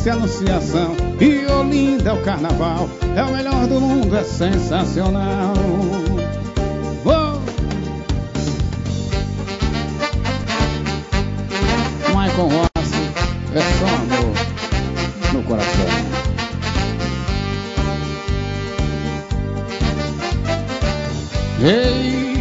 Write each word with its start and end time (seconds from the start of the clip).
Valência, 0.00 0.12
Anunciação 0.14 0.96
e 1.20 1.46
Olinda, 1.46 2.14
o 2.14 2.22
Carnaval, 2.22 2.88
é 3.16 3.22
o 3.22 3.32
melhor 3.32 3.66
do 3.66 3.80
mundo, 3.80 4.16
é 4.16 4.24
sensacional. 4.24 5.52
Oh! 7.04 7.40
Michael 12.08 12.48
Rossi, 12.48 13.10
é 13.54 13.60
só 13.78 13.86
amor 13.96 14.34
no 15.34 15.42
coração. 15.42 15.86
Ei, 21.62 22.36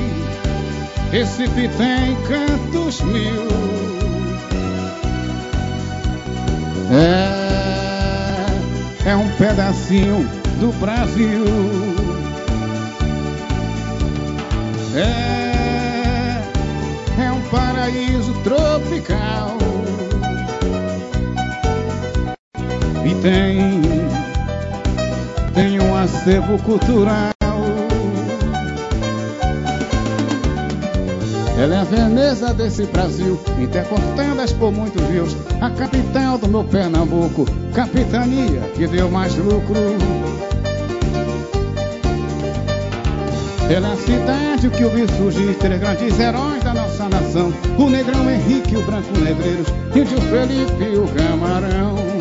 Recife 1.12 1.68
tem 1.78 2.16
cantos 2.28 3.02
mil. 3.02 3.49
Pedacinho 9.90 10.24
do 10.60 10.72
Brasil. 10.80 11.46
É, 14.96 16.44
é 17.24 17.32
um 17.32 17.42
paraíso 17.50 18.34
tropical. 18.44 19.58
E 23.04 23.16
tem, 23.22 23.82
tem 25.54 25.80
um 25.80 25.96
acervo 25.96 26.60
cultural. 26.60 27.39
Ela 31.60 31.76
é 31.76 31.80
a 31.80 31.84
Veneza 31.84 32.54
desse 32.54 32.86
Brasil, 32.86 33.38
intercortadas 33.60 34.54
por 34.54 34.72
muitos 34.72 35.06
rios, 35.10 35.36
a 35.60 35.70
capital 35.70 36.38
do 36.38 36.48
meu 36.48 36.64
Pernambuco, 36.64 37.46
capitania 37.74 38.62
que 38.76 38.88
deu 38.88 39.12
mais 39.12 39.36
lucro. 39.36 39.76
Ela 43.70 43.90
é 43.90 43.92
a 43.92 43.98
cidade 43.98 44.70
que 44.70 44.84
eu 44.84 44.90
vi 44.90 45.06
surgir 45.18 45.54
três 45.56 45.82
grandes 45.82 46.18
heróis 46.18 46.64
da 46.64 46.74
nossa 46.74 47.10
nação, 47.10 47.54
o 47.78 47.90
Negrão 47.90 48.32
Henrique, 48.32 48.78
o 48.78 48.82
Branco 48.84 49.20
Negreiros, 49.20 49.68
e 49.94 50.00
o 50.00 50.22
Felipe 50.22 50.84
e 50.86 50.98
o 50.98 51.06
Camarão. 51.10 52.19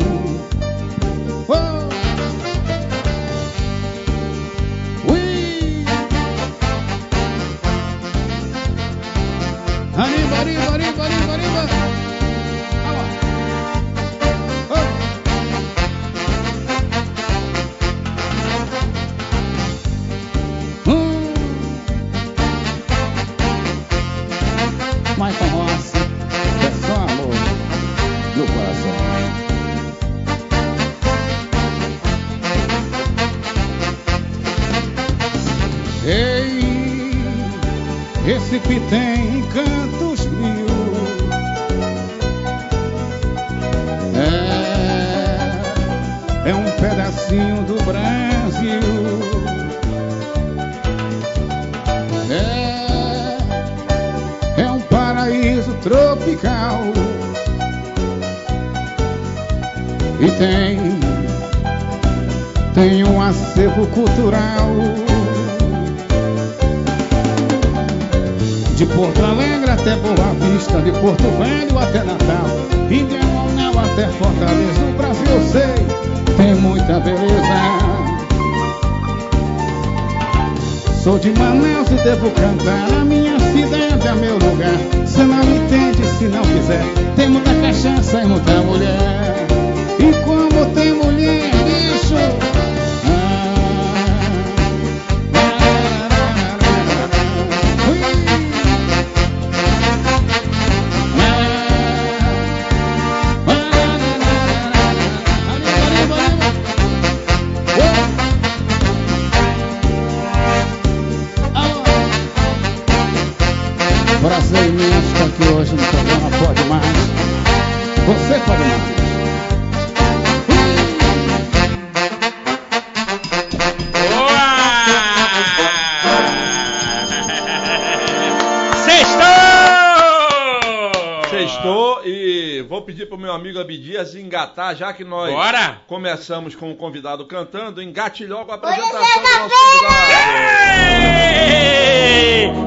Vou 132.79 132.85
pedir 132.85 133.07
pro 133.07 133.17
meu 133.17 133.33
amigo 133.33 133.59
Abidias 133.59 134.15
engatar, 134.15 134.73
já 134.73 134.93
que 134.93 135.03
nós 135.03 135.33
Bora! 135.33 135.81
começamos 135.85 136.55
com 136.55 136.71
o 136.71 136.75
convidado 136.75 137.25
cantando, 137.25 137.81
engate 137.81 138.25
logo 138.25 138.53
a 138.53 138.55
apresentação 138.55 138.99
do 138.99 138.99
nosso 139.03 139.49
convidado. 139.49 139.99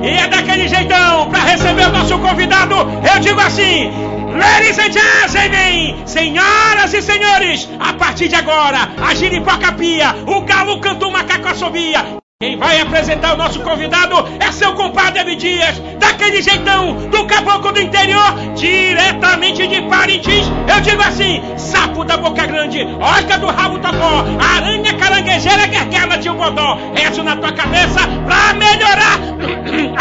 E 0.05 0.09
é 0.09 0.29
daquele 0.29 0.69
jeitão, 0.69 1.31
pra 1.31 1.41
receber 1.41 1.87
o 1.87 1.93
nosso 1.93 2.19
convidado, 2.19 2.75
eu 2.75 3.21
digo 3.21 3.41
assim: 3.41 3.91
Ladies 4.37 4.79
and 4.79 4.93
gentlemen, 4.93 6.07
senhoras 6.07 6.93
e 6.93 7.01
senhores, 7.01 7.67
a 7.81 7.95
partir 7.95 8.29
de 8.29 8.35
agora, 8.35 8.91
a 9.03 9.15
giripoca 9.15 9.73
pia, 9.73 10.15
o 10.27 10.43
galo 10.43 10.79
canta 10.79 11.07
uma 11.07 11.23
macaco 11.23 11.49
assobia, 11.49 12.22
Quem 12.43 12.57
vai 12.57 12.81
apresentar 12.81 13.35
o 13.35 13.37
nosso 13.37 13.61
convidado 13.61 14.17
é 14.41 14.51
seu 14.51 14.75
compadre 14.75 15.21
Abdias, 15.21 15.79
daquele 16.01 16.43
jeitão, 16.43 16.93
do 17.09 17.25
caboclo 17.25 17.71
do 17.71 17.81
interior, 17.81 18.35
diretamente 18.57 19.65
de 19.69 19.81
Parintins. 19.83 20.51
Eu 20.67 20.81
digo 20.81 21.01
assim: 21.03 21.41
sapo 21.57 22.05
da 22.05 22.17
boca 22.17 22.45
grande, 22.45 22.85
osca 23.01 23.39
do 23.39 23.47
rabo 23.47 23.79
tapó, 23.79 24.25
aranha 24.57 24.93
caranguejeira, 24.95 25.69
guerguela 25.69 26.19
tio 26.19 26.35
Bodó. 26.35 26.77
Rezo 26.93 27.23
na 27.23 27.37
tua 27.37 27.53
cabeça 27.53 28.01
pra 28.27 28.55
melhorar 28.55 29.21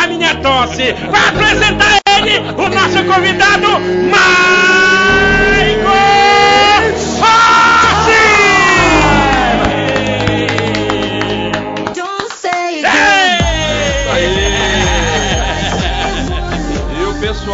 a 0.03 0.07
minha 0.07 0.33
tosse. 0.37 0.93
Vai 1.11 1.27
apresentar 1.29 1.99
ele, 2.17 2.39
o 2.57 2.69
nosso 2.69 3.03
convidado, 3.03 3.67
Maico 4.09 5.10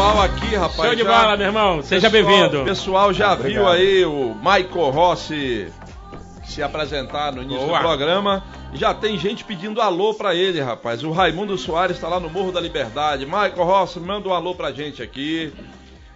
pessoal 0.07 0.21
aqui, 0.21 0.55
rapaz. 0.55 0.75
Show 0.89 0.95
de 0.95 1.03
já- 1.03 1.09
bola, 1.21 1.37
meu 1.37 1.47
irmão. 1.47 1.81
Seja 1.83 2.09
bem-vindo. 2.09 2.61
O 2.61 2.65
pessoal 2.65 3.11
já 3.13 3.35
viu 3.35 3.67
aí 3.67 4.05
o 4.05 4.33
Michael 4.35 4.89
Rossi 4.89 5.71
se 6.45 6.63
apresentar 6.63 7.33
no 7.33 7.43
início 7.43 7.65
Boa. 7.65 7.79
do 7.79 7.83
programa. 7.83 8.43
Já 8.73 8.93
tem 8.93 9.17
gente 9.17 9.43
pedindo 9.43 9.81
alô 9.81 10.13
pra 10.13 10.33
ele, 10.33 10.61
rapaz. 10.61 11.03
O 11.03 11.11
Raimundo 11.11 11.57
Soares 11.57 11.97
está 11.97 12.07
lá 12.07 12.19
no 12.19 12.29
Morro 12.29 12.51
da 12.51 12.59
Liberdade. 12.61 13.25
Michael 13.25 13.63
Rossi, 13.65 13.99
manda 13.99 14.29
um 14.29 14.33
alô 14.33 14.55
pra 14.55 14.71
gente 14.71 15.01
aqui. 15.03 15.53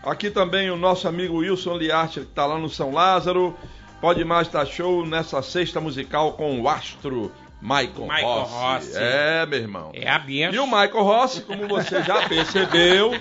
Aqui 0.03 0.29
também 0.29 0.69
o 0.71 0.77
nosso 0.77 1.07
amigo 1.07 1.37
Wilson 1.37 1.75
Liarte, 1.77 2.21
que 2.21 2.25
tá 2.27 2.45
lá 2.45 2.57
no 2.57 2.69
São 2.69 2.91
Lázaro. 2.93 3.55
Pode 3.99 4.23
mais 4.23 4.47
estar 4.47 4.65
show 4.65 5.05
nessa 5.05 5.41
sexta 5.41 5.79
musical 5.81 6.33
com 6.33 6.59
o 6.61 6.67
astro 6.67 7.31
Michael, 7.61 8.07
Michael 8.07 8.25
Rossi. 8.27 8.53
Rossi. 8.87 8.91
É, 8.95 9.45
meu 9.45 9.59
irmão. 9.59 9.91
É 9.93 10.09
a 10.09 10.17
benção. 10.17 10.53
E 10.55 10.59
o 10.59 10.65
Michael 10.65 11.03
Rossi, 11.03 11.41
como 11.41 11.67
você 11.67 12.01
já 12.01 12.21
percebeu, 12.27 13.11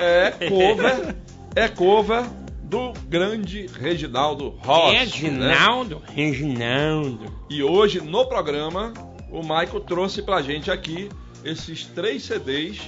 é 0.00 0.30
cover, 0.48 1.16
é 1.54 1.68
cover 1.68 2.24
do 2.62 2.92
grande 3.08 3.66
Reginaldo 3.66 4.54
Rossi. 4.58 4.94
né? 4.94 5.00
Reginaldo, 5.00 6.02
Reginaldo. 6.14 7.32
E 7.48 7.62
hoje 7.62 8.00
no 8.00 8.26
programa, 8.26 8.92
o 9.30 9.42
Michael 9.42 9.80
trouxe 9.80 10.22
pra 10.22 10.40
gente 10.40 10.70
aqui 10.70 11.08
esses 11.44 11.86
três 11.86 12.22
CDs 12.22 12.80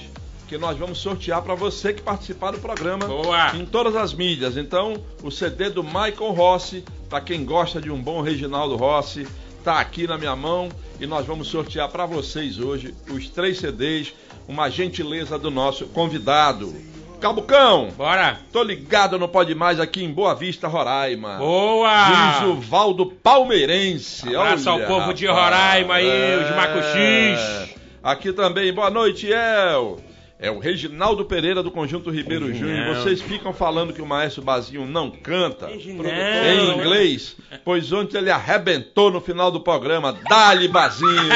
que 0.47 0.57
nós 0.57 0.77
vamos 0.77 0.99
sortear 0.99 1.41
pra 1.41 1.55
você 1.55 1.93
que 1.93 2.01
participar 2.01 2.51
do 2.51 2.59
programa 2.59 3.07
Boa. 3.07 3.55
em 3.55 3.65
todas 3.65 3.95
as 3.95 4.13
mídias. 4.13 4.55
Então, 4.55 4.93
o 5.23 5.31
CD 5.31 5.69
do 5.69 5.83
Michael 5.83 6.31
Rossi, 6.31 6.83
pra 7.09 7.19
quem 7.19 7.43
gosta 7.43 7.81
de 7.81 7.89
um 7.89 8.01
bom 8.01 8.21
Reginaldo 8.21 8.75
Rossi, 8.75 9.27
tá 9.63 9.79
aqui 9.79 10.05
na 10.05 10.17
minha 10.17 10.35
mão 10.35 10.69
e 10.99 11.07
nós 11.07 11.25
vamos 11.25 11.47
sortear 11.47 11.89
pra 11.89 12.05
vocês 12.05 12.59
hoje 12.59 12.93
os 13.09 13.29
três 13.29 13.57
CDs, 13.57 14.13
uma 14.47 14.69
gentileza 14.69 15.39
do 15.39 15.49
nosso 15.49 15.87
convidado. 15.87 16.73
Cabucão, 17.23 17.87
Bora. 17.95 18.37
tô 18.51 18.61
ligado 18.61 19.17
no 19.17 19.29
Pode 19.29 19.55
Mais 19.55 19.79
aqui 19.79 20.03
em 20.03 20.11
Boa 20.11 20.35
Vista, 20.35 20.67
Roraima. 20.67 21.37
Boa. 21.37 22.09
Diz 22.09 22.49
o 22.49 22.55
Valdo 22.55 23.05
Palmeirense. 23.05 24.35
Abraço 24.35 24.69
ao 24.69 24.75
Olha, 24.75 24.87
povo 24.87 25.13
de 25.13 25.25
rapaz. 25.25 25.45
Roraima 25.45 25.93
aí, 25.95 26.43
os 26.43 26.53
Macuxis. 26.53 27.39
É. 27.39 27.69
Aqui 28.03 28.33
também, 28.33 28.73
boa 28.73 28.89
noite, 28.89 29.31
El. 29.31 30.01
É 30.37 30.51
o 30.51 30.59
Reginaldo 30.59 31.23
Pereira 31.23 31.63
do 31.63 31.71
Conjunto 31.71 32.09
Ribeiro 32.11 32.47
Reginaldo. 32.47 32.75
Júnior. 32.77 32.95
Vocês 32.97 33.21
ficam 33.21 33.53
falando 33.53 33.93
que 33.93 34.01
o 34.01 34.05
Maestro 34.05 34.41
Bazinho 34.41 34.85
não 34.85 35.09
canta 35.09 35.67
Reginaldo. 35.67 36.09
em 36.09 36.77
inglês, 36.77 37.37
pois 37.63 37.89
ontem 37.93 38.17
ele 38.17 38.31
arrebentou 38.31 39.09
no 39.09 39.21
final 39.21 39.49
do 39.49 39.61
programa. 39.61 40.11
Dali, 40.29 40.67
Bazinho! 40.67 41.09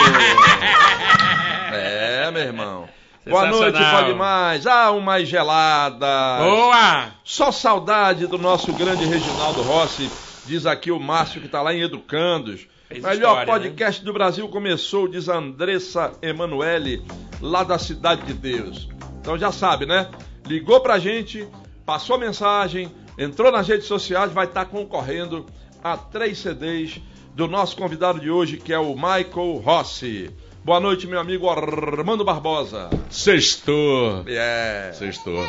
É, 1.70 2.32
meu 2.32 2.42
irmão. 2.42 2.90
Boa 3.30 3.48
noite, 3.48 3.80
pode 3.92 4.14
mais. 4.14 4.66
Ah, 4.66 4.92
um 4.92 5.00
mais 5.00 5.28
gelada. 5.28 6.38
Boa. 6.40 7.12
Só 7.24 7.52
saudade 7.52 8.28
do 8.28 8.38
nosso 8.38 8.72
grande 8.74 9.06
Reginaldo 9.06 9.62
Rossi, 9.62 10.10
diz 10.46 10.66
aqui 10.66 10.92
o 10.92 11.00
Márcio 11.00 11.42
que 11.42 11.48
está 11.48 11.62
lá 11.62 11.74
em 11.74 11.82
Educandos. 11.82 12.68
Fez 12.88 13.04
Melhor 13.04 13.16
história, 13.16 13.40
né? 13.40 13.46
podcast 13.46 14.04
do 14.04 14.14
Brasil 14.14 14.48
começou, 14.48 15.08
diz 15.10 15.28
Andressa 15.28 16.14
Emanuele, 16.22 17.04
lá 17.42 17.64
da 17.64 17.78
Cidade 17.78 18.22
de 18.24 18.34
Deus. 18.34 18.88
Então 19.20 19.38
já 19.38 19.52
sabe, 19.52 19.86
né? 19.86 20.10
Ligou 20.46 20.80
pra 20.80 20.98
gente, 20.98 21.46
passou 21.86 22.16
a 22.16 22.20
mensagem, 22.20 22.90
entrou 23.18 23.52
nas 23.52 23.68
redes 23.68 23.88
sociais, 23.88 24.32
vai 24.32 24.46
estar 24.46 24.66
concorrendo 24.66 25.46
a 25.84 25.98
três 25.98 26.38
CDs 26.38 27.02
do 27.36 27.48
nosso 27.48 27.76
convidado 27.76 28.20
de 28.20 28.32
hoje, 28.32 28.58
que 28.58 28.72
é 28.72 28.80
o 28.80 28.96
Michael 28.96 29.62
Rossi. 29.64 30.32
Boa 30.68 30.82
noite, 30.82 31.08
meu 31.08 31.18
amigo 31.18 31.50
Armando 31.50 32.26
Barbosa. 32.26 32.90
Sextou. 33.10 34.26
Yeah. 34.28 34.92
Sextou. 34.92 35.42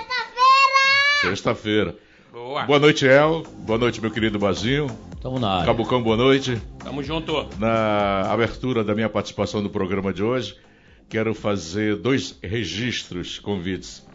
Sexta-feira. 1.23 1.97
Boa. 2.31 2.63
Boa 2.63 2.79
noite, 2.79 3.05
El. 3.05 3.43
Boa 3.67 3.81
noite, 3.81 4.01
meu 4.01 4.13
querido 4.13 4.39
Bazinho. 4.39 4.87
Tamo 5.21 5.41
na 5.41 5.55
área. 5.55 5.67
Cabucão, 5.67 6.01
boa 6.01 6.17
noite. 6.17 6.63
Tamo 6.85 7.03
junto. 7.03 7.49
Na 7.59 8.31
abertura 8.33 8.85
da 8.85 8.95
minha 8.95 9.09
participação 9.09 9.61
no 9.61 9.69
programa 9.69 10.13
de 10.13 10.23
hoje, 10.23 10.57
quero 11.09 11.35
fazer 11.35 11.97
dois 11.97 12.39
registros, 12.41 13.41
convites. 13.41 14.07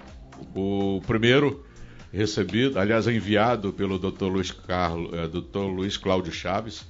O 0.56 1.02
primeiro, 1.06 1.66
recebido, 2.14 2.80
aliás, 2.80 3.10
enviado 3.10 3.74
pelo 3.74 4.00
Dr. 4.00 4.28
Luiz, 4.28 4.52
Carlos, 4.52 5.12
eh, 5.12 5.28
Dr. 5.28 5.66
Luiz 5.66 5.98
Cláudio 5.98 6.32
Chaves, 6.32 6.88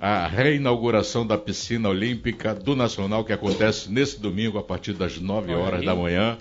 a 0.00 0.26
reinauguração 0.26 1.26
da 1.26 1.38
piscina 1.38 1.88
olímpica 1.88 2.54
do 2.54 2.76
Nacional, 2.76 3.24
que 3.24 3.32
acontece 3.32 3.90
nesse 3.90 4.20
domingo 4.20 4.58
a 4.58 4.62
partir 4.62 4.92
das 4.92 5.18
9 5.18 5.52
Olha 5.52 5.62
horas 5.62 5.84
da 5.84 5.94
manhã. 5.94 6.38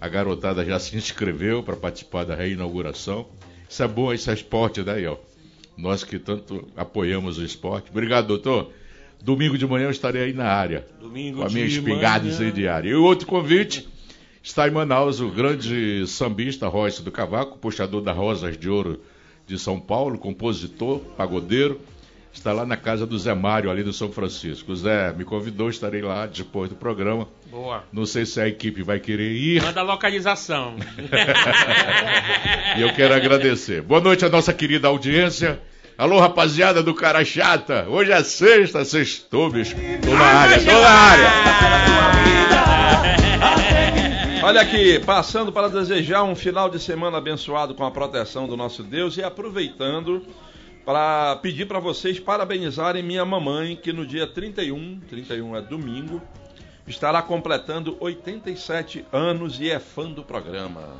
A 0.00 0.08
garotada 0.08 0.64
já 0.64 0.78
se 0.78 0.96
inscreveu 0.96 1.62
para 1.62 1.76
participar 1.76 2.24
da 2.24 2.34
reinauguração. 2.34 3.26
Isso 3.68 3.82
é 3.82 3.88
bom, 3.88 4.12
isso 4.12 4.30
é 4.30 4.34
esporte, 4.34 4.82
né, 4.82 5.02
El? 5.02 5.20
Nós 5.76 6.02
que 6.02 6.18
tanto 6.18 6.66
apoiamos 6.76 7.38
o 7.38 7.44
esporte. 7.44 7.90
Obrigado, 7.90 8.26
doutor. 8.26 8.72
Domingo 9.22 9.58
de 9.58 9.66
manhã 9.66 9.86
eu 9.86 9.90
estarei 9.90 10.22
aí 10.22 10.32
na 10.32 10.46
área. 10.46 10.86
Domingo 11.00 11.38
Com 11.38 11.44
a 11.44 11.48
minha 11.48 11.66
espingarda 11.66 12.26
incendiária. 12.28 12.90
E 12.90 12.94
o 12.94 13.04
outro 13.04 13.26
convite 13.26 13.88
está 14.42 14.66
em 14.66 14.70
Manaus, 14.70 15.20
o 15.20 15.28
grande 15.28 16.06
sambista 16.06 16.68
Royce 16.68 17.02
do 17.02 17.10
Cavaco, 17.10 17.58
puxador 17.58 18.00
da 18.00 18.12
Rosas 18.12 18.56
de 18.56 18.68
Ouro 18.68 19.00
de 19.46 19.58
São 19.58 19.78
Paulo, 19.80 20.18
compositor, 20.18 21.00
pagodeiro. 21.16 21.80
Está 22.32 22.52
lá 22.52 22.64
na 22.64 22.76
casa 22.76 23.06
do 23.06 23.18
Zé 23.18 23.34
Mário, 23.34 23.70
ali 23.70 23.82
do 23.82 23.92
São 23.92 24.12
Francisco. 24.12 24.72
O 24.72 24.76
Zé 24.76 25.12
me 25.12 25.24
convidou, 25.24 25.68
estarei 25.68 26.02
lá 26.02 26.26
depois 26.26 26.68
do 26.68 26.76
programa. 26.76 27.26
Boa. 27.50 27.82
Não 27.92 28.06
sei 28.06 28.24
se 28.24 28.40
a 28.40 28.46
equipe 28.46 28.82
vai 28.82 29.00
querer 29.00 29.32
ir. 29.32 29.62
Manda 29.62 29.80
a 29.80 29.84
localização. 29.84 30.76
E 32.76 32.82
eu 32.82 32.92
quero 32.92 33.14
agradecer. 33.14 33.80
Boa 33.82 34.00
noite 34.00 34.24
à 34.24 34.28
nossa 34.28 34.52
querida 34.52 34.86
audiência. 34.88 35.58
Alô, 35.96 36.20
rapaziada 36.20 36.80
do 36.80 36.94
Cara 36.94 37.24
Chata. 37.24 37.86
Hoje 37.88 38.12
é 38.12 38.22
sexta, 38.22 38.84
sextou, 38.84 39.50
bicho. 39.50 39.74
Tô 40.04 40.14
na 40.14 40.24
área, 40.24 40.58
tô 40.60 40.70
na 40.70 40.88
área. 40.88 41.28
Olha 44.44 44.60
aqui, 44.60 45.00
passando 45.00 45.50
para 45.50 45.68
desejar 45.68 46.22
um 46.22 46.36
final 46.36 46.70
de 46.70 46.78
semana 46.78 47.18
abençoado 47.18 47.74
com 47.74 47.84
a 47.84 47.90
proteção 47.90 48.46
do 48.46 48.56
nosso 48.56 48.84
Deus 48.84 49.16
e 49.16 49.22
aproveitando 49.24 50.24
para 50.88 51.36
pedir 51.42 51.66
para 51.66 51.78
vocês 51.78 52.18
parabenizarem 52.18 53.02
minha 53.02 53.22
mamãe, 53.22 53.76
que 53.76 53.92
no 53.92 54.06
dia 54.06 54.26
31, 54.26 55.00
31 55.00 55.54
é 55.54 55.60
domingo, 55.60 56.22
estará 56.86 57.20
completando 57.20 57.98
87 58.00 59.04
anos 59.12 59.60
e 59.60 59.70
é 59.70 59.78
fã 59.78 60.10
do 60.10 60.22
programa. 60.22 60.94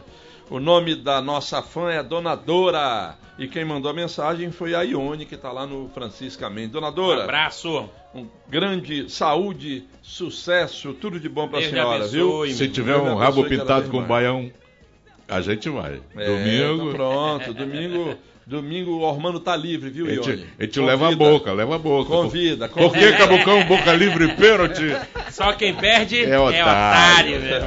O 0.51 0.61
nome 0.61 0.95
da 0.95 1.23
nossa 1.23 1.63
fã 1.63 1.91
é 1.91 2.03
Dona 2.03 2.35
Dora. 2.35 3.17
E 3.39 3.49
quem 3.49 3.65
mandou 3.65 3.91
a 3.91 3.95
mensagem 3.95 4.53
foi 4.53 4.75
a 4.75 4.83
Ione, 4.83 5.25
que 5.25 5.37
está 5.37 5.51
lá 5.51 5.67
no 5.67 5.89
Franciscamente. 5.95 6.69
Dona 6.69 6.91
Um 6.91 6.93
Dora, 6.93 7.25
abraço. 7.25 7.89
um 8.15 8.27
grande 8.47 9.09
saúde, 9.09 9.85
sucesso, 10.03 10.93
tudo 10.93 11.19
de 11.19 11.31
bom 11.31 11.49
para 11.49 11.61
a 11.61 11.63
senhora, 11.63 12.05
abençoe, 12.05 12.49
viu? 12.49 12.57
Se 12.59 12.69
tiver 12.69 12.99
um 12.99 13.15
rabo 13.15 13.43
pintado 13.43 13.89
com 13.89 14.03
baião, 14.03 14.53
a 15.27 15.41
gente 15.41 15.71
vai. 15.71 16.03
É, 16.15 16.27
Domingo, 16.27 16.89
então 16.89 16.93
pronto, 16.93 17.55
domingo, 17.55 18.19
domingo 18.49 18.93
o 18.93 19.01
Ormando 19.03 19.39
tá 19.39 19.55
livre, 19.55 19.91
viu, 19.91 20.07
a 20.07 20.11
Ione? 20.11 20.25
gente, 20.25 20.47
a 20.59 20.63
gente 20.65 20.81
leva 20.81 21.09
a 21.09 21.15
boca, 21.15 21.53
leva 21.53 21.75
a 21.77 21.79
boca. 21.79 22.09
Convida, 22.11 22.67
Por 22.69 22.91
que, 22.93 22.99
convida. 22.99 23.17
Cabucão, 23.19 23.65
boca 23.67 23.93
livre 23.93 24.25
e 24.25 24.35
pênalti? 24.35 24.97
Só 25.31 25.53
quem 25.53 25.75
perde 25.75 26.25
É 26.25 26.31
é 26.31 26.39
otário. 26.41 27.37
otário, 27.37 27.41
meu 27.41 27.51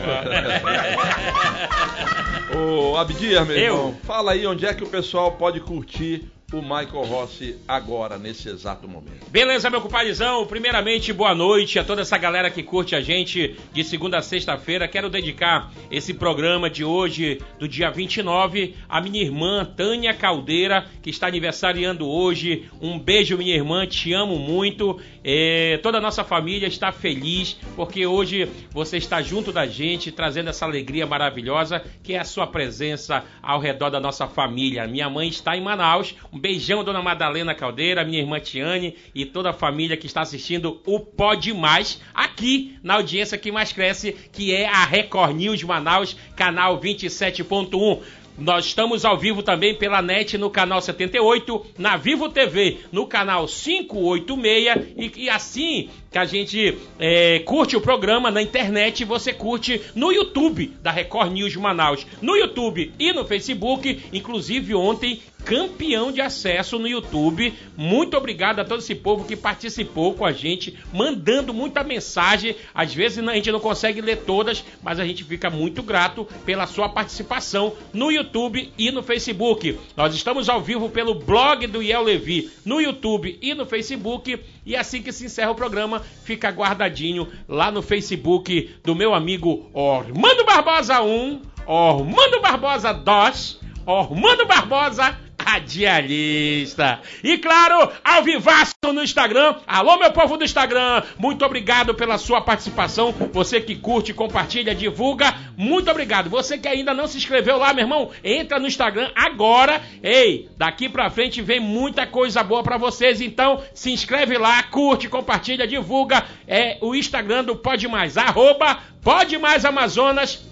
irmão. 2.58 2.92
Ô, 2.94 2.98
Abdias, 2.98 3.48
meu 3.48 3.56
Eu? 3.58 3.64
irmão, 3.76 3.96
fala 4.04 4.32
aí 4.32 4.46
onde 4.48 4.66
é 4.66 4.74
que 4.74 4.84
o 4.84 4.88
pessoal 4.88 5.34
pode 5.34 5.60
curtir 5.60 6.26
o 6.52 6.62
Michael 6.62 7.06
Rossi 7.06 7.56
agora, 7.68 8.18
nesse 8.18 8.50
exato 8.50 8.88
momento. 8.88 9.30
Beleza, 9.30 9.70
meu 9.70 9.80
compadrezão. 9.80 10.46
Primeiramente, 10.46 11.14
boa 11.14 11.34
noite 11.34 11.80
a 11.80 11.84
toda 11.84 12.02
essa 12.02 12.18
galera 12.18 12.50
que 12.50 12.62
curte 12.62 12.96
a 12.96 13.02
gente 13.02 13.56
de 13.72 13.84
segunda 13.84 14.18
a 14.18 14.22
sexta-feira. 14.22 14.88
Quero 14.88 15.10
dedicar 15.10 15.72
esse 15.90 16.14
programa 16.14 16.70
de 16.70 16.84
hoje, 16.84 17.40
do 17.58 17.68
dia 17.68 17.90
29, 17.90 18.76
à 18.90 19.00
minha 19.00 19.22
irmã 19.22 19.64
Tânia 19.64 20.14
Caldeira, 20.14 20.86
que 21.02 21.10
está 21.10 21.28
aniversariando 21.28 22.08
hoje. 22.08 22.70
Um 22.82 23.00
beijo, 23.00 23.38
minha 23.38 23.56
irmã, 23.56 23.86
te 23.86 24.12
amo 24.12 24.38
muito. 24.38 25.00
É, 25.24 25.80
toda 25.82 26.00
a 26.00 26.02
nossa 26.02 26.24
família 26.24 26.68
está 26.68 26.92
feliz 26.92 27.58
porque 27.76 28.06
hoje 28.06 28.50
você 28.72 28.98
está 28.98 29.22
junto 29.22 29.52
da 29.52 29.68
gente, 29.68 30.12
trazendo 30.12 30.50
essa 30.50 30.66
alegria 30.66 31.06
maravilhosa 31.06 31.84
que 32.04 32.14
é 32.14 32.20
a 32.20 32.26
sua 32.26 32.48
presença 32.48 33.24
ao 33.42 33.60
redor 33.60 33.90
da 33.90 34.00
nossa 34.00 34.28
família. 34.28 34.88
Minha 34.88 35.10
mãe 35.10 35.30
está 35.30 35.56
em 35.56 35.62
Manaus. 35.62 36.16
Um 36.34 36.41
beijão, 36.42 36.84
dona 36.84 37.04
Madalena 37.04 37.54
Caldeira, 37.54 38.04
minha 38.04 38.20
irmã 38.20 38.40
Tiane 38.40 38.96
e 39.14 39.28
toda 39.28 39.52
a 39.52 39.54
família 39.54 39.96
que 39.96 40.08
está 40.08 40.22
assistindo 40.22 40.82
o 40.88 41.00
Pode 41.00 41.54
Mais 41.54 42.02
aqui 42.16 42.80
na 42.82 42.96
audiência 42.96 43.38
que 43.38 43.52
mais 43.52 43.72
cresce, 43.72 44.14
que 44.32 44.52
é 44.52 44.66
a 44.66 44.84
Record 44.84 45.36
News 45.36 45.62
Manaus, 45.62 46.18
canal 46.36 46.82
27.1. 46.82 48.02
Nós 48.38 48.66
estamos 48.66 49.06
ao 49.06 49.18
vivo 49.20 49.44
também 49.44 49.76
pela 49.76 50.02
NET 50.02 50.38
no 50.38 50.50
canal 50.50 50.82
78, 50.82 51.66
na 51.78 51.96
Vivo 51.96 52.28
TV 52.30 52.80
no 52.92 53.06
canal 53.06 53.46
586 53.46 54.96
e, 54.98 55.26
e 55.26 55.30
assim 55.30 55.90
que 56.10 56.18
a 56.18 56.26
gente 56.26 56.78
é, 57.00 57.40
curte 57.40 57.76
o 57.78 57.82
programa 57.82 58.32
na 58.32 58.42
internet, 58.42 59.06
você 59.06 59.32
curte 59.32 59.82
no 59.96 60.12
YouTube 60.12 60.74
da 60.82 60.92
Record 60.92 61.32
News 61.32 61.56
Manaus, 61.56 62.06
no 62.22 62.36
YouTube 62.36 62.92
e 63.00 63.14
no 63.14 63.26
Facebook. 63.26 64.02
Inclusive 64.12 64.76
ontem 64.76 65.22
campeão 65.46 66.12
de 66.12 66.22
acesso 66.22 66.78
no 66.80 66.88
YouTube. 66.88 67.54
Muito 67.76 68.16
obrigado 68.18 68.60
a 68.60 68.66
todo 68.66 68.80
esse 68.80 68.96
povo 68.96 69.26
que 69.26 69.36
participou 69.36 70.14
com 70.14 70.26
a 70.26 70.32
gente, 70.32 70.78
mandando 70.94 71.54
muita 71.54 71.84
mensagem. 71.84 72.56
Às 72.74 72.94
vezes 72.94 73.20
a 73.20 73.34
gente 73.34 73.52
não 73.52 73.60
consegue 73.60 74.02
ler 74.02 74.18
todas, 74.18 74.64
mas 74.82 75.00
a 75.00 75.06
gente 75.06 75.24
fica 75.24 75.50
muito 75.50 75.84
grato 75.84 76.28
pela 76.46 76.68
sua 76.68 76.90
participação 76.90 77.74
no 77.94 78.12
YouTube 78.12 78.72
e 78.78 78.92
no 78.92 79.04
Facebook. 79.04 79.78
Nós 79.96 80.14
estamos 80.14 80.50
ao 80.50 80.62
vivo 80.62 80.90
pelo 80.90 81.16
blog 81.16 81.68
do 81.68 81.82
Iel 81.82 82.04
Levi 82.04 82.52
no 82.66 82.80
YouTube 82.80 83.38
e 83.42 83.54
no 83.54 83.66
Facebook. 83.66 84.40
E 84.66 84.76
assim 84.76 85.02
que 85.02 85.12
se 85.12 85.26
encerra 85.26 85.52
o 85.52 85.56
programa, 85.56 86.02
fica 86.24 86.50
guardadinho 86.50 87.28
lá 87.48 87.72
no 87.72 87.82
Facebook 87.82 88.76
do 88.84 88.96
meu 88.96 89.14
amigo 89.14 89.70
Ormando 89.74 90.46
Barbosa 90.46 91.02
1, 91.02 91.42
Ormando 91.66 92.42
Barbosa 92.42 92.94
2, 92.94 93.60
Ormando 93.86 94.46
Barbosa 94.46 95.18
radialista. 95.46 97.00
E 97.24 97.38
claro, 97.38 97.92
ao 98.04 98.24
vivaço 98.24 98.74
no 98.94 99.04
Instagram. 99.04 99.56
Alô, 99.68 99.98
meu 99.98 100.12
povo 100.12 100.38
do 100.38 100.44
Instagram, 100.44 101.04
muito 101.18 101.46
obrigado 101.46 101.94
pela 101.94 102.18
sua 102.18 102.42
participação. 102.42 103.14
Você 103.34 103.60
que 103.60 103.76
curte, 103.76 104.14
compartilha, 104.14 104.74
divulga, 104.74 105.36
muito 105.58 105.90
obrigado. 105.90 106.30
Você 106.30 106.58
que 106.58 106.68
ainda 106.68 106.94
não 106.94 107.08
se 107.08 107.18
inscreveu 107.18 107.58
lá, 107.58 107.74
meu 107.74 107.84
irmão, 107.84 108.10
entra 108.24 108.60
no 108.60 108.68
Instagram 108.68 109.12
agora. 109.16 109.82
Ei, 110.02 110.50
daqui 110.58 110.88
pra 110.88 111.10
frente 111.10 111.42
vem 111.42 111.60
muita 111.60 112.08
coisa 112.08 112.44
boa 112.44 112.64
para 112.64 112.78
vocês. 112.78 113.22
Então, 113.22 113.62
se 113.74 113.92
inscreve 113.92 114.38
lá, 114.38 114.62
curte, 114.64 115.10
compartilha, 115.10 115.68
divulga. 115.68 116.24
É 116.48 116.78
o 116.82 116.96
Instagram 116.96 117.44
do 117.44 117.56
Pode 117.56 117.88
Mais, 117.88 118.18
arroba 118.18 118.80
Pode 119.02 119.38
Mais 119.38 119.66
Amazonas 119.66 120.51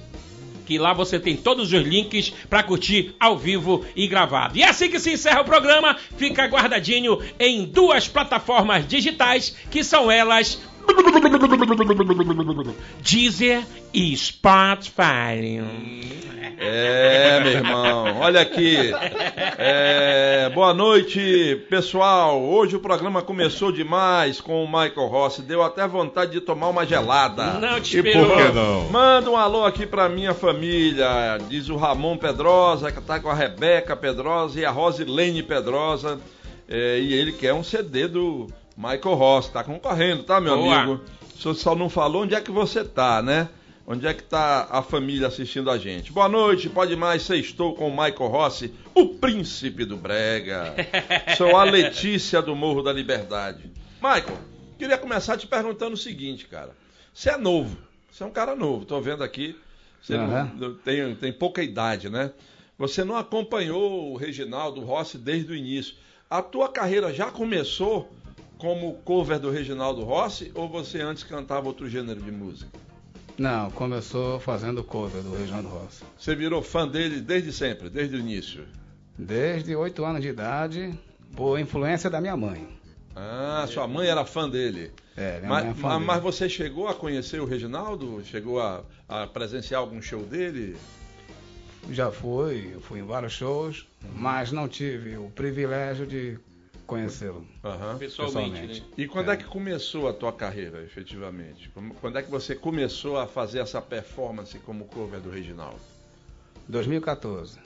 que 0.69 0.77
lá 0.77 0.93
você 0.93 1.19
tem 1.19 1.35
todos 1.35 1.73
os 1.73 1.81
links 1.81 2.31
para 2.47 2.61
curtir 2.61 3.15
ao 3.19 3.35
vivo 3.35 3.83
e 3.95 4.07
gravado. 4.07 4.55
E 4.55 4.63
assim 4.63 4.87
que 4.87 4.99
se 4.99 5.13
encerra 5.13 5.41
o 5.41 5.45
programa, 5.45 5.97
fica 6.15 6.45
guardadinho 6.45 7.17
em 7.39 7.65
duas 7.65 8.07
plataformas 8.07 8.87
digitais, 8.87 9.55
que 9.71 9.83
são 9.83 10.11
elas 10.11 10.61
Deezer 13.01 13.63
e 13.93 14.15
Spotify. 14.15 15.61
É, 16.57 17.39
meu 17.41 17.51
irmão, 17.53 18.19
olha 18.19 18.41
aqui. 18.41 18.91
É, 19.57 20.49
boa 20.53 20.73
noite, 20.73 21.65
pessoal. 21.69 22.41
Hoje 22.41 22.75
o 22.75 22.79
programa 22.79 23.21
começou 23.21 23.71
demais 23.71 24.41
com 24.41 24.63
o 24.63 24.67
Michael 24.67 25.07
Rossi. 25.07 25.41
Deu 25.41 25.63
até 25.63 25.87
vontade 25.87 26.31
de 26.31 26.41
tomar 26.41 26.67
uma 26.67 26.85
gelada. 26.85 27.53
Não 27.53 27.79
te 27.79 27.97
E 27.99 28.03
por 28.03 28.35
que 28.35 28.51
não? 28.53 28.89
Manda 28.89 29.29
um 29.29 29.37
alô 29.37 29.63
aqui 29.65 29.85
pra 29.85 30.09
minha 30.09 30.33
família, 30.33 31.37
diz 31.47 31.69
o 31.69 31.77
Ramon 31.77 32.17
Pedrosa, 32.17 32.91
que 32.91 33.01
tá 33.01 33.19
com 33.19 33.29
a 33.29 33.33
Rebeca 33.33 33.95
Pedrosa 33.95 34.59
e 34.59 34.65
a 34.65 34.71
Rosilene 34.71 35.41
Pedrosa. 35.41 36.19
É, 36.67 36.99
e 36.99 37.13
ele 37.13 37.31
quer 37.31 37.53
um 37.53 37.63
CD 37.63 38.07
do 38.07 38.47
Michael 38.79 39.15
Ross, 39.15 39.49
tá 39.49 39.61
concorrendo, 39.61 40.23
tá, 40.23 40.39
meu 40.39 40.55
Boa. 40.55 40.73
amigo? 40.77 41.03
O 41.35 41.41
senhor 41.41 41.53
só 41.55 41.75
não 41.75 41.89
falou 41.89 42.23
onde 42.23 42.33
é 42.33 42.39
que 42.39 42.49
você 42.49 42.81
tá, 42.81 43.21
né? 43.21 43.49
Onde 43.85 44.07
é 44.07 44.13
que 44.13 44.23
tá 44.23 44.67
a 44.71 44.81
família 44.81 45.27
assistindo 45.27 45.69
a 45.69 45.77
gente? 45.77 46.13
Boa 46.13 46.29
noite, 46.29 46.69
pode 46.69 46.95
mais, 46.95 47.23
sextou 47.23 47.75
com 47.75 47.87
o 47.87 47.91
Michael 47.91 48.29
Rossi, 48.29 48.73
o 48.95 49.07
príncipe 49.15 49.83
do 49.83 49.97
Brega. 49.97 50.75
Sou 51.35 51.57
a 51.57 51.65
Letícia 51.65 52.41
do 52.41 52.55
Morro 52.55 52.81
da 52.81 52.93
Liberdade. 52.93 53.69
Michael, 54.01 54.37
queria 54.77 54.97
começar 54.97 55.35
te 55.37 55.45
perguntando 55.45 55.95
o 55.95 55.97
seguinte, 55.97 56.45
cara. 56.45 56.69
Você 57.13 57.31
é 57.31 57.37
novo, 57.37 57.77
você 58.09 58.23
é 58.23 58.25
um 58.25 58.31
cara 58.31 58.55
novo, 58.55 58.85
tô 58.85 59.01
vendo 59.01 59.23
aqui. 59.25 59.57
Você 60.01 60.15
não- 60.15 60.73
tem, 60.85 61.15
tem 61.15 61.33
pouca 61.33 61.61
idade, 61.61 62.09
né? 62.09 62.31
Você 62.77 63.03
não 63.03 63.17
acompanhou 63.17 64.13
o 64.13 64.15
Reginaldo 64.15 64.79
Rossi 64.79 65.17
desde 65.17 65.51
o 65.51 65.55
início. 65.55 65.95
A 66.29 66.41
tua 66.41 66.69
carreira 66.69 67.13
já 67.13 67.29
começou 67.29 68.09
como 68.59 68.93
cover 69.05 69.39
do 69.39 69.49
Reginaldo 69.49 70.03
Rossi 70.03 70.51
ou 70.53 70.69
você 70.69 70.99
antes 71.01 71.23
cantava 71.23 71.65
outro 71.67 71.89
gênero 71.89 72.21
de 72.21 72.29
música? 72.31 72.69
Não, 73.37 73.71
começou 73.71 74.39
fazendo 74.39 74.83
cover 74.83 75.23
do 75.23 75.35
Reginaldo 75.35 75.69
Rossi. 75.69 76.03
Você 76.17 76.35
virou 76.35 76.61
fã 76.61 76.85
dele 76.87 77.21
desde 77.21 77.51
sempre, 77.53 77.89
desde 77.89 78.15
o 78.15 78.19
início? 78.19 78.65
Desde 79.17 79.75
8 79.75 80.03
anos 80.05 80.21
de 80.21 80.27
idade, 80.27 80.93
por 81.35 81.57
influência 81.57 82.09
da 82.09 82.19
minha 82.21 82.35
mãe. 82.37 82.67
Ah, 83.15 83.65
sua 83.67 83.87
mãe 83.87 84.07
era 84.07 84.23
fã 84.25 84.47
dele. 84.49 84.91
É, 85.17 85.37
minha 85.39 85.49
Mas, 85.49 85.63
mãe 85.63 85.71
é 85.71 85.75
fã 85.75 85.87
mas- 85.87 85.93
dele. 85.95 86.05
mas 86.05 86.21
você 86.23 86.47
chegou 86.49 86.87
a 86.87 86.93
conhecer 86.93 87.41
o 87.41 87.45
Reginaldo? 87.45 88.21
Chegou 88.25 88.61
a, 88.61 88.83
a 89.07 89.25
presenciar 89.25 89.79
algum 89.81 90.01
show 90.01 90.21
dele? 90.23 90.75
Já 91.91 92.11
fui, 92.11 92.71
eu 92.73 92.81
fui 92.81 92.99
em 92.99 93.03
vários 93.05 93.33
shows, 93.33 93.87
mas 94.15 94.51
não 94.51 94.67
tive 94.67 95.17
o 95.17 95.29
privilégio 95.31 96.05
de 96.05 96.37
conhecê-lo. 96.89 97.45
Aham. 97.63 97.97
Pessoalmente, 97.97 98.51
Pessoalmente. 98.51 98.81
né? 98.81 98.87
E 98.97 99.07
quando 99.07 99.29
É. 99.31 99.33
é. 99.33 99.37
que 99.37 99.45
começou 99.45 100.09
a 100.09 100.13
tua 100.13 100.33
carreira, 100.33 100.81
efetivamente? 100.83 101.71
Quando 102.01 102.17
é 102.17 102.21
que 102.23 102.29
você 102.31 102.55
começou 102.55 103.17
a 103.17 103.27
fazer 103.27 103.59
essa 103.59 103.81
performance 103.81 104.57
como 104.59 104.85
cover 104.85 105.19
do 105.21 105.29
Reginaldo? 105.29 105.79
2014, 106.67 107.57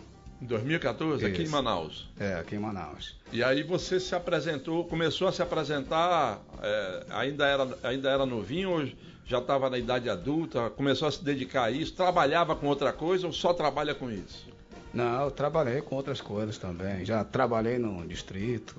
Em 0.41 0.45
2014, 0.45 1.25
aqui 1.25 1.41
em 1.41 1.43
Isso. 1.43 1.51
Manaus. 1.51 2.09
é, 2.19 2.33
aqui 2.35 2.55
em 2.55 2.59
Manaus. 2.59 3.15
E 3.31 3.41
aí 3.43 3.63
você 3.63 3.99
se 3.99 4.13
apresentou, 4.13 4.83
começou 4.85 5.27
a 5.27 5.31
se 5.31 5.41
apresentar, 5.41 6.41
é, 6.61 7.05
ainda, 7.09 7.45
era, 7.47 7.77
ainda 7.83 8.09
era 8.09 8.25
novinho 8.25 8.71
ou 8.71 8.85
já 9.25 9.39
estava 9.39 9.69
na 9.69 9.77
idade 9.77 10.09
adulta? 10.09 10.69
Começou 10.71 11.07
a 11.07 11.11
se 11.11 11.23
dedicar 11.23 11.63
a 11.65 11.71
isso? 11.71 11.93
Trabalhava 11.93 12.55
com 12.57 12.67
outra 12.67 12.91
coisa 12.91 13.25
ou 13.25 13.31
só 13.33 13.53
trabalha 13.53 13.95
com 13.95 14.11
isso? 14.11 14.51
Não, 14.93 15.23
eu 15.23 15.31
trabalhei 15.31 15.81
com 15.81 15.95
outras 15.95 16.19
coisas 16.21 16.57
também. 16.57 17.03
Já 17.05 17.23
trabalhei 17.23 17.77
no 17.79 18.05
distrito, 18.05 18.75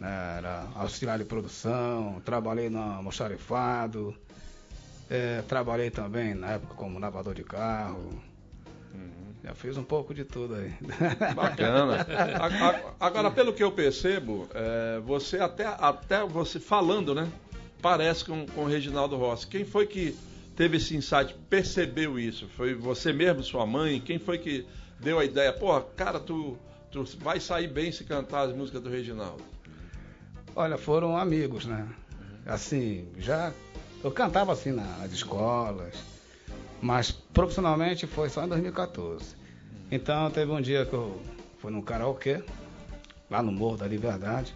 né, 0.00 0.36
era 0.38 0.68
auxiliar 0.74 1.18
de 1.18 1.24
produção, 1.24 2.20
trabalhei 2.24 2.68
no 2.68 2.80
almoxarifado, 2.80 4.14
é, 5.10 5.42
trabalhei 5.42 5.90
também 5.90 6.34
na 6.34 6.52
época 6.52 6.74
como 6.74 6.98
lavador 6.98 7.34
de 7.34 7.44
carro. 7.44 8.22
Já 9.44 9.54
fiz 9.54 9.76
um 9.76 9.84
pouco 9.84 10.14
de 10.14 10.24
tudo 10.24 10.54
aí. 10.54 10.72
Bacana. 11.34 12.06
Agora, 12.98 13.30
pelo 13.30 13.52
que 13.52 13.62
eu 13.62 13.70
percebo, 13.70 14.48
é, 14.54 14.98
você 15.00 15.38
até, 15.38 15.66
até 15.66 16.24
você 16.24 16.58
falando, 16.58 17.14
né? 17.14 17.30
Parece 17.82 18.24
com, 18.24 18.46
com 18.46 18.62
o 18.62 18.66
Reginaldo 18.66 19.16
Rossi. 19.16 19.46
Quem 19.46 19.62
foi 19.62 19.86
que 19.86 20.16
teve 20.56 20.78
esse 20.78 20.96
insight, 20.96 21.36
percebeu 21.50 22.18
isso? 22.18 22.48
Foi 22.56 22.72
você 22.72 23.12
mesmo, 23.12 23.42
sua 23.42 23.66
mãe? 23.66 24.00
Quem 24.00 24.18
foi 24.18 24.38
que 24.38 24.66
deu 24.98 25.18
a 25.18 25.24
ideia? 25.26 25.52
Pô, 25.52 25.78
cara, 25.78 26.18
tu, 26.18 26.56
tu 26.90 27.04
vai 27.18 27.38
sair 27.38 27.68
bem 27.68 27.92
se 27.92 28.02
cantar 28.02 28.48
as 28.48 28.56
músicas 28.56 28.80
do 28.80 28.88
Reginaldo. 28.88 29.44
Olha, 30.56 30.78
foram 30.78 31.16
amigos, 31.16 31.66
né? 31.66 31.86
Assim, 32.46 33.08
já. 33.18 33.52
Eu 34.02 34.10
cantava 34.10 34.52
assim 34.52 34.70
na- 34.70 34.98
nas 34.98 35.12
escolas, 35.12 35.94
mas 36.80 37.10
profissionalmente 37.10 38.06
foi 38.06 38.28
só 38.28 38.44
em 38.44 38.48
2014. 38.48 39.34
Então 39.90 40.30
teve 40.30 40.52
um 40.52 40.60
dia 40.60 40.84
que 40.84 40.92
eu 40.92 41.20
fui 41.58 41.72
num 41.72 41.80
karaokê, 41.80 42.42
lá 43.30 43.42
no 43.42 43.50
Morro 43.50 43.78
da 43.78 43.86
Liberdade. 43.86 44.54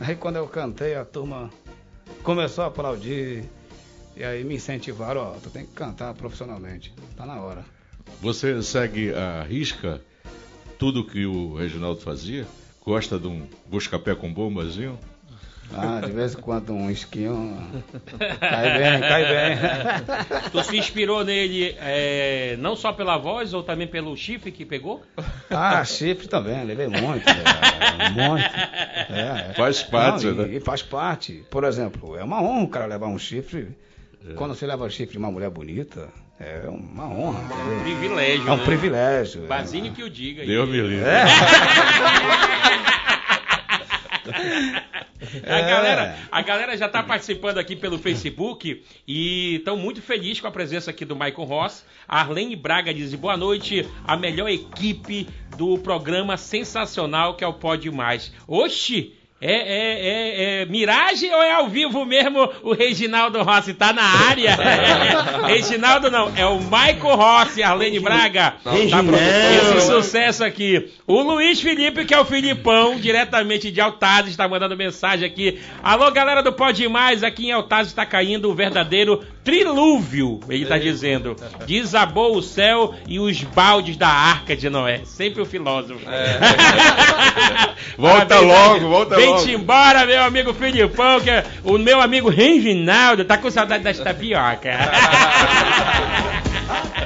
Aí 0.00 0.16
quando 0.16 0.36
eu 0.36 0.48
cantei, 0.48 0.94
a 0.94 1.04
turma 1.04 1.50
começou 2.22 2.64
a 2.64 2.68
aplaudir. 2.68 3.44
E 4.16 4.24
aí 4.24 4.42
me 4.44 4.56
incentivaram, 4.56 5.20
ó, 5.22 5.30
tu 5.32 5.48
tem 5.50 5.64
que 5.64 5.72
cantar 5.72 6.12
profissionalmente. 6.14 6.92
Tá 7.16 7.24
na 7.26 7.40
hora. 7.40 7.64
Você 8.20 8.62
segue 8.62 9.12
a 9.14 9.42
risca 9.42 10.00
tudo 10.78 11.04
que 11.06 11.24
o 11.26 11.54
Reginaldo 11.54 12.00
fazia? 12.00 12.46
Gosta 12.84 13.18
de 13.18 13.26
um 13.28 13.46
busca-pé 13.66 14.14
com 14.14 14.32
bombazinho? 14.32 14.98
Ah, 15.74 16.00
de 16.04 16.12
vez 16.12 16.34
em 16.34 16.40
quando 16.40 16.72
um 16.72 16.90
esquinho. 16.90 17.56
Cai 18.40 18.78
bem, 18.78 19.00
cai 19.00 19.24
bem. 19.24 19.58
Tu 20.50 20.64
se 20.64 20.76
inspirou 20.76 21.24
nele 21.24 21.76
é, 21.80 22.56
não 22.58 22.76
só 22.76 22.92
pela 22.92 23.16
voz 23.16 23.54
ou 23.54 23.62
também 23.62 23.86
pelo 23.86 24.16
chifre 24.16 24.50
que 24.52 24.64
pegou? 24.64 25.02
Ah, 25.50 25.84
chifre 25.84 26.28
também, 26.28 26.64
levei 26.64 26.88
muito. 26.88 27.24
é, 27.28 28.10
muito. 28.10 28.44
É, 29.10 29.50
é. 29.50 29.54
Faz 29.54 29.82
parte, 29.82 30.26
Não, 30.26 30.44
e- 30.44 30.48
né? 30.48 30.56
E 30.56 30.60
faz 30.60 30.82
parte. 30.82 31.44
Por 31.50 31.64
exemplo, 31.64 32.16
é 32.16 32.24
uma 32.24 32.42
honra 32.42 32.62
o 32.64 32.68
cara 32.68 32.86
levar 32.86 33.06
um 33.08 33.18
chifre. 33.18 33.68
Quando 34.36 34.54
você 34.54 34.66
leva 34.66 34.88
chifre 34.88 35.12
de 35.12 35.18
uma 35.18 35.32
mulher 35.32 35.50
bonita, 35.50 36.08
é 36.38 36.62
uma 36.68 37.08
honra. 37.08 37.40
entendeu? 37.44 37.80
Privilégio. 37.82 38.48
É 38.48 38.52
um 38.52 38.56
né? 38.56 38.64
privilégio. 38.64 39.44
é. 39.44 39.48
Basílio 39.48 39.92
que 39.92 40.02
o 40.04 40.08
diga. 40.10 40.44
Deus 40.46 40.68
me 40.68 40.80
livre. 40.80 41.04
A, 45.46 45.58
É. 45.58 45.70
galera, 45.70 46.16
a 46.30 46.42
galera 46.42 46.76
já 46.76 46.86
está 46.86 47.02
participando 47.02 47.58
aqui 47.58 47.76
pelo 47.76 47.98
Facebook 47.98 48.82
e 49.06 49.56
estão 49.56 49.76
muito 49.76 50.02
felizes 50.02 50.40
com 50.40 50.46
a 50.46 50.50
presença 50.50 50.90
aqui 50.90 51.04
do 51.04 51.14
Michael 51.14 51.44
Ross. 51.44 51.84
A 52.08 52.20
Arlene 52.20 52.56
Braga 52.56 52.92
diz: 52.92 53.14
boa 53.14 53.36
noite, 53.36 53.86
a 54.04 54.16
melhor 54.16 54.48
equipe 54.48 55.28
do 55.56 55.78
programa 55.78 56.36
sensacional 56.36 57.34
que 57.34 57.44
é 57.44 57.46
o 57.46 57.52
Pode 57.52 57.90
Mais. 57.90 58.32
Oxi! 58.46 59.14
É, 59.44 59.52
é, 59.54 60.60
é, 60.60 60.62
é 60.62 60.66
miragem 60.66 61.34
ou 61.34 61.42
é 61.42 61.52
ao 61.52 61.68
vivo 61.68 62.04
mesmo 62.04 62.48
o 62.62 62.72
Reginaldo 62.72 63.42
Rossi? 63.42 63.74
Tá 63.74 63.92
na 63.92 64.04
área? 64.04 64.56
Reginaldo 65.48 66.08
não, 66.12 66.32
é 66.36 66.46
o 66.46 66.60
Michael 66.60 67.16
Rossi, 67.16 67.60
Arlene 67.60 67.98
Braga. 67.98 68.54
Tá 68.62 68.70
Reginaldo. 68.70 69.16
Esse 69.16 69.86
sucesso 69.88 70.44
aqui. 70.44 70.92
O 71.08 71.20
Luiz 71.22 71.60
Felipe, 71.60 72.04
que 72.04 72.14
é 72.14 72.20
o 72.20 72.24
Filipão, 72.24 72.96
diretamente 72.96 73.72
de 73.72 73.80
Altazes, 73.80 74.30
está 74.30 74.46
mandando 74.46 74.76
mensagem 74.76 75.26
aqui. 75.26 75.60
Alô, 75.82 76.08
galera 76.12 76.40
do 76.40 76.52
Pode 76.52 76.86
Mais, 76.88 77.24
aqui 77.24 77.48
em 77.48 77.52
Altazes 77.52 77.90
está 77.90 78.06
caindo 78.06 78.48
o 78.48 78.54
verdadeiro 78.54 79.24
trilúvio, 79.42 80.40
ele 80.48 80.62
está 80.62 80.78
dizendo. 80.78 81.34
Desabou 81.66 82.36
o 82.36 82.42
céu 82.42 82.94
e 83.08 83.18
os 83.18 83.42
baldes 83.42 83.96
da 83.96 84.08
arca 84.08 84.54
de 84.54 84.70
Noé. 84.70 85.00
Sempre 85.04 85.42
o 85.42 85.46
filósofo. 85.46 86.04
Volta 87.98 88.26
Parabéns, 88.26 88.52
logo, 88.52 88.88
volta 88.88 89.16
Vem-te 89.16 89.31
logo. 89.36 89.48
embora, 89.50 90.06
meu 90.06 90.22
amigo 90.22 90.54
Filipão, 90.54 91.20
que 91.20 91.30
é 91.30 91.44
o 91.64 91.78
meu 91.78 92.00
amigo 92.00 92.28
Reginaldo 92.28 93.24
tá 93.24 93.36
com 93.38 93.50
saudade 93.50 93.84
das 93.84 93.98
tapioca. 93.98 94.70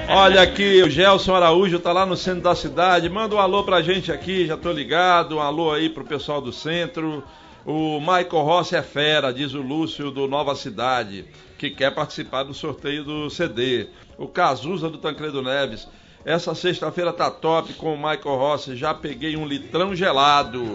Olha 0.09 0.42
aqui, 0.42 0.83
o 0.83 0.90
Gelson 0.90 1.35
Araújo 1.35 1.78
tá 1.80 1.92
lá 1.92 2.06
no 2.06 2.16
centro 2.16 2.42
da 2.42 2.54
cidade. 2.54 3.09
Manda 3.09 3.35
um 3.35 3.38
alô 3.38 3.64
pra 3.64 3.83
gente 3.83 4.12
aqui, 4.12 4.47
já 4.47 4.56
tô 4.56 4.71
ligado. 4.71 5.37
Um 5.37 5.40
alô 5.40 5.73
aí 5.73 5.88
pro 5.88 6.04
pessoal 6.04 6.40
do 6.40 6.52
centro. 6.52 7.25
O 7.64 7.99
Michael 7.99 8.45
Rossi 8.45 8.76
é 8.76 8.83
fera, 8.83 9.33
diz 9.33 9.52
o 9.52 9.61
Lúcio 9.61 10.12
do 10.12 10.28
Nova 10.28 10.54
Cidade, 10.54 11.25
que 11.59 11.68
quer 11.68 11.92
participar 11.92 12.44
do 12.44 12.55
sorteio 12.55 13.03
do 13.03 13.29
CD. 13.29 13.88
O 14.16 14.29
Cazuza 14.29 14.88
do 14.88 14.98
Tancredo 14.98 15.42
Neves. 15.42 15.88
Essa 16.26 16.56
sexta-feira 16.56 17.12
tá 17.12 17.30
top 17.30 17.72
com 17.74 17.94
o 17.94 17.96
Michael 17.96 18.34
Rossi. 18.36 18.74
Já 18.74 18.92
peguei 18.92 19.36
um 19.36 19.46
litrão 19.46 19.94
gelado. 19.94 20.64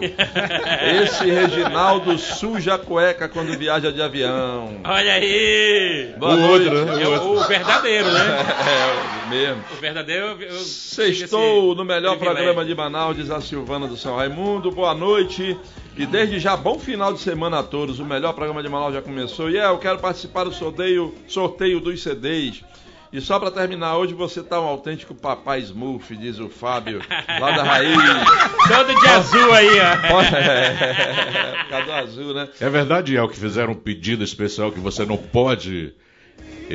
Esse 1.02 1.26
Reginaldo 1.30 2.16
suja 2.18 2.74
a 2.76 2.78
cueca 2.78 3.28
quando 3.28 3.56
viaja 3.58 3.92
de 3.92 4.00
avião. 4.00 4.80
Olha 4.82 5.12
aí! 5.12 6.14
Boa 6.18 6.32
O 6.32 6.36
noite. 6.38 6.68
outro, 6.68 6.84
né? 6.86 7.02
É 7.02 7.06
o, 7.08 7.32
o 7.36 7.40
verdadeiro, 7.44 8.10
né? 8.10 8.20
É, 8.72 9.28
mesmo. 9.28 9.62
O 9.72 9.76
verdadeiro. 9.80 10.24
eu- 10.26 10.40
eu- 10.40 10.58
Sextou 10.60 11.74
no 11.74 11.84
melhor 11.84 12.16
privilégio. 12.16 12.44
programa 12.44 12.64
de 12.64 12.74
Manaus, 12.74 13.16
diz 13.16 13.30
a 13.30 13.40
Silvana 13.42 13.86
do 13.86 13.96
São 13.96 14.16
Raimundo. 14.16 14.70
Boa 14.70 14.94
noite. 14.94 15.54
E 15.98 16.06
desde 16.06 16.38
já, 16.38 16.56
bom 16.56 16.78
final 16.78 17.12
de 17.12 17.20
semana 17.20 17.58
a 17.58 17.62
todos. 17.62 17.98
O 18.00 18.04
melhor 18.06 18.32
programa 18.32 18.62
de 18.62 18.70
Manaus 18.70 18.94
já 18.94 19.02
começou. 19.02 19.50
E 19.50 19.58
é, 19.58 19.66
eu 19.66 19.76
quero 19.78 19.98
participar 19.98 20.44
do 20.44 20.52
sorteio, 20.52 21.14
sorteio 21.28 21.78
dos 21.78 22.02
CDs. 22.02 22.62
E 23.12 23.20
só 23.20 23.38
pra 23.38 23.50
terminar, 23.50 23.98
hoje 23.98 24.14
você 24.14 24.42
tá 24.42 24.58
um 24.58 24.64
autêntico 24.64 25.14
papai 25.14 25.60
Smurf, 25.60 26.16
diz 26.16 26.38
o 26.38 26.48
Fábio, 26.48 27.02
lá 27.40 27.50
da 27.50 27.62
raiz. 27.62 27.94
Todo 28.66 29.00
de 29.00 29.06
azul 29.06 29.52
aí, 29.52 29.68
ó. 29.68 30.14
Olha, 30.14 30.36
é, 30.38 31.64
Cadu 31.68 31.92
azul, 31.92 32.32
né? 32.32 32.48
É 32.58 32.70
verdade, 32.70 33.14
El, 33.14 33.28
que 33.28 33.38
fizeram 33.38 33.72
um 33.72 33.76
pedido 33.76 34.24
especial 34.24 34.72
que 34.72 34.80
você 34.80 35.04
não 35.04 35.18
pode 35.18 35.94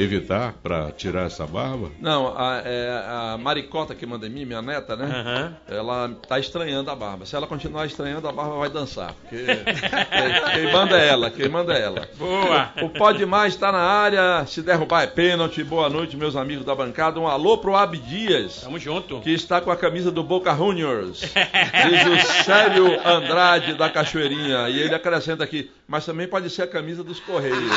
evitar 0.01 0.53
para 0.61 0.91
tirar 0.91 1.25
essa 1.25 1.45
barba? 1.45 1.89
Não, 1.99 2.33
a, 2.37 2.61
é, 2.63 3.03
a 3.33 3.37
Maricota 3.37 3.93
que 3.95 4.05
manda 4.05 4.25
em 4.27 4.29
mim, 4.29 4.45
minha 4.45 4.61
neta, 4.61 4.95
né? 4.95 5.05
Aham. 5.05 5.57
Ela 5.67 6.09
tá 6.27 6.39
estranhando 6.39 6.89
a 6.91 6.95
barba. 6.95 7.25
Se 7.25 7.35
ela 7.35 7.47
continuar 7.47 7.85
estranhando, 7.85 8.27
a 8.27 8.31
barba 8.31 8.57
vai 8.57 8.69
dançar. 8.69 9.13
Porque 9.13 9.37
quem- 9.45 10.51
quem 10.63 10.71
manda 10.73 10.97
é 10.99 11.07
ela, 11.07 11.29
quem 11.29 11.49
manda 11.49 11.73
é 11.73 11.81
ela. 11.81 12.07
Boa. 12.17 12.71
O 12.81 12.89
Pode 12.89 13.25
Mais 13.25 13.53
está 13.53 13.71
na 13.71 13.79
área. 13.79 14.45
Se 14.45 14.61
derrubar 14.61 15.03
é 15.03 15.07
pênalti. 15.07 15.63
Boa 15.63 15.89
noite, 15.89 16.15
meus 16.17 16.35
amigos 16.35 16.65
da 16.65 16.73
bancada. 16.75 17.19
Um 17.19 17.27
alô 17.27 17.57
pro 17.57 17.75
Abdias, 17.75 18.61
Tamo 18.61 18.79
junto. 18.79 19.19
que 19.21 19.31
está 19.33 19.59
com 19.61 19.71
a 19.71 19.75
camisa 19.77 20.11
do 20.11 20.23
Boca 20.23 20.53
Juniors. 20.55 21.21
Diz 21.21 22.05
o 22.07 22.43
Célio 22.43 22.99
Andrade 23.07 23.73
da 23.73 23.89
Cachoeirinha. 23.89 24.69
E 24.69 24.79
ele 24.79 24.93
acrescenta 24.95 25.43
aqui, 25.43 25.69
mas 25.87 26.05
também 26.05 26.27
pode 26.27 26.49
ser 26.49 26.63
a 26.63 26.67
camisa 26.67 27.03
dos 27.03 27.19
Correios. 27.19 27.57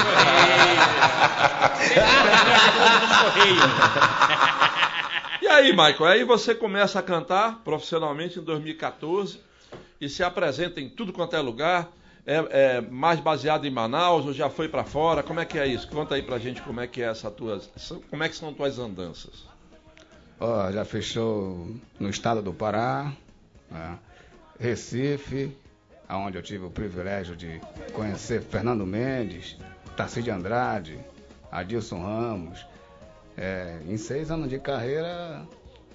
E 5.42 5.48
aí, 5.48 5.72
Michael, 5.72 6.04
aí 6.04 6.22
você 6.22 6.54
começa 6.54 6.98
a 6.98 7.02
cantar 7.02 7.62
profissionalmente 7.64 8.38
em 8.38 8.42
2014 8.42 9.40
e 10.00 10.08
se 10.08 10.22
apresenta 10.22 10.80
em 10.80 10.88
tudo 10.88 11.12
quanto 11.14 11.34
é 11.34 11.40
lugar. 11.40 11.90
É, 12.26 12.76
é 12.76 12.80
mais 12.82 13.18
baseado 13.18 13.66
em 13.66 13.70
Manaus 13.70 14.26
ou 14.26 14.34
já 14.34 14.50
foi 14.50 14.68
pra 14.68 14.84
fora? 14.84 15.22
Como 15.22 15.40
é 15.40 15.46
que 15.46 15.58
é 15.58 15.66
isso? 15.66 15.88
Conta 15.88 16.14
aí 16.14 16.22
pra 16.22 16.38
gente 16.38 16.60
como 16.60 16.78
é 16.80 16.86
que 16.86 17.02
é 17.02 17.06
essa 17.06 17.30
tua, 17.30 17.58
como 18.10 18.22
é 18.22 18.28
que 18.28 18.36
são 18.36 18.52
tuas 18.52 18.78
andanças. 18.78 19.46
Ó, 20.38 20.70
já 20.70 20.84
fechou 20.84 21.74
no 21.98 22.10
estado 22.10 22.42
do 22.42 22.52
Pará, 22.52 23.10
né? 23.70 23.98
Recife, 24.58 25.56
onde 26.16 26.38
eu 26.38 26.42
tive 26.42 26.64
o 26.64 26.70
privilégio 26.70 27.36
de 27.36 27.60
conhecer 27.92 28.42
Fernando 28.42 28.86
Mendes, 28.86 29.56
Tarcísio 29.96 30.34
Andrade, 30.34 30.98
Adilson 31.50 32.02
Ramos. 32.02 32.66
É, 33.36 33.78
em 33.88 33.96
seis 33.96 34.30
anos 34.30 34.50
de 34.50 34.58
carreira 34.58 35.46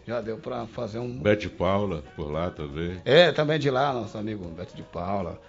já 0.07 0.21
deu 0.21 0.37
para 0.37 0.65
fazer 0.67 0.99
um. 0.99 1.17
Bete 1.19 1.49
Paula, 1.49 2.03
por 2.15 2.31
lá 2.31 2.49
também. 2.51 3.01
É, 3.03 3.31
também 3.31 3.59
de 3.59 3.69
lá, 3.69 3.91
nosso 3.93 4.17
amigo 4.17 4.45
Beto 4.49 4.75
de 4.75 4.83
Paula. 4.83 5.39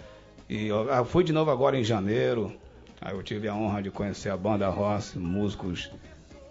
E 0.48 0.66
eu, 0.66 0.88
eu 0.88 1.04
fui 1.04 1.24
de 1.24 1.32
novo 1.32 1.50
agora 1.50 1.78
em 1.78 1.84
janeiro. 1.84 2.52
Aí 3.00 3.14
eu 3.14 3.22
tive 3.22 3.48
a 3.48 3.54
honra 3.54 3.82
de 3.82 3.90
conhecer 3.90 4.30
a 4.30 4.36
banda 4.36 4.68
Rossi, 4.68 5.18
músicos 5.18 5.90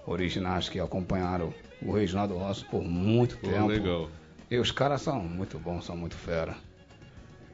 originais 0.06 0.69
que 0.69 0.80
acompanharam 0.80 1.54
o 1.82 1.91
Reginaldo 1.91 2.38
Rossi 2.38 2.63
por 2.65 2.84
muito 2.84 3.38
Pô, 3.38 3.47
tempo. 3.47 3.67
legal. 3.67 4.10
E 4.49 4.58
os 4.58 4.71
caras 4.71 5.01
são 5.01 5.19
muito 5.19 5.58
bons, 5.58 5.86
são 5.86 5.97
muito 5.97 6.15
fera. 6.15 6.56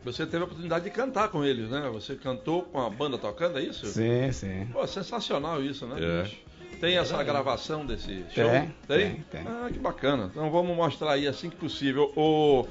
Você 0.03 0.25
teve 0.25 0.39
a 0.39 0.45
oportunidade 0.45 0.83
de 0.85 0.89
cantar 0.89 1.27
com 1.29 1.43
eles, 1.45 1.69
né? 1.69 1.87
Você 1.93 2.15
cantou 2.15 2.63
com 2.63 2.79
a 2.81 2.89
banda 2.89 3.17
tocando, 3.17 3.59
é 3.59 3.61
isso? 3.61 3.85
Sim, 3.85 4.31
sim. 4.31 4.67
Pô, 4.73 4.85
sensacional 4.87 5.61
isso, 5.63 5.85
né? 5.85 5.97
É. 5.99 6.23
bicho? 6.23 6.37
Tem 6.79 6.97
essa 6.97 7.21
gravação 7.23 7.85
desse 7.85 8.25
show? 8.33 8.49
Tem, 8.49 8.73
tem, 8.87 9.23
tem. 9.29 9.41
Ah, 9.45 9.67
que 9.71 9.77
bacana. 9.77 10.29
Então 10.31 10.49
vamos 10.49 10.75
mostrar 10.75 11.11
aí 11.11 11.27
assim 11.27 11.47
que 11.51 11.55
possível. 11.55 12.11
O, 12.15 12.65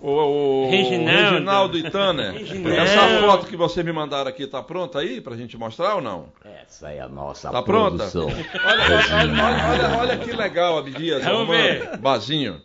o, 0.00 0.10
o 0.10 0.70
Reginaldo. 0.70 1.30
Reginaldo 1.30 1.78
e 1.78 1.88
Tanner. 1.90 2.32
Reginaldo. 2.32 2.70
Essa 2.80 3.20
foto 3.20 3.46
que 3.46 3.56
vocês 3.56 3.86
me 3.86 3.92
mandaram 3.92 4.28
aqui 4.28 4.48
tá 4.48 4.60
pronta 4.60 4.98
aí 4.98 5.20
pra 5.20 5.36
gente 5.36 5.56
mostrar 5.56 5.94
ou 5.94 6.00
não? 6.00 6.26
Essa 6.44 6.90
é 6.90 6.98
a 7.00 7.08
nossa 7.08 7.50
Tá 7.52 7.62
pronta? 7.62 7.98
produção. 8.08 8.26
Olha, 8.26 8.84
olha, 8.84 9.14
olha, 9.14 9.68
olha, 9.70 9.98
olha 9.98 10.18
que 10.18 10.32
legal, 10.32 10.78
Abdias. 10.78 11.22
Vamos 11.22 11.46
ver. 11.56 11.98
Bazinho. 11.98 12.60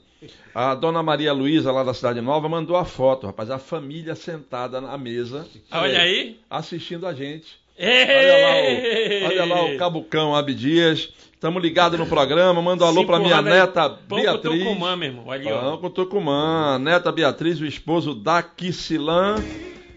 A 0.54 0.74
dona 0.76 1.04
Maria 1.04 1.32
Luísa, 1.34 1.72
lá 1.72 1.84
da 1.84 1.94
Cidade 1.94 2.20
Nova, 2.22 2.50
mandou 2.50 2.76
a 2.76 2.86
foto, 2.86 3.28
rapaz. 3.28 3.50
A 3.52 3.60
família 3.60 4.16
sentada 4.16 4.82
na 4.82 4.98
mesa. 4.98 5.46
Olha 5.72 6.00
aí. 6.02 6.40
Assistindo 6.50 7.06
a 7.06 7.14
gente. 7.14 7.60
Olha 7.80 8.38
lá, 8.48 8.56
o, 8.56 9.26
olha 9.28 9.46
lá 9.46 9.66
o 9.66 9.78
Cabucão 9.78 10.36
Abdias. 10.36 11.10
Estamos 11.32 11.62
ligados 11.62 12.00
no 12.00 12.08
programa. 12.08 12.60
Manda 12.60 12.84
um 12.84 12.88
alô 12.88 13.06
pra 13.06 13.20
minha 13.20 13.36
rodas- 13.36 13.54
neta 13.54 13.90
Pão 13.90 14.00
com 14.10 14.16
Beatriz. 14.24 14.64
Tucumã, 14.64 14.96
meu 14.96 15.10
irmão. 15.10 15.26
Ó. 15.28 15.62
Pão 15.62 15.78
com 15.78 15.90
Tucumã. 15.92 16.74
A 16.76 16.80
neta 16.80 17.12
Beatriz, 17.12 17.60
o 17.62 17.66
esposo 17.66 18.16
da 18.16 18.42
Quissilã. 18.42 19.36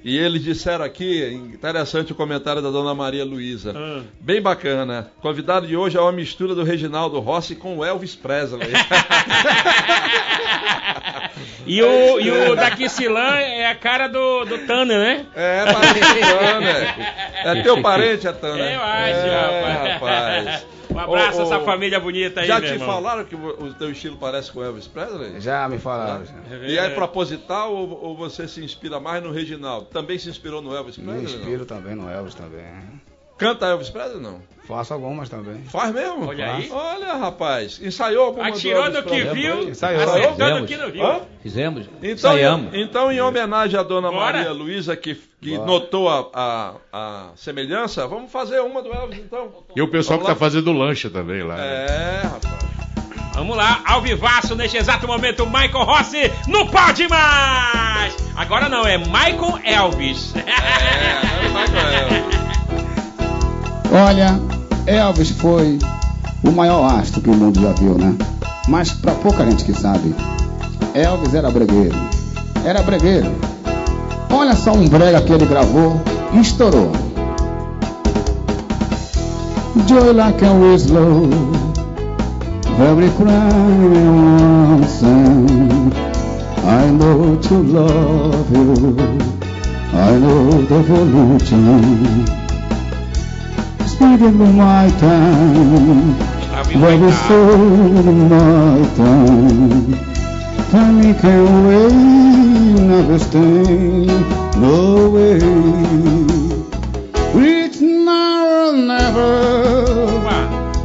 E 0.02 0.16
eles 0.16 0.42
disseram 0.42 0.84
aqui, 0.84 1.24
interessante 1.32 2.12
o 2.12 2.14
comentário 2.14 2.62
da 2.62 2.70
dona 2.70 2.94
Maria 2.94 3.24
Luísa. 3.24 3.74
Ah. 3.76 4.02
Bem 4.18 4.40
bacana. 4.40 5.10
Convidado 5.20 5.66
de 5.66 5.76
hoje 5.76 5.96
é 5.96 6.00
uma 6.00 6.12
mistura 6.12 6.54
do 6.54 6.64
Reginaldo 6.64 7.18
Rossi 7.20 7.54
com 7.54 7.78
o 7.78 7.84
Elvis 7.84 8.14
Presley. 8.14 8.70
E 11.66 11.80
o, 11.82 12.20
e 12.20 12.30
o 12.30 12.56
da 12.56 12.68
é 13.40 13.66
a 13.66 13.74
cara 13.74 14.08
do, 14.08 14.44
do 14.44 14.58
Tanner, 14.66 14.98
né? 14.98 15.26
É, 15.36 15.72
parente, 15.72 16.20
né? 16.60 17.14
É 17.44 17.62
teu 17.62 17.80
parente, 17.80 18.26
a 18.26 18.32
Tana. 18.32 18.58
Eu 18.58 18.80
acho, 18.80 19.26
é, 19.26 19.92
rapaz. 19.92 20.46
rapaz. 20.46 20.79
Um 20.92 20.98
abraço 20.98 21.38
Ô, 21.38 21.40
a 21.40 21.44
essa 21.44 21.58
ô, 21.58 21.64
família 21.64 22.00
bonita 22.00 22.40
aí, 22.40 22.46
Já 22.46 22.58
meu 22.58 22.68
te 22.68 22.72
irmão. 22.74 22.88
falaram 22.88 23.24
que 23.24 23.34
o 23.34 23.48
o 23.64 23.74
teu 23.74 23.90
estilo 23.90 24.16
parece 24.16 24.50
com 24.50 24.62
Elvis 24.62 24.86
Presley? 24.86 25.40
Já 25.40 25.68
me 25.68 25.78
falaram. 25.78 26.24
já. 26.24 26.56
E 26.66 26.76
é 26.78 26.90
proposital 26.90 27.72
ou, 27.74 28.02
ou 28.02 28.16
você 28.16 28.46
se 28.48 28.62
inspira 28.64 28.98
mais 28.98 29.22
no 29.22 29.30
Reginaldo? 29.30 29.86
Também 29.86 30.18
se 30.18 30.28
inspirou 30.28 30.60
no 30.62 30.74
Elvis 30.74 30.96
Presley? 30.96 31.16
Me 31.16 31.22
não? 31.22 31.30
inspiro 31.38 31.64
também 31.66 31.94
no 31.94 32.08
Elvis 32.10 32.34
também. 32.34 32.64
Canta 33.38 33.66
Elvis 33.66 33.90
Presley 33.90 34.20
não? 34.20 34.40
Faço 34.70 34.94
algumas 34.94 35.28
também. 35.28 35.62
Faz 35.64 35.92
mesmo? 35.92 36.26
Olha 36.28 36.54
aí. 36.54 36.70
Olha, 36.72 37.14
rapaz. 37.16 37.80
Ensaiou 37.82 38.26
alguma 38.26 38.48
Atirou 38.48 38.90
do 38.90 38.98
no 38.98 39.02
que 39.02 39.22
viu, 39.24 39.68
Ensaiou. 39.68 40.02
acertando 40.02 40.66
Fizemos. 40.66 40.70
que 40.70 40.76
não 40.76 40.90
viu. 40.90 41.06
Hã? 41.06 41.20
Fizemos. 41.42 41.86
Então, 41.98 42.10
Ensaiamos. 42.10 42.70
então, 42.74 43.12
em 43.12 43.20
homenagem 43.20 43.78
à 43.78 43.82
dona 43.82 44.10
Bora. 44.10 44.38
Maria 44.38 44.52
Luísa, 44.52 44.96
que, 44.96 45.20
que 45.42 45.58
notou 45.58 46.08
a, 46.08 46.26
a, 46.32 46.72
a 46.92 47.26
semelhança, 47.36 48.06
vamos 48.06 48.30
fazer 48.30 48.60
uma 48.60 48.80
do 48.82 48.92
Elvis, 48.92 49.18
então. 49.18 49.48
E 49.74 49.82
o 49.82 49.88
pessoal 49.88 50.18
Vamos 50.18 50.32
que 50.32 50.38
tá 50.38 50.44
lá. 50.44 50.50
fazendo 50.50 50.72
lanche 50.72 51.10
também 51.10 51.42
lá. 51.42 51.56
né? 51.56 51.86
É, 51.88 52.20
rapaz. 52.24 52.70
Vamos 53.34 53.56
lá, 53.56 53.80
ao 53.86 54.02
vivaço 54.02 54.54
neste 54.54 54.76
exato 54.76 55.06
momento, 55.06 55.46
Michael 55.46 55.84
Rossi, 55.84 56.30
não 56.46 56.66
pode 56.66 57.08
mais! 57.08 58.14
Agora 58.36 58.68
não, 58.68 58.86
é 58.86 58.98
Michael 58.98 59.58
Elvis. 59.64 60.34
É, 60.36 61.48
vai 61.48 61.66
com 61.66 61.76
Elvis. 61.78 62.40
Olha, 63.92 64.38
Elvis 64.86 65.30
foi 65.30 65.78
o 66.42 66.50
maior 66.50 66.98
astro 66.98 67.20
que 67.20 67.30
o 67.30 67.34
mundo 67.34 67.60
já 67.60 67.72
viu, 67.72 67.96
né? 67.98 68.14
Mas 68.68 68.92
pra 68.92 69.12
pouca 69.12 69.44
gente 69.44 69.64
que 69.64 69.72
sabe, 69.72 70.14
Elvis 70.94 71.34
era 71.34 71.50
bregueiro. 71.50 71.96
Era 72.64 72.82
bregueiro. 72.82 73.30
Olha 74.30 74.54
só 74.54 74.72
um 74.72 74.88
brega 74.88 75.20
que 75.22 75.32
ele 75.32 75.46
gravou 75.46 76.00
e 76.32 76.40
estourou. 76.40 76.92
Joy 79.86 80.12
like 80.12 80.44
a 80.44 80.52
whistle, 80.52 81.28
very 82.78 83.10
crying. 83.16 84.40
I 86.62 86.90
know 86.92 87.36
to 87.36 87.54
love 87.54 88.52
you, 88.52 88.96
I 89.92 90.18
know 90.18 90.62
the 90.66 90.82
volunteer. 90.82 92.39
Speaking 94.00 94.40
of 94.40 94.54
my 94.54 94.88
time, 94.98 96.14
very 96.72 96.94
aí, 96.94 97.00
tá? 97.00 97.10
soon 97.28 98.30
my 98.30 98.80
time. 98.96 99.92
Time 100.70 101.14
can 101.20 101.44
wait, 101.66 101.92
never 102.80 103.18
stay, 103.18 104.08
no 104.56 105.10
way. 105.10 105.36
It's 107.34 107.80
now 107.82 108.70
or 108.70 108.72
never. 108.72 109.32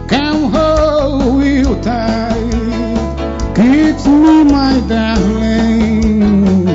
Come 0.10 0.52
hold 0.52 1.42
you 1.42 1.72
tight, 1.82 2.52
kiss 3.56 4.06
me, 4.08 4.44
my 4.44 4.76
darling, 4.90 6.66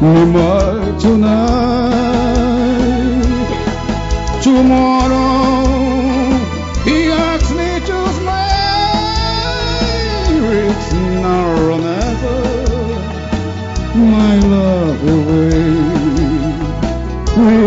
me 0.00 0.24
more 0.30 0.78
tonight. 1.00 1.58
Tomorrow, 4.44 5.17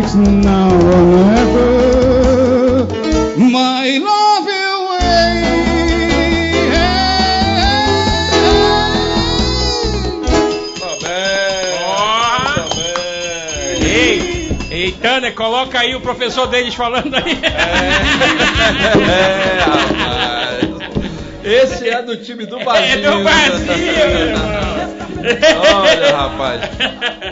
It's 0.03 0.15
now 0.15 0.69
or 0.73 1.05
never, 1.27 2.85
my 3.37 3.99
love 3.99 4.47
away. 4.47 5.43
Tá 10.79 10.91
bem. 11.03 11.73
Ó. 11.85 11.89
Tá 12.55 12.65
bem. 12.75 13.83
Ei, 13.85 14.49
ei, 14.71 14.91
Tânia, 14.93 15.31
coloca 15.33 15.79
aí 15.79 15.93
o 15.93 16.01
professor 16.01 16.47
deles 16.47 16.73
falando 16.73 17.15
aí. 17.15 17.39
É, 19.07 19.59
rapaz. 19.59 20.71
Esse 21.43 21.89
é 21.89 22.01
do 22.01 22.17
time 22.17 22.47
do 22.47 22.57
Brasil. 22.57 22.83
É 22.83 22.97
do 22.97 23.23
Brasil, 23.23 23.67
meu 23.67 24.19
irmão. 24.29 24.80
Olha, 25.21 26.15
rapaz. 26.15 26.61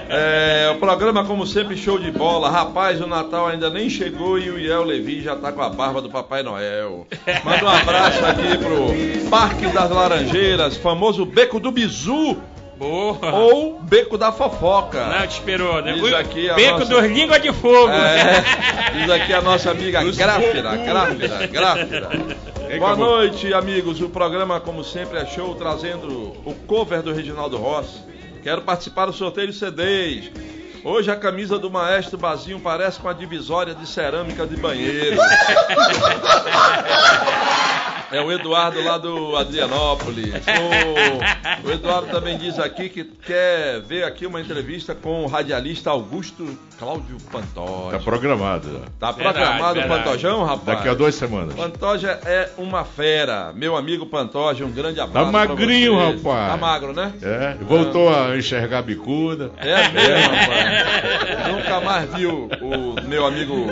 É, 0.10 0.72
o 0.74 0.80
programa, 0.80 1.26
como 1.26 1.46
sempre, 1.46 1.76
show 1.78 1.98
de 2.00 2.12
bola. 2.12 2.50
Rapaz, 2.50 3.02
o 3.02 3.08
Natal 3.08 3.48
ainda 3.48 3.70
nem 3.70 3.90
chegou 3.90 4.38
e 4.40 4.50
o 4.50 4.58
Iel 4.60 4.84
Levi 4.84 5.22
já 5.22 5.36
tá 5.36 5.52
com 5.52 5.62
a 5.62 5.70
barba 5.70 6.02
do 6.02 6.10
Papai 6.10 6.44
Noel. 6.44 7.08
Manda 7.44 7.66
um 7.66 7.70
abraço 7.70 8.26
aqui 8.26 8.58
pro 8.58 9.30
Parque 9.30 9.68
das 9.68 9.90
Laranjeiras, 9.90 10.78
famoso 10.78 11.26
Beco 11.26 11.60
do 11.60 11.72
Bizu 11.72 12.38
Boa. 12.78 13.18
ou 13.34 13.80
Beco 13.82 14.18
da 14.18 14.32
Fofoca. 14.32 15.06
Não, 15.06 15.28
te 15.28 15.32
esperou, 15.34 15.82
né? 15.82 15.94
Diz 15.94 16.14
aqui 16.14 16.50
a 16.50 16.54
Beco 16.56 16.80
nossa- 16.80 16.86
dos 17.02 17.12
Língua 17.12 17.40
de 17.40 17.52
Fogo. 17.54 17.90
É, 17.90 18.44
diz 18.98 19.10
aqui 19.10 19.34
a 19.34 19.42
nossa 19.42 19.72
amiga 19.72 20.02
Gráfira, 20.04 20.76
Gráfira, 20.78 21.48
Gráfira. 21.48 22.10
Boa 22.78 22.96
noite, 22.96 23.52
amigos. 23.52 24.00
O 24.00 24.10
programa, 24.10 24.60
como 24.60 24.84
sempre, 24.84 25.18
é 25.18 25.26
show 25.26 25.56
trazendo 25.56 26.08
o 26.46 26.54
cover 26.68 27.02
do 27.02 27.12
Reginaldo 27.12 27.58
Rossi. 27.58 28.00
Quero 28.44 28.62
participar 28.62 29.08
do 29.08 29.14
sorteio 29.14 29.48
de 29.48 29.54
CDs. 29.54 30.32
Hoje 30.84 31.10
a 31.10 31.16
camisa 31.16 31.58
do 31.58 31.72
maestro 31.72 32.16
Bazinho 32.16 32.60
parece 32.60 33.00
com 33.00 33.10
a 33.10 33.14
divisória 33.14 33.74
de 33.74 33.88
cerâmica 33.88 34.46
de 34.46 34.56
banheiro. 34.56 35.18
É 38.12 38.22
o 38.22 38.32
Eduardo 38.32 38.84
lá 38.84 38.98
do 38.98 39.36
Adrianópolis. 39.36 40.34
O, 41.64 41.68
o 41.68 41.72
Eduardo 41.72 42.08
também 42.08 42.38
diz 42.38 42.58
aqui 42.58 42.90
que 42.90 43.04
quer 43.04 43.82
ver 43.82 44.04
aqui 44.04 44.26
uma 44.26 44.42
entrevista 44.42 44.96
com 44.96 45.24
o 45.24 45.28
radialista 45.28 45.92
Augusto 45.92 46.58
Cláudio 46.80 47.18
Pantoja. 47.32 47.98
Tá 47.98 48.00
programado. 48.00 48.82
Tá 49.00 49.14
programado 49.14 49.80
o. 49.80 49.88
Pantojão, 49.88 50.44
rapaz? 50.44 50.78
Daqui 50.78 50.90
a 50.90 50.94
duas 50.94 51.14
semanas. 51.14 51.54
Pantoja 51.54 52.20
é 52.26 52.50
uma 52.58 52.84
fera. 52.84 53.54
Meu 53.54 53.76
amigo 53.76 54.06
Pantoja, 54.06 54.66
um 54.66 54.72
grande 54.72 55.00
abraço. 55.00 55.32
Tá 55.32 55.32
pra 55.32 55.48
magrinho, 55.50 55.96
rapaz. 55.98 56.52
Tá 56.52 56.58
magro, 56.58 56.94
né? 56.94 57.14
É, 57.22 57.58
voltou 57.64 58.10
a 58.10 58.36
enxergar 58.38 58.80
a 58.80 58.82
bicuda. 58.82 59.52
É 59.58 59.88
mesmo, 59.90 60.36
rapaz. 60.36 61.48
Nunca 61.54 61.82
mais 61.82 62.14
viu 62.16 62.50
o 62.62 63.02
meu 63.08 63.26
amigo 63.26 63.68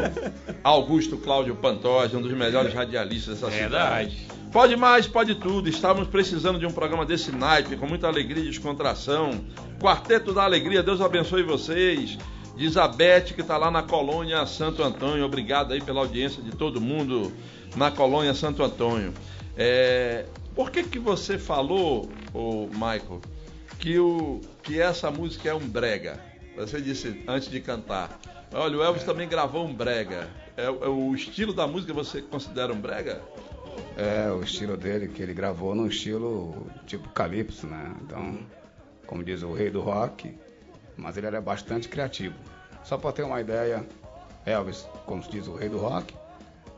Augusto 0.63 1.17
Cláudio 1.17 1.56
Pantoja, 1.56 2.17
um 2.17 2.21
dos 2.21 2.34
melhores 2.34 2.73
radialistas 2.73 3.39
dessa 3.39 3.52
cidade. 3.52 3.67
Verdade. 3.67 4.27
Pode 4.52 4.76
mais, 4.76 5.08
pode 5.08 5.36
tudo. 5.36 5.70
Estávamos 5.70 6.08
precisando 6.08 6.58
de 6.58 6.66
um 6.66 6.72
programa 6.72 7.06
desse 7.06 7.32
naipe, 7.32 7.76
com 7.76 7.86
muita 7.86 8.08
alegria 8.08 8.44
e 8.44 8.48
descontração. 8.48 9.46
Quarteto 9.80 10.34
da 10.34 10.44
Alegria, 10.44 10.82
Deus 10.82 11.02
abençoe 11.02 11.44
vocês. 11.44 12.18
Diz 12.56 12.76
a 12.76 12.88
Beth, 12.88 13.34
que 13.36 13.42
está 13.42 13.56
lá 13.56 13.70
na 13.70 13.84
colônia 13.84 14.46
Santo 14.48 14.82
Antônio. 14.82 15.24
Obrigado 15.24 15.74
aí 15.74 15.82
pela 15.82 16.00
audiência 16.00 16.42
de 16.42 16.52
todo 16.52 16.82
mundo 16.82 17.32
na 17.76 17.92
colônia 17.92 18.34
Santo 18.34 18.63
Antônio. 18.63 19.13
É, 19.56 20.26
Por 20.56 20.72
que, 20.72 20.84
que 20.84 20.98
você 20.98 21.38
falou, 21.38 22.10
ô 22.34 22.68
Michael, 22.72 23.22
que, 23.78 24.00
o, 24.00 24.42
que 24.63 24.82
essa 24.82 25.12
música 25.12 25.50
é 25.50 25.54
um 25.54 25.68
brega? 25.68 26.20
Você 26.56 26.82
disse 26.82 27.24
antes 27.28 27.48
de 27.50 27.60
cantar. 27.60 28.20
Olha, 28.52 28.78
o 28.78 28.84
Elvis 28.84 29.04
também 29.04 29.28
gravou 29.28 29.66
um 29.66 29.74
brega. 29.74 30.28
É, 30.56 30.66
é 30.66 30.70
o 30.70 31.13
estilo 31.13 31.54
da 31.54 31.68
música 31.68 31.94
você 31.94 32.22
considera 32.22 32.74
um 32.74 32.80
brega? 32.80 33.22
É, 33.96 34.32
o 34.32 34.44
estilo 34.44 34.78
dele, 34.78 35.08
que 35.08 35.22
ele 35.22 35.34
gravou 35.34 35.74
num 35.74 35.88
estilo 35.88 36.68
tipo 36.86 37.10
calypso, 37.10 37.66
né? 37.66 37.96
Então, 38.02 38.40
como 39.08 39.24
diz 39.24 39.42
o 39.42 39.54
rei 39.54 39.70
do 39.70 39.82
rock, 39.82 40.38
mas 40.96 41.18
ele 41.18 41.28
era 41.28 41.42
bastante 41.42 41.88
criativo. 41.88 42.36
Só 42.84 42.98
para 42.98 43.12
ter 43.12 43.24
uma 43.24 43.42
ideia, 43.42 43.86
Elvis, 44.46 44.88
como 45.06 45.24
se 45.24 45.30
diz 45.30 45.48
o 45.48 45.56
rei 45.56 45.70
do 45.70 45.78
rock, 45.78 46.13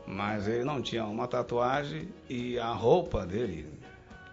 mas 0.06 0.48
ele 0.48 0.64
não 0.64 0.80
tinha 0.82 1.04
uma 1.04 1.28
tatuagem 1.28 2.08
e 2.28 2.58
a 2.58 2.72
roupa 2.72 3.26
dele 3.26 3.70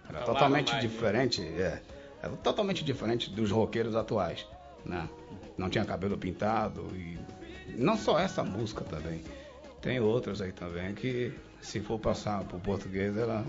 era 0.08 0.22
totalmente 0.22 0.72
mais, 0.72 0.82
né? 0.82 0.88
diferente, 0.90 1.42
é, 1.42 1.82
era 2.22 2.36
totalmente 2.36 2.84
diferente 2.84 3.30
dos 3.30 3.50
roqueiros 3.50 3.94
atuais, 3.94 4.46
né? 4.84 5.08
Não 5.56 5.68
tinha 5.68 5.84
cabelo 5.84 6.16
pintado 6.16 6.88
e 6.96 7.18
não 7.76 7.96
só 7.96 8.18
essa 8.18 8.42
música 8.42 8.82
também, 8.84 9.22
tem 9.80 10.00
outras 10.00 10.40
aí 10.40 10.52
também 10.52 10.94
que 10.94 11.32
se 11.60 11.80
for 11.80 11.98
passar 11.98 12.44
pro 12.44 12.58
português 12.58 13.16
ela 13.16 13.44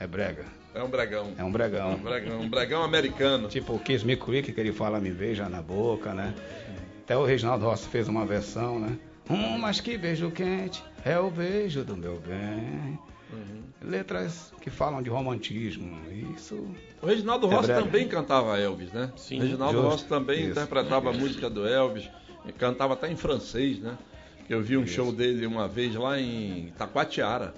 é 0.00 0.06
brega, 0.06 0.44
É 0.74 0.82
um 0.82 0.88
bregão. 0.88 1.32
é 1.36 1.44
um 1.44 1.52
bregão. 1.52 1.92
Um 1.94 1.98
bregão, 2.02 2.40
um 2.40 2.48
bregão 2.48 2.82
americano. 2.82 3.48
Tipo 3.48 3.74
o 3.74 3.78
Kiss 3.78 4.04
Me 4.04 4.16
Quick, 4.16 4.52
que 4.52 4.60
ele 4.60 4.72
fala 4.72 5.00
me 5.00 5.10
beija 5.10 5.48
na 5.48 5.60
boca, 5.62 6.12
né? 6.14 6.34
Até 7.04 7.16
o 7.16 7.24
Reginaldo 7.24 7.64
Rossi 7.66 7.86
fez 7.88 8.08
uma 8.08 8.24
versão, 8.24 8.78
né? 8.78 8.96
Hum, 9.30 9.58
mas 9.58 9.80
que 9.80 9.96
beijo 9.96 10.30
quente, 10.30 10.82
é 11.04 11.18
o 11.18 11.30
beijo 11.30 11.84
do 11.84 11.96
meu 11.96 12.20
bem. 12.20 12.98
Letras 13.80 14.52
que 14.60 14.70
falam 14.70 15.02
de 15.02 15.10
romantismo, 15.10 15.98
isso. 16.36 16.54
O 17.00 17.06
Reginaldo 17.06 17.50
É 17.50 17.54
Rossi 17.54 17.68
também 17.68 18.06
cantava 18.06 18.58
Elvis, 18.58 18.92
né? 18.92 19.10
Sim. 19.16 19.38
O 19.38 19.42
Reginaldo 19.42 19.74
Justo. 19.78 19.90
Rossi 19.90 20.04
também 20.06 20.40
Isso. 20.42 20.50
interpretava 20.50 21.10
a 21.10 21.12
música 21.12 21.50
do 21.50 21.66
Elvis. 21.66 22.08
E 22.46 22.52
cantava 22.52 22.94
até 22.94 23.10
em 23.10 23.16
francês, 23.16 23.78
né? 23.80 23.96
Eu 24.48 24.62
vi 24.62 24.76
um 24.76 24.86
show 24.86 25.12
dele 25.12 25.46
uma 25.46 25.68
vez 25.68 25.94
lá 25.94 26.18
em 26.20 26.72
Taquatiara. 26.76 27.54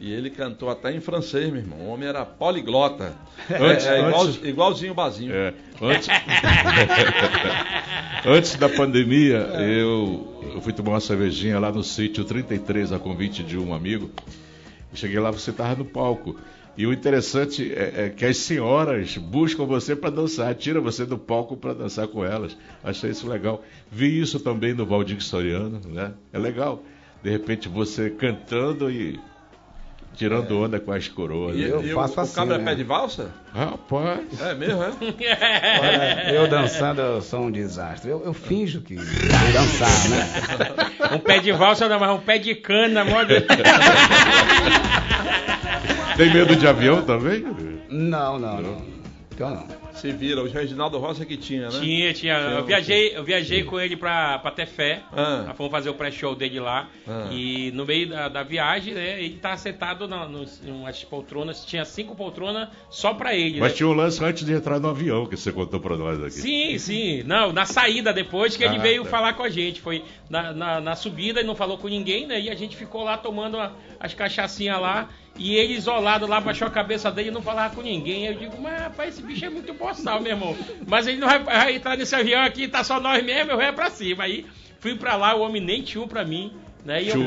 E 0.00 0.12
ele 0.12 0.28
cantou 0.28 0.68
até 0.68 0.92
em 0.92 1.00
francês, 1.00 1.46
meu 1.50 1.60
irmão. 1.60 1.78
O 1.78 1.86
homem 1.88 2.08
era 2.08 2.24
poliglota. 2.24 3.12
Antes- 3.48 3.86
é, 3.86 4.00
é 4.00 4.08
igual- 4.08 4.24
antes- 4.26 4.44
igualzinho 4.44 4.92
o 4.92 4.94
Bazinho. 4.94 5.32
É, 5.32 5.54
antes, 5.80 6.08
antes 8.26 8.56
da 8.56 8.68
pandemia, 8.68 9.38
eu, 9.60 10.52
eu 10.54 10.60
fui 10.60 10.72
tomar 10.72 10.92
uma 10.92 11.00
cervejinha 11.00 11.58
lá 11.58 11.70
no 11.70 11.82
sítio 11.84 12.24
33, 12.24 12.92
a 12.92 12.98
convite 12.98 13.42
de 13.42 13.58
um 13.58 13.74
amigo. 13.74 14.10
Cheguei 14.94 15.18
lá, 15.18 15.30
você 15.30 15.50
estava 15.50 15.74
no 15.76 15.84
palco. 15.84 16.38
E 16.76 16.86
o 16.86 16.92
interessante 16.92 17.72
é, 17.72 18.06
é 18.06 18.08
que 18.10 18.24
as 18.24 18.36
senhoras 18.38 19.16
buscam 19.16 19.64
você 19.64 19.94
para 19.94 20.10
dançar, 20.10 20.52
tira 20.54 20.80
você 20.80 21.06
do 21.06 21.16
palco 21.16 21.56
para 21.56 21.72
dançar 21.72 22.08
com 22.08 22.24
elas. 22.24 22.56
Achei 22.82 23.10
isso 23.10 23.28
legal. 23.28 23.62
Vi 23.92 24.20
isso 24.20 24.40
também 24.40 24.74
no 24.74 24.84
Valdir 24.84 25.20
Soriano, 25.22 25.80
né? 25.86 26.12
É 26.32 26.38
legal. 26.38 26.82
De 27.22 27.30
repente 27.30 27.68
você 27.68 28.10
cantando 28.10 28.90
e 28.90 29.20
tirando 30.16 30.58
onda 30.60 30.78
com 30.80 30.92
as 30.92 31.06
coroas. 31.08 31.56
E, 31.56 31.60
né? 31.60 31.68
Eu 31.70 31.82
e 31.84 31.92
o- 31.92 31.94
faço 31.96 32.18
o, 32.18 32.20
assim, 32.22 32.34
cabra 32.34 32.56
né? 32.58 32.62
é 32.62 32.66
pé 32.66 32.74
de 32.74 32.82
valsa? 32.84 33.30
Rapaz, 33.52 34.40
É 34.40 34.54
mesmo, 34.54 34.82
é? 34.82 34.90
Olha, 35.80 36.30
eu 36.34 36.48
dançando, 36.48 37.00
eu 37.00 37.20
sou 37.22 37.40
um 37.42 37.50
desastre. 37.50 38.10
Eu, 38.10 38.22
eu 38.24 38.32
finjo 38.34 38.80
que 38.80 38.94
dançar, 38.96 40.08
né? 40.10 40.28
Um 41.14 41.18
pé 41.18 41.38
de 41.38 41.52
valsa, 41.52 41.88
não, 41.88 42.00
mas 42.00 42.10
um 42.10 42.18
pé 42.20 42.38
de 42.38 42.54
cana, 42.56 43.04
moda. 43.04 43.44
tem 46.16 46.32
medo 46.32 46.56
de 46.56 46.66
avião 46.66 47.02
também? 47.04 47.44
Não, 47.88 48.38
não, 48.38 48.60
não. 48.60 48.94
Então 49.32 49.50
não. 49.50 49.84
Se 49.94 50.12
vira, 50.12 50.40
o 50.42 50.48
Reginaldo 50.48 50.96
Roça 50.98 51.24
que 51.24 51.36
tinha, 51.36 51.68
né? 51.68 51.80
Tinha, 51.80 52.12
tinha. 52.14 52.34
Eu 52.34 52.64
viajei, 52.64 53.16
eu 53.16 53.24
viajei 53.24 53.64
com 53.64 53.80
ele 53.80 53.96
pra, 53.96 54.38
pra 54.38 54.50
Tefé. 54.52 55.02
Ah. 55.12 55.52
Fomos 55.56 55.72
fazer 55.72 55.88
o 55.88 55.94
pré-show 55.94 56.34
dele 56.36 56.60
lá. 56.60 56.88
Ah. 57.06 57.28
E 57.32 57.70
no 57.72 57.84
meio 57.84 58.08
da, 58.08 58.28
da 58.28 58.42
viagem, 58.44 58.94
né, 58.94 59.20
ele 59.22 59.36
tá 59.40 59.56
sentado 59.56 60.06
na, 60.06 60.28
nos, 60.28 60.60
em 60.64 60.70
umas 60.70 61.02
poltronas. 61.04 61.64
Tinha 61.64 61.84
cinco 61.84 62.14
poltronas 62.14 62.68
só 62.90 63.14
pra 63.14 63.34
ele. 63.34 63.58
Mas 63.60 63.72
né? 63.72 63.76
tinha 63.78 63.88
um 63.88 63.92
lance 63.92 64.22
antes 64.24 64.44
de 64.44 64.52
entrar 64.52 64.78
no 64.78 64.88
avião 64.88 65.26
que 65.26 65.36
você 65.36 65.50
contou 65.52 65.80
pra 65.80 65.96
nós 65.96 66.20
aqui. 66.20 66.30
Sim, 66.40 66.78
sim. 66.78 67.22
Não, 67.24 67.52
na 67.52 67.64
saída 67.64 68.12
depois 68.12 68.56
que 68.56 68.62
ele 68.64 68.76
Ah, 68.76 68.82
veio 68.82 69.02
tá. 69.04 69.10
falar 69.10 69.32
com 69.34 69.42
a 69.42 69.48
gente. 69.50 69.80
Foi 69.80 70.04
na, 70.30 70.52
na, 70.52 70.80
na 70.80 70.94
subida 70.96 71.40
e 71.40 71.44
não 71.44 71.56
falou 71.56 71.76
com 71.78 71.88
ninguém, 71.88 72.26
né? 72.26 72.40
E 72.40 72.50
a 72.50 72.54
gente 72.54 72.76
ficou 72.76 73.02
lá 73.04 73.16
tomando 73.16 73.58
a- 73.58 73.72
as 73.98 74.12
cachaçinhas 74.14 74.80
lá. 74.80 75.08
E 75.36 75.56
ele 75.56 75.74
isolado 75.74 76.26
lá, 76.26 76.40
baixou 76.40 76.68
a 76.68 76.70
cabeça 76.70 77.10
dele 77.10 77.28
e 77.28 77.32
não 77.32 77.42
falava 77.42 77.74
com 77.74 77.82
ninguém. 77.82 78.26
Eu 78.26 78.34
digo, 78.34 78.60
mas 78.60 78.80
rapaz, 78.80 79.14
esse 79.14 79.22
bicho 79.22 79.44
é 79.44 79.50
muito 79.50 79.74
boçal, 79.74 80.20
meu 80.20 80.32
irmão. 80.32 80.56
Mas 80.86 81.06
ele 81.06 81.18
não 81.18 81.26
vai, 81.26 81.40
vai 81.40 81.74
entrar 81.74 81.96
nesse 81.96 82.14
avião 82.14 82.42
aqui, 82.42 82.68
tá 82.68 82.84
só 82.84 83.00
nós 83.00 83.22
mesmo, 83.24 83.50
eu 83.50 83.58
vou 83.58 83.72
pra 83.72 83.90
cima. 83.90 84.24
Aí 84.24 84.46
fui 84.78 84.94
pra 84.94 85.16
lá, 85.16 85.34
o 85.34 85.40
homem 85.40 85.60
nem 85.60 85.82
tinha 85.82 86.06
pra 86.06 86.24
mim. 86.24 86.52
Né? 86.84 87.02
E 87.02 87.08
eu, 87.08 87.18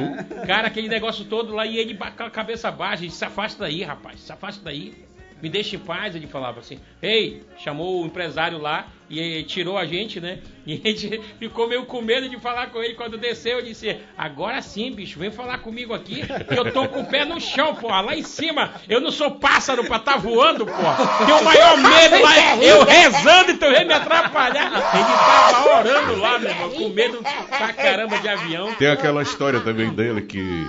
cara, 0.45 0.67
aquele 0.67 0.87
negócio 0.87 1.25
todo 1.25 1.53
lá, 1.53 1.65
e 1.65 1.77
ele 1.77 1.95
com 1.95 2.23
a 2.23 2.29
cabeça 2.29 2.71
baixa, 2.71 3.03
e 3.05 3.09
se 3.09 3.25
afasta 3.25 3.63
daí, 3.63 3.83
rapaz, 3.83 4.19
se 4.21 4.31
afasta 4.31 4.63
daí. 4.63 4.93
Me 5.41 5.49
deixa 5.49 5.75
em 5.75 5.79
paz, 5.79 6.15
ele 6.15 6.27
falava 6.27 6.59
assim. 6.59 6.79
Ei, 7.01 7.43
chamou 7.57 8.01
o 8.01 8.05
empresário 8.05 8.57
lá 8.57 8.87
e 9.09 9.39
eh, 9.39 9.43
tirou 9.43 9.77
a 9.77 9.85
gente, 9.85 10.19
né? 10.19 10.39
E 10.65 10.73
a 10.73 10.87
gente 10.87 11.21
ficou 11.39 11.67
meio 11.67 11.85
com 11.85 12.01
medo 12.01 12.27
de 12.27 12.39
falar 12.39 12.67
com 12.71 12.81
ele. 12.81 12.95
Quando 12.95 13.17
desceu, 13.17 13.59
eu 13.59 13.65
disse: 13.65 13.97
Agora 14.17 14.61
sim, 14.61 14.91
bicho, 14.91 15.19
vem 15.19 15.29
falar 15.31 15.59
comigo 15.59 15.93
aqui, 15.93 16.23
que 16.25 16.59
eu 16.59 16.71
tô 16.71 16.87
com 16.87 17.01
o 17.01 17.05
pé 17.05 17.23
no 17.23 17.39
chão, 17.39 17.75
porra, 17.75 18.01
lá 18.01 18.15
em 18.15 18.23
cima. 18.23 18.73
Eu 18.89 18.99
não 18.99 19.11
sou 19.11 19.31
pássaro 19.31 19.83
pra 19.85 19.99
tá 19.99 20.17
voando, 20.17 20.65
porra. 20.65 21.25
Tenho 21.25 21.39
o 21.39 21.43
maior 21.43 21.77
medo 21.77 22.23
lá, 22.23 22.57
eu 22.63 22.83
rezando, 22.83 23.51
então 23.51 23.71
vem 23.71 23.85
me 23.85 23.93
atrapalhar. 23.93 24.71
Ele 24.93 25.51
tava 25.53 25.79
orando 25.79 26.19
lá, 26.19 26.39
meu 26.39 26.49
irmão, 26.49 26.69
com 26.71 26.89
medo 26.89 27.23
pra 27.49 27.73
caramba 27.73 28.17
de 28.17 28.27
avião. 28.27 28.73
Tem 28.73 28.87
aquela 28.87 29.21
história 29.21 29.59
também 29.59 29.91
dele 29.91 30.23
que 30.23 30.67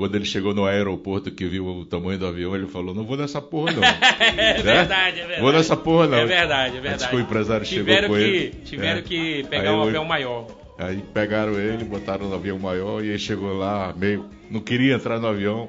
quando 0.00 0.14
ele 0.14 0.24
chegou 0.24 0.54
no 0.54 0.64
aeroporto 0.64 1.30
que 1.30 1.44
viu 1.46 1.66
o 1.66 1.84
tamanho 1.84 2.18
do 2.18 2.26
avião, 2.26 2.56
ele 2.56 2.66
falou: 2.66 2.94
Não 2.94 3.04
vou 3.04 3.18
nessa 3.18 3.38
porra, 3.38 3.72
não. 3.72 3.82
É 3.84 4.54
verdade, 4.54 5.20
é 5.20 5.26
verdade. 5.26 5.40
Vou 5.42 5.52
nessa 5.52 5.76
porra, 5.76 6.06
não. 6.06 6.16
É 6.16 6.24
verdade, 6.24 6.78
é 6.78 6.80
verdade. 6.80 6.94
Antes 6.94 7.06
que 7.06 7.16
o 7.16 7.20
empresário 7.20 7.66
tiveram 7.66 8.08
chegou 8.08 8.16
com 8.16 8.22
que, 8.22 8.30
ele. 8.30 8.50
Tiveram 8.64 8.98
É. 8.98 9.02
que 9.02 9.44
pegar 9.50 9.68
Aí 9.68 9.76
um 9.76 9.82
avião 9.82 10.04
maior. 10.06 10.46
Aí 10.78 11.04
pegaram 11.12 11.52
ele, 11.60 11.84
botaram 11.84 12.30
no 12.30 12.34
avião 12.34 12.58
maior 12.58 13.04
e 13.04 13.08
ele 13.08 13.18
chegou 13.18 13.52
lá, 13.52 13.92
meio. 13.94 14.24
Não 14.50 14.60
queria 14.60 14.94
entrar 14.94 15.20
no 15.20 15.26
avião. 15.26 15.68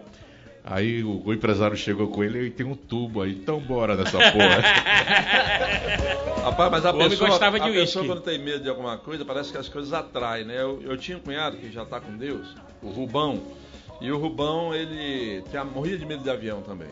Aí 0.64 1.04
o, 1.04 1.24
o 1.26 1.34
empresário 1.34 1.76
chegou 1.76 2.08
com 2.08 2.24
ele 2.24 2.46
e 2.46 2.50
tem 2.50 2.66
um 2.66 2.76
tubo 2.76 3.22
aí, 3.22 3.34
então 3.34 3.60
bora 3.60 3.98
nessa 3.98 4.18
porra. 4.32 4.62
Rapaz, 6.42 6.72
mas 6.72 6.86
a 6.86 6.92
O 6.92 6.98
pessoa, 6.98 7.30
gostava 7.32 7.60
de 7.60 7.68
a 7.68 7.74
pessoa 7.74 8.06
quando 8.06 8.22
tem 8.22 8.40
medo 8.40 8.64
de 8.64 8.70
alguma 8.70 8.98
coisa, 8.98 9.26
parece 9.26 9.52
que 9.52 9.58
as 9.58 9.68
coisas 9.68 9.92
atraem, 9.92 10.46
né? 10.46 10.62
Eu, 10.62 10.82
eu 10.84 10.96
tinha 10.96 11.18
um 11.18 11.20
cunhado 11.20 11.58
que 11.58 11.70
já 11.70 11.84
está 11.84 12.00
com 12.00 12.16
Deus, 12.16 12.56
o 12.82 12.92
Rubão, 12.92 13.42
e 14.02 14.12
o 14.12 14.18
Rubão, 14.18 14.74
ele 14.74 15.44
tinha, 15.50 15.64
morria 15.64 15.98
de 15.98 16.06
medo 16.06 16.24
de 16.24 16.30
avião 16.30 16.62
também. 16.64 16.90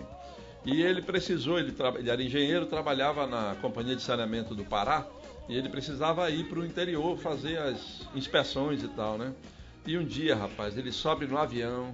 E 0.64 0.82
ele 0.82 1.02
precisou, 1.02 1.58
ele, 1.58 1.74
ele 1.98 2.10
era 2.10 2.24
engenheiro, 2.24 2.68
trabalhava 2.68 3.26
na 3.26 3.56
Companhia 3.60 3.96
de 3.96 4.02
Saneamento 4.04 4.54
do 4.54 4.64
Pará, 4.64 5.08
e 5.48 5.58
ele 5.58 5.68
precisava 5.68 6.30
ir 6.30 6.48
para 6.48 6.60
o 6.60 6.66
interior 6.66 7.18
fazer 7.18 7.58
as 7.58 8.08
inspeções 8.14 8.84
e 8.84 8.88
tal, 8.90 9.18
né? 9.18 9.34
E 9.88 9.98
um 9.98 10.06
dia, 10.06 10.36
rapaz, 10.36 10.78
ele 10.78 10.92
sobe 10.92 11.26
no 11.26 11.40
avião, 11.40 11.94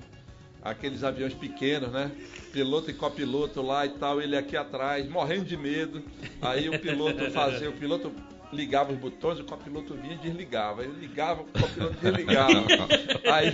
aqueles 0.61 1.03
aviões 1.03 1.33
pequenos, 1.33 1.91
né? 1.91 2.11
Piloto 2.51 2.91
e 2.91 2.93
copiloto 2.93 3.61
lá 3.61 3.85
e 3.85 3.89
tal, 3.91 4.21
ele 4.21 4.35
aqui 4.35 4.57
atrás, 4.57 5.07
morrendo 5.07 5.45
de 5.45 5.55
medo. 5.55 6.03
Aí 6.41 6.67
o 6.67 6.77
piloto 6.77 7.31
fazia, 7.31 7.69
o 7.69 7.73
piloto 7.73 8.11
ligava 8.55 8.91
os 8.91 8.97
botões, 8.97 9.39
o 9.39 9.43
copiloto 9.43 9.93
vinha 9.95 10.15
e 10.15 10.17
desligava. 10.17 10.83
Ele 10.83 10.99
ligava, 10.99 11.41
o 11.41 11.45
copiloto 11.45 11.95
desligava. 12.01 12.65
Aí, 13.31 13.51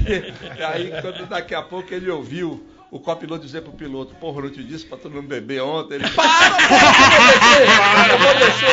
aí 0.65 1.01
quando 1.01 1.27
daqui 1.27 1.55
a 1.55 1.61
pouco 1.61 1.93
ele 1.93 2.09
ouviu 2.09 2.65
o 2.91 2.99
copiloto 2.99 3.45
dizer 3.45 3.61
pro 3.61 3.71
piloto, 3.71 4.13
porra, 4.15 4.39
eu 4.39 4.43
não 4.43 4.49
te 4.51 4.63
disse 4.63 4.85
pra 4.85 4.97
tu 4.97 5.09
não 5.09 5.21
beber 5.23 5.61
ontem. 5.61 5.95
Ele, 5.95 6.09
para, 6.09 6.51
para, 6.51 8.07
eu 8.09 8.19
vou 8.19 8.33
descer, 8.35 8.69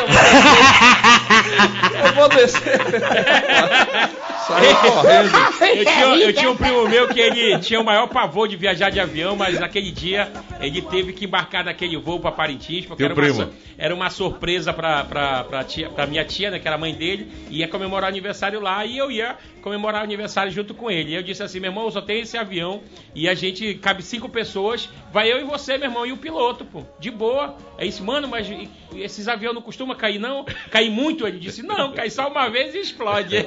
eu 2.04 2.12
vou 2.14 2.28
descer. 2.28 2.80
Eu 2.80 2.90
vou 2.90 2.98
descer. 2.98 4.37
Saiu 4.48 4.74
correndo. 4.80 5.30
Eu 5.76 5.84
tinha, 5.84 6.04
eu 6.26 6.32
tinha 6.32 6.50
um 6.50 6.56
primo 6.56 6.88
meu 6.88 7.06
que 7.08 7.20
ele 7.20 7.58
tinha 7.58 7.80
o 7.80 7.84
maior 7.84 8.08
pavor 8.08 8.48
de 8.48 8.56
viajar 8.56 8.90
de 8.90 8.98
avião, 8.98 9.36
mas 9.36 9.60
naquele 9.60 9.90
dia 9.90 10.32
ele 10.58 10.80
teve 10.80 11.12
que 11.12 11.26
embarcar 11.26 11.64
naquele 11.64 11.96
voo 11.98 12.18
para 12.18 12.32
Parintins, 12.32 12.86
porque 12.86 13.04
era 13.04 13.14
uma, 13.14 13.50
era 13.76 13.94
uma 13.94 14.10
surpresa 14.10 14.72
pra 14.72 16.06
minha 16.08 16.24
tia, 16.24 16.50
né, 16.50 16.58
que 16.58 16.66
era 16.66 16.76
a 16.76 16.80
mãe 16.80 16.94
dele, 16.94 17.30
e 17.50 17.58
ia 17.58 17.68
comemorar 17.68 18.08
o 18.08 18.12
aniversário 18.12 18.60
lá, 18.60 18.84
e 18.86 18.96
eu 18.96 19.10
ia 19.10 19.36
comemorar 19.60 20.00
o 20.00 20.04
aniversário 20.04 20.50
junto 20.50 20.72
com 20.72 20.90
ele. 20.90 21.10
E 21.10 21.14
eu 21.14 21.22
disse 21.22 21.42
assim, 21.42 21.60
meu 21.60 21.70
irmão, 21.70 21.90
só 21.90 22.00
tem 22.00 22.20
esse 22.20 22.38
avião, 22.38 22.80
e 23.14 23.28
a 23.28 23.34
gente, 23.34 23.74
cabe 23.74 24.02
cinco 24.02 24.28
pessoas, 24.28 24.88
vai 25.12 25.30
eu 25.30 25.38
e 25.40 25.44
você, 25.44 25.76
meu 25.76 25.88
irmão, 25.88 26.06
e 26.06 26.12
o 26.12 26.16
piloto, 26.16 26.64
pô, 26.64 26.84
de 26.98 27.10
boa. 27.10 27.56
É 27.76 27.84
isso, 27.84 28.02
mano, 28.02 28.26
mas 28.26 28.48
esses 28.96 29.28
aviões 29.28 29.54
não 29.54 29.62
costumam 29.62 29.96
cair, 29.96 30.18
não? 30.18 30.44
Cair 30.70 30.90
muito? 30.90 31.26
Ele 31.26 31.38
disse, 31.38 31.62
não, 31.62 31.92
cai 31.92 32.10
só 32.10 32.28
uma 32.28 32.48
vez 32.48 32.74
e 32.74 32.78
explode. 32.78 33.36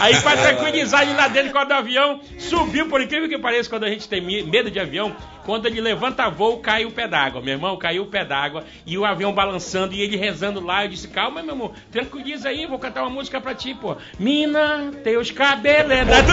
Aí 0.00 0.20
pra 0.20 0.36
tranquilizar 0.36 1.02
ele 1.02 1.14
lá 1.14 1.28
dentro 1.28 1.50
quando 1.52 1.70
o 1.70 1.74
avião 1.74 2.20
subiu, 2.38 2.86
por 2.88 3.00
incrível 3.00 3.28
que 3.28 3.38
pareça, 3.38 3.68
quando 3.68 3.84
a 3.84 3.88
gente 3.88 4.08
tem 4.08 4.20
me- 4.20 4.42
medo 4.44 4.70
de 4.70 4.78
avião, 4.78 5.14
quando 5.44 5.66
ele 5.66 5.80
levanta 5.80 6.28
voo, 6.28 6.58
cai 6.58 6.84
o 6.84 6.90
pé 6.92 7.08
d'água. 7.08 7.40
Meu 7.42 7.54
irmão, 7.54 7.76
caiu 7.76 8.04
o 8.04 8.06
pé 8.06 8.24
d'água 8.24 8.64
e 8.86 8.96
o 8.96 9.04
avião 9.04 9.32
balançando 9.32 9.94
e 9.94 10.00
ele 10.00 10.16
rezando 10.16 10.64
lá. 10.64 10.84
Eu 10.84 10.88
disse, 10.90 11.08
calma, 11.08 11.42
meu 11.42 11.54
irmão, 11.54 11.72
tranquiliza 11.90 12.48
aí, 12.48 12.66
vou 12.66 12.78
cantar 12.78 13.02
uma 13.02 13.10
música 13.10 13.40
pra 13.40 13.54
ti, 13.54 13.74
pô. 13.74 13.96
Mina, 14.18 14.92
teus 15.02 15.30
cabelos 15.30 15.90
é 15.90 16.04
da... 16.04 16.16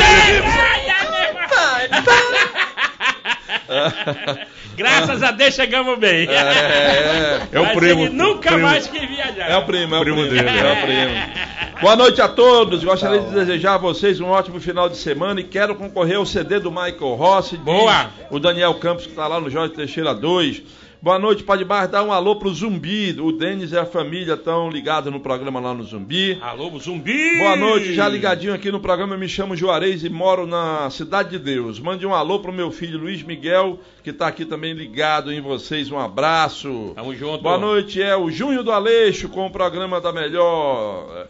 Graças 4.76 5.24
a 5.24 5.32
Deus 5.32 5.56
chegamos 5.56 5.98
bem. 5.98 6.28
É, 6.30 7.42
É 7.52 7.60
o 7.64 7.64
Mas 7.66 7.76
primo. 7.76 8.02
ele 8.06 8.14
nunca 8.14 8.52
primo. 8.52 8.68
mais 8.68 8.88
quis 8.88 9.08
viajar. 9.08 9.50
É 9.50 9.58
o 9.58 9.64
primo, 9.66 9.96
é 9.96 10.00
o 10.00 10.02
Primo 10.02 10.22
primo, 10.28 10.36
dele, 10.36 10.60
é 10.60 10.72
o 10.72 10.76
primo. 10.86 11.55
Boa 11.82 11.96
noite 11.96 12.22
a 12.22 12.28
todos. 12.28 12.84
Gostaria 12.84 13.20
de 13.20 13.34
desejar 13.34 13.76
a 13.76 13.78
vocês 13.78 14.22
um 14.22 14.28
ótimo 14.28 14.62
final 14.62 14.88
de 14.88 14.96
semana 14.96 15.42
e 15.42 15.44
quero 15.44 15.76
concorrer 15.76 16.16
ao 16.16 16.26
CD 16.26 16.58
do 16.58 16.72
Michael 16.72 17.16
Rossi. 17.16 17.58
Boa. 17.58 18.10
O 18.32 18.40
Daniel 18.40 18.74
Campos 18.76 19.06
que 19.06 19.12
está 19.12 19.28
lá 19.28 19.42
no 19.42 19.50
Jorge 19.50 19.74
Teixeira 19.74 20.16
2. 20.16 20.64
Boa 21.06 21.20
noite, 21.20 21.44
Pode 21.44 21.64
Bar. 21.64 21.88
Dá 21.88 22.02
um 22.02 22.12
alô 22.12 22.36
pro 22.38 22.52
Zumbi. 22.52 23.16
O 23.22 23.32
Denis 23.32 23.72
e 23.72 23.78
a 23.78 23.86
família 23.86 24.34
estão 24.34 24.72
ligados 24.72 25.14
no 25.14 25.20
programa 25.20 25.60
lá 25.60 25.72
no 25.72 25.84
Zumbi. 25.84 26.36
Alô, 26.42 26.80
zumbi! 26.80 27.38
Boa 27.38 27.56
noite, 27.56 27.94
já 27.94 28.10
ligadinho 28.10 28.56
aqui 28.56 28.72
no 28.72 28.80
programa. 28.80 29.14
Eu 29.14 29.20
me 29.20 29.30
chamo 29.30 29.56
Juarez 29.56 30.04
e 30.04 30.10
moro 30.10 30.48
na 30.48 30.90
Cidade 30.90 31.30
de 31.30 31.38
Deus. 31.38 31.80
Mande 31.80 32.08
um 32.08 32.14
alô 32.16 32.40
pro 32.40 32.52
meu 32.52 32.72
filho 32.72 32.98
Luiz 32.98 33.22
Miguel, 33.22 33.78
que 34.04 34.10
está 34.10 34.26
aqui 34.26 34.46
também 34.46 34.74
ligado 34.74 35.32
em 35.32 35.40
vocês. 35.40 35.92
Um 35.92 36.00
abraço. 36.00 36.94
Tamo 36.96 37.14
junto. 37.14 37.44
Boa 37.44 37.60
noite, 37.60 38.02
é 38.02 38.18
o 38.18 38.32
Junho 38.32 38.64
do 38.64 38.72
Aleixo 38.72 39.30
com 39.30 39.46
o 39.46 39.52
programa 39.52 40.02
da 40.02 40.12
melhor, 40.12 41.28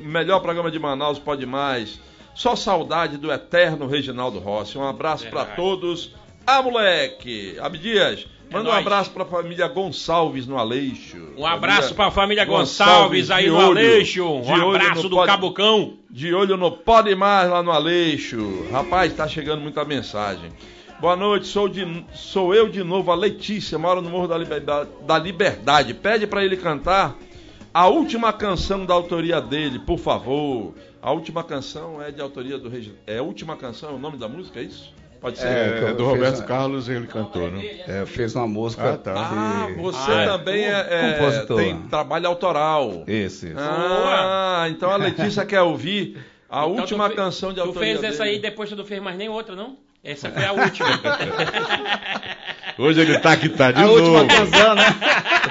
melhor 0.00 0.40
programa 0.40 0.70
de 0.70 0.78
Manaus, 0.78 1.18
pode 1.18 1.44
mais. 1.44 2.00
Só 2.34 2.56
saudade 2.56 3.18
do 3.18 3.30
eterno 3.30 3.86
Reginaldo 3.86 4.38
Rossi. 4.38 4.78
Um 4.78 4.88
abraço 4.88 5.28
para 5.28 5.40
Verdade. 5.40 5.56
todos. 5.56 6.14
Ah, 6.46 6.62
moleque! 6.62 7.58
Abdias, 7.60 8.26
Manda 8.50 8.70
um 8.70 8.72
nóis. 8.72 8.86
abraço 8.86 9.10
pra 9.10 9.24
família 9.24 9.68
Gonçalves 9.68 10.46
no 10.46 10.56
Aleixo. 10.56 11.18
Um 11.36 11.44
abraço 11.46 11.80
Família 11.80 11.94
pra 11.96 12.10
família 12.10 12.44
Gonçalves, 12.44 13.30
aí 13.30 13.44
de 13.44 13.50
no 13.50 13.56
olho- 13.56 13.66
Aleixo. 13.78 14.24
Um 14.24 14.68
abraço 14.74 15.08
do 15.08 15.16
pod- 15.16 15.26
Cabucão. 15.26 15.94
De 16.10 16.32
olho 16.34 16.56
no 16.56 16.70
Pode 16.72 17.14
Mais 17.14 17.50
lá 17.50 17.62
no 17.62 17.70
Aleixo. 17.70 18.66
Rapaz, 18.72 19.12
tá 19.12 19.28
chegando 19.28 19.60
muita 19.60 19.84
mensagem. 19.84 20.50
Boa 21.00 21.14
noite, 21.14 21.46
sou, 21.46 21.68
de, 21.68 21.86
sou 22.14 22.54
eu 22.54 22.68
de 22.68 22.82
novo, 22.82 23.12
a 23.12 23.14
Letícia, 23.14 23.78
moro 23.78 24.00
no 24.00 24.10
Morro 24.10 24.26
da 24.26 24.36
Liberdade. 24.38 24.88
Da 25.06 25.18
Liberdade. 25.18 25.94
Pede 25.94 26.26
pra 26.26 26.44
ele 26.44 26.56
cantar 26.56 27.16
a 27.72 27.86
última 27.86 28.32
canção 28.32 28.84
da 28.86 28.94
autoria 28.94 29.40
dele, 29.40 29.78
por 29.78 29.98
favor. 29.98 30.74
A 31.00 31.12
última 31.12 31.44
canção 31.44 32.02
é 32.02 32.10
de 32.10 32.20
autoria 32.20 32.58
do. 32.58 32.72
É 33.06 33.18
a 33.18 33.22
última 33.22 33.56
canção, 33.56 33.90
é 33.90 33.92
o 33.92 33.98
nome 33.98 34.16
da 34.16 34.26
música, 34.26 34.58
é 34.58 34.64
isso? 34.64 34.92
Pode 35.20 35.38
ser. 35.38 35.46
É, 35.48 35.78
que 35.78 35.84
eu 35.90 35.96
do 35.96 36.04
Roberto 36.04 36.44
Carlos 36.44 36.88
ele 36.88 37.06
cantou, 37.06 37.50
né? 37.50 37.64
É, 37.88 38.06
fez 38.06 38.34
uma 38.36 38.46
música. 38.46 38.94
Ah, 38.94 38.96
tá. 38.98 39.12
Ah, 39.16 39.66
você 39.76 40.12
Ah, 40.12 40.20
é. 40.20 40.24
também 40.26 40.64
é, 40.64 40.86
é- 40.90 41.12
Compositor. 41.18 41.56
tem 41.56 41.82
trabalho 41.82 42.26
autoral. 42.28 43.02
Isso. 43.06 43.46
Ah, 43.56 44.66
então 44.70 44.90
a 44.90 44.96
Letícia 44.96 45.44
quer 45.44 45.62
ouvir 45.62 46.16
a 46.48 46.60
Então, 46.60 46.70
última 46.76 47.04
tu 47.06 47.10
fe- 47.10 47.16
canção 47.16 47.48
de 47.50 47.56
Tu 47.56 47.66
autoria 47.66 47.98
fez 47.98 48.04
essa 48.04 48.22
dele. 48.24 48.36
aí 48.36 48.42
depois 48.42 48.68
tu 48.70 48.76
não 48.76 48.84
fez 48.84 49.02
mais 49.02 49.16
nem 49.16 49.28
outra, 49.28 49.56
não? 49.56 49.76
Essa 50.04 50.30
foi 50.30 50.44
a 50.44 50.52
última. 50.52 50.88
Hoje 52.78 53.00
ele 53.00 53.18
tá 53.18 53.36
que 53.36 53.48
tá 53.48 53.72
de 53.72 53.80
a 53.82 53.86
novo. 53.86 54.00
última 54.00 54.24
canção, 54.26 54.74
né? 54.76 54.84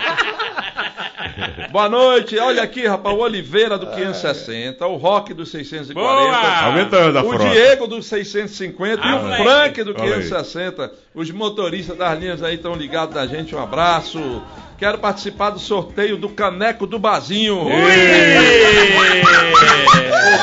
Boa 1.71 1.89
noite, 1.89 2.38
olha 2.39 2.63
aqui, 2.63 2.88
rapaz, 2.88 3.15
o 3.15 3.19
Oliveira 3.19 3.77
do 3.77 3.88
560, 3.88 4.86
o 4.88 4.95
Rock 4.95 5.34
do 5.34 5.45
640, 5.45 5.93
Boa! 5.93 6.65
Aumentando 6.65 7.17
a 7.17 7.23
o 7.23 7.30
frota. 7.30 7.49
Diego 7.49 7.88
do 7.88 8.01
650 8.01 9.01
Ah, 9.03 9.10
e 9.10 9.13
o 9.13 9.19
moleque. 9.23 9.43
Frank 9.43 9.84
do 9.84 9.91
Olha 9.91 10.15
aí. 10.15 10.21
560. 10.23 10.91
Os 11.13 11.30
motoristas 11.32 11.97
das 11.97 12.17
linhas 12.19 12.41
aí 12.43 12.56
estão 12.56 12.73
ligados 12.73 13.13
na 13.15 13.25
gente, 13.27 13.53
um 13.56 13.62
abraço. 13.62 14.41
Quero 14.77 14.99
participar 14.99 15.49
do 15.49 15.60
sorteio 15.60 16.17
do 16.17 16.30
caneco 16.30 16.86
do 16.86 16.99
Bazinho. 16.99 17.58
O 17.63 17.71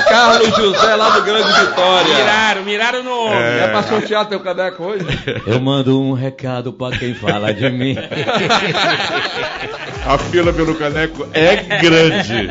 Carlos 0.09 0.57
José 0.57 0.97
lá 0.97 1.11
do 1.11 1.23
Grande 1.23 1.53
Vitória. 1.61 2.15
miraram, 2.17 2.63
miraram 2.65 3.03
no 3.05 3.17
homem. 3.27 3.39
É 3.39 3.69
pra 3.69 3.83
sortear 3.85 4.27
teu 4.27 4.41
caneco 4.41 4.83
hoje? 4.83 5.07
Eu 5.47 5.61
mando 5.61 6.01
um 6.01 6.13
recado 6.15 6.73
pra 6.73 6.91
quem 6.99 7.15
fala 7.15 7.55
de 7.55 7.71
mim. 7.71 7.95
A 10.07 10.19
fila 10.19 10.53
pelo 10.53 10.75
caneco 10.75 11.14
é 11.33 11.57
grande. 11.81 12.49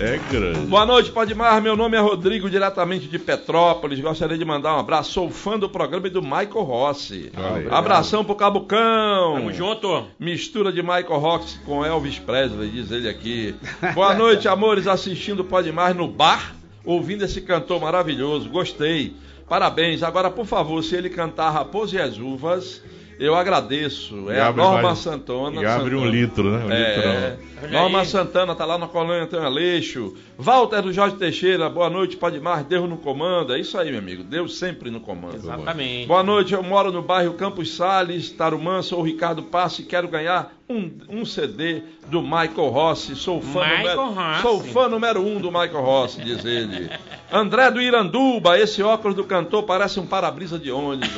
É 0.00 0.20
grande. 0.30 0.66
Boa 0.66 0.86
noite, 0.86 1.10
Podmar. 1.10 1.60
Meu 1.60 1.76
nome 1.76 1.96
é 1.96 2.00
Rodrigo, 2.00 2.48
diretamente 2.48 3.06
de 3.06 3.18
Petrópolis. 3.18 3.98
Gostaria 3.98 4.38
de 4.38 4.44
mandar 4.44 4.76
um 4.76 4.78
abraço. 4.78 5.12
Sou 5.12 5.30
fã 5.30 5.58
do 5.58 5.68
programa 5.68 6.06
e 6.06 6.10
do 6.10 6.22
Michael 6.22 6.62
Rossi. 6.62 7.32
Aí. 7.34 7.66
Abração 7.70 8.24
pro 8.24 8.34
Cabucão. 8.34 9.34
Tamo 9.34 9.52
junto. 9.52 10.04
Mistura 10.18 10.72
de 10.72 10.82
Michael 10.82 11.18
Rossi 11.18 11.58
com 11.60 11.84
Elvis 11.84 12.18
Presley, 12.18 12.70
diz 12.70 12.90
ele 12.90 13.08
aqui. 13.08 13.54
Boa 13.94 14.14
noite, 14.14 14.48
amores, 14.48 14.86
assistindo 14.86 15.40
o 15.40 15.44
Podmar 15.44 15.94
no 15.94 16.06
bar, 16.06 16.54
ouvindo 16.84 17.24
esse 17.24 17.40
cantor 17.40 17.80
maravilhoso. 17.80 18.48
Gostei. 18.48 19.14
Parabéns. 19.48 20.02
Agora, 20.02 20.30
por 20.30 20.46
favor, 20.46 20.82
se 20.82 20.96
ele 20.96 21.08
cantar 21.08 21.50
Raposo 21.50 21.94
e 21.94 22.00
as 22.00 22.18
Uvas, 22.18 22.82
eu 23.18 23.34
agradeço. 23.34 24.30
É 24.30 24.40
a 24.40 24.52
Norma 24.52 24.82
mais- 24.82 24.98
Santana. 24.98 25.60
E 25.62 25.66
abre 25.66 25.94
um 25.94 25.98
Santana. 26.00 26.10
litro, 26.16 26.50
né? 26.50 26.64
Um 26.64 26.70
É, 26.70 26.94
litrão. 26.96 27.46
Olha 27.62 27.72
Norma 27.72 28.00
aí. 28.00 28.06
Santana 28.06 28.54
tá 28.54 28.64
lá 28.64 28.76
na 28.78 28.86
colônia 28.86 29.22
Antônio 29.24 29.46
Aleixo. 29.46 30.14
Walter 30.38 30.82
do 30.82 30.92
Jorge 30.92 31.16
Teixeira, 31.16 31.68
boa 31.70 31.88
noite, 31.88 32.16
pode 32.16 32.38
mais, 32.40 32.64
Deus 32.66 32.88
no 32.88 32.96
comando. 32.98 33.54
É 33.54 33.58
isso 33.58 33.78
aí, 33.78 33.90
meu 33.90 33.98
amigo, 34.00 34.22
Deus 34.22 34.58
sempre 34.58 34.90
no 34.90 35.00
comando. 35.00 35.36
Exatamente. 35.36 36.06
Boa 36.06 36.22
noite, 36.22 36.52
eu 36.54 36.62
moro 36.62 36.92
no 36.92 37.02
bairro 37.02 37.34
Campos 37.34 37.74
Sales, 37.74 38.30
Tarumã, 38.30 38.82
sou 38.82 39.00
o 39.00 39.02
Ricardo 39.02 39.42
Passe 39.42 39.82
e 39.82 39.84
quero 39.86 40.08
ganhar 40.08 40.52
um, 40.68 40.90
um 41.08 41.24
CD 41.24 41.82
do 42.08 42.20
Michael 42.22 42.68
Rossi. 42.68 43.14
Sou 43.14 43.40
fã, 43.40 43.60
Michael 43.60 43.96
número, 43.96 44.14
Rossi. 44.14 44.42
sou 44.42 44.60
fã 44.64 44.88
número 44.88 45.20
um 45.24 45.40
do 45.40 45.50
Michael 45.50 45.82
Rossi, 45.82 46.20
diz 46.22 46.44
ele. 46.44 46.90
André 47.32 47.70
do 47.70 47.80
Iranduba, 47.80 48.58
esse 48.58 48.82
óculos 48.82 49.16
do 49.16 49.24
cantor 49.24 49.62
parece 49.64 49.98
um 50.00 50.06
para-brisa 50.06 50.58
de 50.58 50.70
ônibus. 50.70 51.08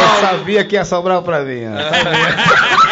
Eu 0.00 0.20
sabia 0.20 0.64
que 0.64 0.76
ia 0.76 0.84
sobrar 0.84 1.22
pra 1.22 1.40
mim. 1.40 1.60
né? 1.60 1.90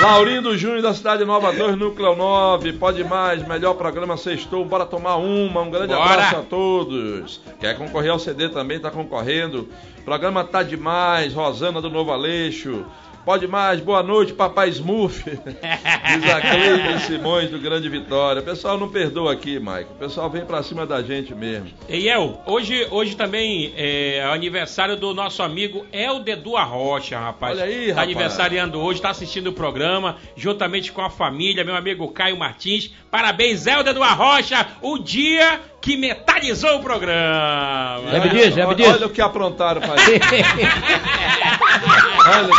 Laurindo 0.00 0.56
Júnior 0.56 0.80
da 0.80 0.94
Cidade 0.94 1.24
Nova 1.24 1.52
2, 1.52 1.76
Núcleo 1.76 2.14
9, 2.14 2.74
pode 2.74 3.02
mais, 3.02 3.46
melhor 3.46 3.74
programa 3.74 4.16
Sextou, 4.16 4.64
bora 4.64 4.86
tomar 4.86 5.16
uma, 5.16 5.60
um 5.60 5.70
grande 5.70 5.92
Bora. 5.92 6.12
abraço 6.12 6.36
a 6.36 6.42
todos. 6.42 7.40
Quer 7.58 7.76
concorrer 7.76 8.12
ao 8.12 8.18
CD 8.18 8.48
também, 8.48 8.78
tá 8.78 8.92
concorrendo. 8.92 9.68
Programa 10.04 10.44
tá 10.44 10.62
demais, 10.62 11.34
Rosana 11.34 11.80
do 11.80 11.90
Novo 11.90 12.12
Aleixo. 12.12 12.86
Pode 13.28 13.46
mais, 13.46 13.78
boa 13.78 14.02
noite, 14.02 14.32
papai 14.32 14.70
Smurf. 14.70 15.22
Diz 15.28 16.30
a 16.32 16.40
Cleide 16.40 17.00
Simões 17.02 17.50
do 17.50 17.58
Grande 17.58 17.86
Vitória. 17.86 18.40
O 18.40 18.42
pessoal 18.42 18.78
não 18.78 18.88
perdoa 18.88 19.34
aqui, 19.34 19.60
Maico. 19.60 19.92
O 19.92 19.96
pessoal 19.96 20.30
vem 20.30 20.46
pra 20.46 20.62
cima 20.62 20.86
da 20.86 21.02
gente 21.02 21.34
mesmo. 21.34 21.68
E 21.90 22.08
El, 22.08 22.40
hoje, 22.46 22.86
hoje 22.90 23.14
também 23.16 23.74
é 23.76 24.26
o 24.26 24.32
aniversário 24.32 24.96
do 24.96 25.12
nosso 25.12 25.42
amigo 25.42 25.84
Helder 25.92 26.38
do 26.40 26.56
Arrocha, 26.56 27.18
rapaz. 27.18 27.58
Olha 27.58 27.66
aí, 27.66 27.88
Tá 27.88 27.96
rapaz. 27.96 28.08
aniversariando 28.08 28.80
hoje, 28.80 29.02
tá 29.02 29.10
assistindo 29.10 29.48
o 29.48 29.52
programa, 29.52 30.16
juntamente 30.34 30.90
com 30.90 31.02
a 31.02 31.10
família, 31.10 31.62
meu 31.62 31.76
amigo 31.76 32.08
Caio 32.08 32.38
Martins. 32.38 32.90
Parabéns, 33.10 33.66
Helder 33.66 33.92
do 33.92 34.02
Arrocha, 34.02 34.66
o 34.80 34.96
dia 34.98 35.60
que 35.82 35.98
metalizou 35.98 36.76
o 36.76 36.82
programa. 36.82 38.10
Lembra 38.10 38.28
disso? 38.30 38.56
Lembra 38.56 38.66
olha, 38.68 38.74
disso? 38.76 38.90
olha 38.90 39.06
o 39.06 39.10
que 39.10 39.20
aprontaram 39.20 39.82
pra 39.82 39.94
ele. 40.02 40.18
olha 42.30 42.48
que. 42.48 42.54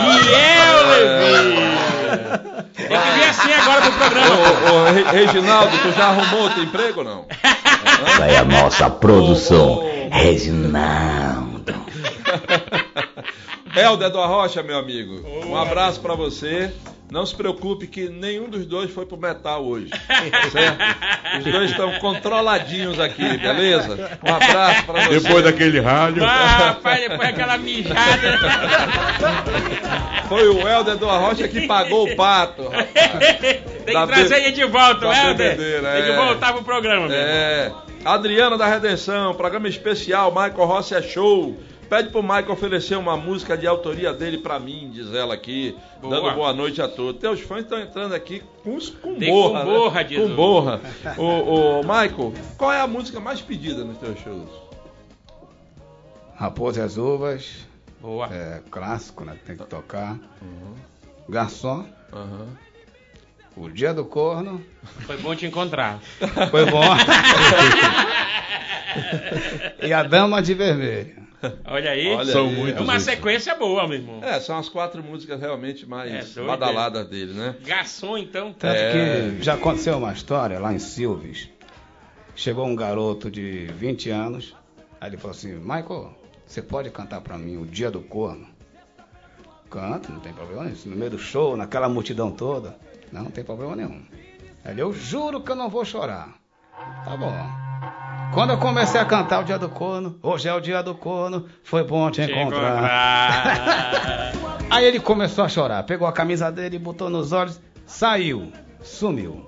E 0.00 0.02
eu, 0.34 0.88
Levi! 0.88 1.54
Tem 2.76 2.88
que 2.88 3.10
vir 3.12 3.24
assim 3.24 3.52
agora 3.52 3.80
pro 3.82 3.92
programa. 3.92 4.36
Ô, 4.36 4.74
ô, 4.74 4.92
Re- 4.92 5.04
Reginaldo, 5.24 5.78
tu 5.78 5.92
já 5.92 6.06
arrumou 6.08 6.42
outro 6.42 6.60
emprego 6.62 7.00
ou 7.00 7.04
não? 7.04 7.24
Vai 8.18 8.36
a 8.36 8.44
nossa 8.44 8.90
produção. 8.90 9.78
Ô, 9.78 9.80
ô, 9.80 9.86
ô. 9.86 10.08
Reginaldo. 10.10 11.74
Helder 13.76 14.10
do 14.10 14.20
Arrocha, 14.20 14.62
meu 14.62 14.78
amigo. 14.78 15.20
Um 15.46 15.56
abraço 15.56 16.00
pra 16.00 16.14
você. 16.14 16.72
Não 17.10 17.24
se 17.24 17.34
preocupe 17.34 17.86
que 17.86 18.08
nenhum 18.08 18.48
dos 18.48 18.66
dois 18.66 18.90
foi 18.90 19.04
pro 19.06 19.16
metal 19.16 19.64
hoje. 19.64 19.88
Certo? 20.50 20.78
Os 21.38 21.44
dois 21.52 21.70
estão 21.70 21.92
controladinhos 22.00 22.98
aqui, 22.98 23.36
beleza? 23.38 24.18
Um 24.26 24.34
abraço 24.34 24.84
pra 24.84 25.04
você. 25.04 25.20
Depois 25.20 25.44
daquele 25.44 25.80
rádio. 25.80 26.24
Ah, 26.24 26.56
rapaz, 26.74 27.00
depois 27.00 27.20
daquela 27.28 27.58
mijada. 27.58 28.38
Foi 30.28 30.48
o 30.48 30.66
Helder 30.66 30.96
do 30.96 31.08
Arrocha 31.08 31.46
que 31.46 31.66
pagou 31.66 32.08
o 32.10 32.16
pato. 32.16 32.64
rapaz. 32.68 33.36
Tem 33.40 33.62
que 33.86 33.92
Da 33.92 34.06
trazer 34.06 34.36
ele 34.38 34.52
de 34.52 34.64
volta, 34.64 35.00
da 35.06 35.16
Helder. 35.28 35.50
bebedeira, 35.56 35.92
Tem 35.92 36.02
que 36.04 36.10
é. 36.10 36.16
voltar 36.16 36.52
pro 36.52 36.64
programa, 36.64 37.06
meu. 37.06 37.16
É. 37.16 37.70
Adriana 38.04 38.58
da 38.58 38.66
Redenção, 38.66 39.34
programa 39.34 39.68
especial, 39.68 40.30
Michael 40.30 40.66
Rossi 40.66 40.94
é 40.94 41.02
show. 41.02 41.56
Pede 41.94 42.08
pro 42.08 42.24
Michael 42.24 42.50
oferecer 42.50 42.96
uma 42.98 43.16
música 43.16 43.56
de 43.56 43.68
autoria 43.68 44.12
dele 44.12 44.38
pra 44.38 44.58
mim, 44.58 44.90
diz 44.92 45.14
ela 45.14 45.32
aqui, 45.34 45.76
Boa. 46.02 46.16
dando 46.20 46.34
boa 46.34 46.52
noite 46.52 46.82
a 46.82 46.88
todos. 46.88 47.20
Teus 47.20 47.38
fãs 47.40 47.62
estão 47.62 47.78
entrando 47.78 48.12
aqui 48.16 48.42
com, 48.64 48.74
os- 48.74 48.90
com 48.90 49.14
Tem 49.14 49.30
borra, 49.32 49.60
com 49.60 49.66
né? 49.70 49.74
borra, 49.78 50.02
diz 50.02 50.18
Com 50.18 50.24
o- 50.24 50.34
borra. 50.34 50.80
Ô, 51.16 51.22
ô, 51.22 51.80
Michael, 51.82 52.32
qual 52.58 52.72
é 52.72 52.80
a 52.80 52.86
música 52.88 53.20
mais 53.20 53.40
pedida 53.40 53.84
nos 53.84 53.96
teus 53.98 54.18
shows? 54.18 54.48
Raposa 56.34 56.80
e 56.80 56.82
as 56.82 56.96
uvas, 56.96 57.64
Boa. 58.00 58.26
é 58.34 58.60
clássico, 58.72 59.24
né? 59.24 59.36
Tem 59.46 59.56
que 59.56 59.62
tocar. 59.64 60.18
Garçom, 61.28 61.86
Aham. 62.12 62.48
o 63.56 63.68
dia 63.70 63.94
do 63.94 64.04
corno. 64.04 64.60
Foi 65.06 65.16
bom 65.18 65.32
te 65.36 65.46
encontrar. 65.46 66.00
Foi 66.50 66.66
bom. 66.68 66.82
e 69.80 69.92
a 69.92 70.02
dama 70.02 70.42
de 70.42 70.54
vermelho. 70.54 71.22
Olha 71.66 71.90
aí. 71.90 72.08
Olha 72.14 72.32
São 72.32 72.48
aí. 72.48 72.54
muitos. 72.56 72.80
É 72.80 72.84
uma 72.84 72.96
esses. 72.96 73.04
sequência 73.08 73.54
boa, 73.54 73.86
meu 73.86 73.98
irmão. 73.98 74.20
É, 74.22 74.38
são 74.40 74.58
as 74.58 74.68
quatro 74.68 75.02
músicas 75.02 75.40
realmente 75.40 75.84
É, 75.84 75.86
mais 75.86 76.34
doido, 76.34 76.46
badaladas 76.46 77.06
dele, 77.08 77.32
né? 77.32 77.56
Garçom, 77.64 78.16
então. 78.18 78.52
Tanto 78.52 78.74
É. 78.74 79.30
que 79.36 79.42
já 79.42 79.54
aconteceu 79.54 79.96
uma 79.98 80.12
história 80.12 80.58
lá 80.58 80.72
em 80.72 80.78
Silves. 80.78 81.48
Chegou 82.36 82.66
um 82.66 82.74
garoto 82.74 83.30
de 83.30 83.66
20 83.76 84.10
anos. 84.10 84.54
Aí 85.00 85.10
ele 85.10 85.16
falou 85.16 85.32
assim: 85.36 85.54
Michael, 85.54 86.16
você 86.46 86.60
pode 86.62 86.90
cantar 86.90 87.20
pra 87.20 87.38
mim 87.38 87.56
o 87.56 87.66
dia 87.66 87.90
do 87.90 88.00
corno? 88.00 88.46
Canto, 89.70 90.12
não 90.12 90.20
tem 90.20 90.32
problema 90.32 90.64
nenhum. 90.64 90.76
No 90.86 90.96
meio 90.96 91.10
do 91.12 91.18
show, 91.18 91.56
naquela 91.56 91.88
multidão 91.88 92.30
toda. 92.30 92.76
Não, 93.12 93.24
não 93.24 93.30
tem 93.30 93.42
problema 93.44 93.74
nenhum. 93.76 94.02
Aí 94.64 94.72
ele, 94.72 94.82
eu 94.82 94.92
juro 94.92 95.40
que 95.40 95.50
eu 95.50 95.56
não 95.56 95.68
vou 95.68 95.84
chorar. 95.84 96.34
Tá 97.04 97.16
bom. 97.16 97.63
Quando 98.32 98.50
eu 98.50 98.58
comecei 98.58 99.00
a 99.00 99.04
cantar 99.04 99.40
o 99.40 99.44
dia 99.44 99.58
do 99.58 99.68
corno, 99.68 100.18
hoje 100.22 100.48
é 100.48 100.54
o 100.54 100.60
dia 100.60 100.82
do 100.82 100.94
corno, 100.94 101.46
foi 101.62 101.84
bom 101.84 102.10
te 102.10 102.24
Te 102.26 102.32
encontrar. 102.32 102.72
encontrar. 102.72 104.32
Aí 104.70 104.84
ele 104.84 104.98
começou 104.98 105.44
a 105.44 105.48
chorar, 105.48 105.82
pegou 105.84 106.06
a 106.08 106.12
camisa 106.12 106.50
dele, 106.50 106.78
botou 106.78 107.08
nos 107.08 107.30
olhos, 107.32 107.60
saiu, 107.86 108.50
sumiu. 108.82 109.46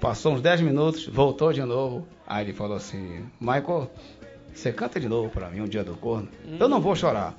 Passou 0.00 0.32
uns 0.34 0.40
10 0.40 0.62
minutos, 0.62 1.06
voltou 1.06 1.52
de 1.52 1.62
novo. 1.62 2.06
Aí 2.26 2.44
ele 2.44 2.52
falou 2.52 2.76
assim: 2.76 3.24
Michael, 3.40 3.90
você 4.52 4.72
canta 4.72 4.98
de 4.98 5.08
novo 5.08 5.28
pra 5.28 5.48
mim, 5.48 5.60
um 5.60 5.68
dia 5.68 5.84
do 5.84 5.94
corno. 5.94 6.28
Eu 6.58 6.68
não 6.68 6.80
vou 6.80 6.96
chorar. 6.96 7.34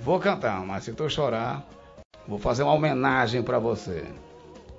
Vou 0.00 0.18
cantar, 0.20 0.60
mas 0.64 0.84
se 0.84 0.92
tu 0.92 1.10
chorar, 1.10 1.66
vou 2.26 2.38
fazer 2.38 2.62
uma 2.62 2.72
homenagem 2.72 3.42
pra 3.42 3.58
você. 3.58 4.04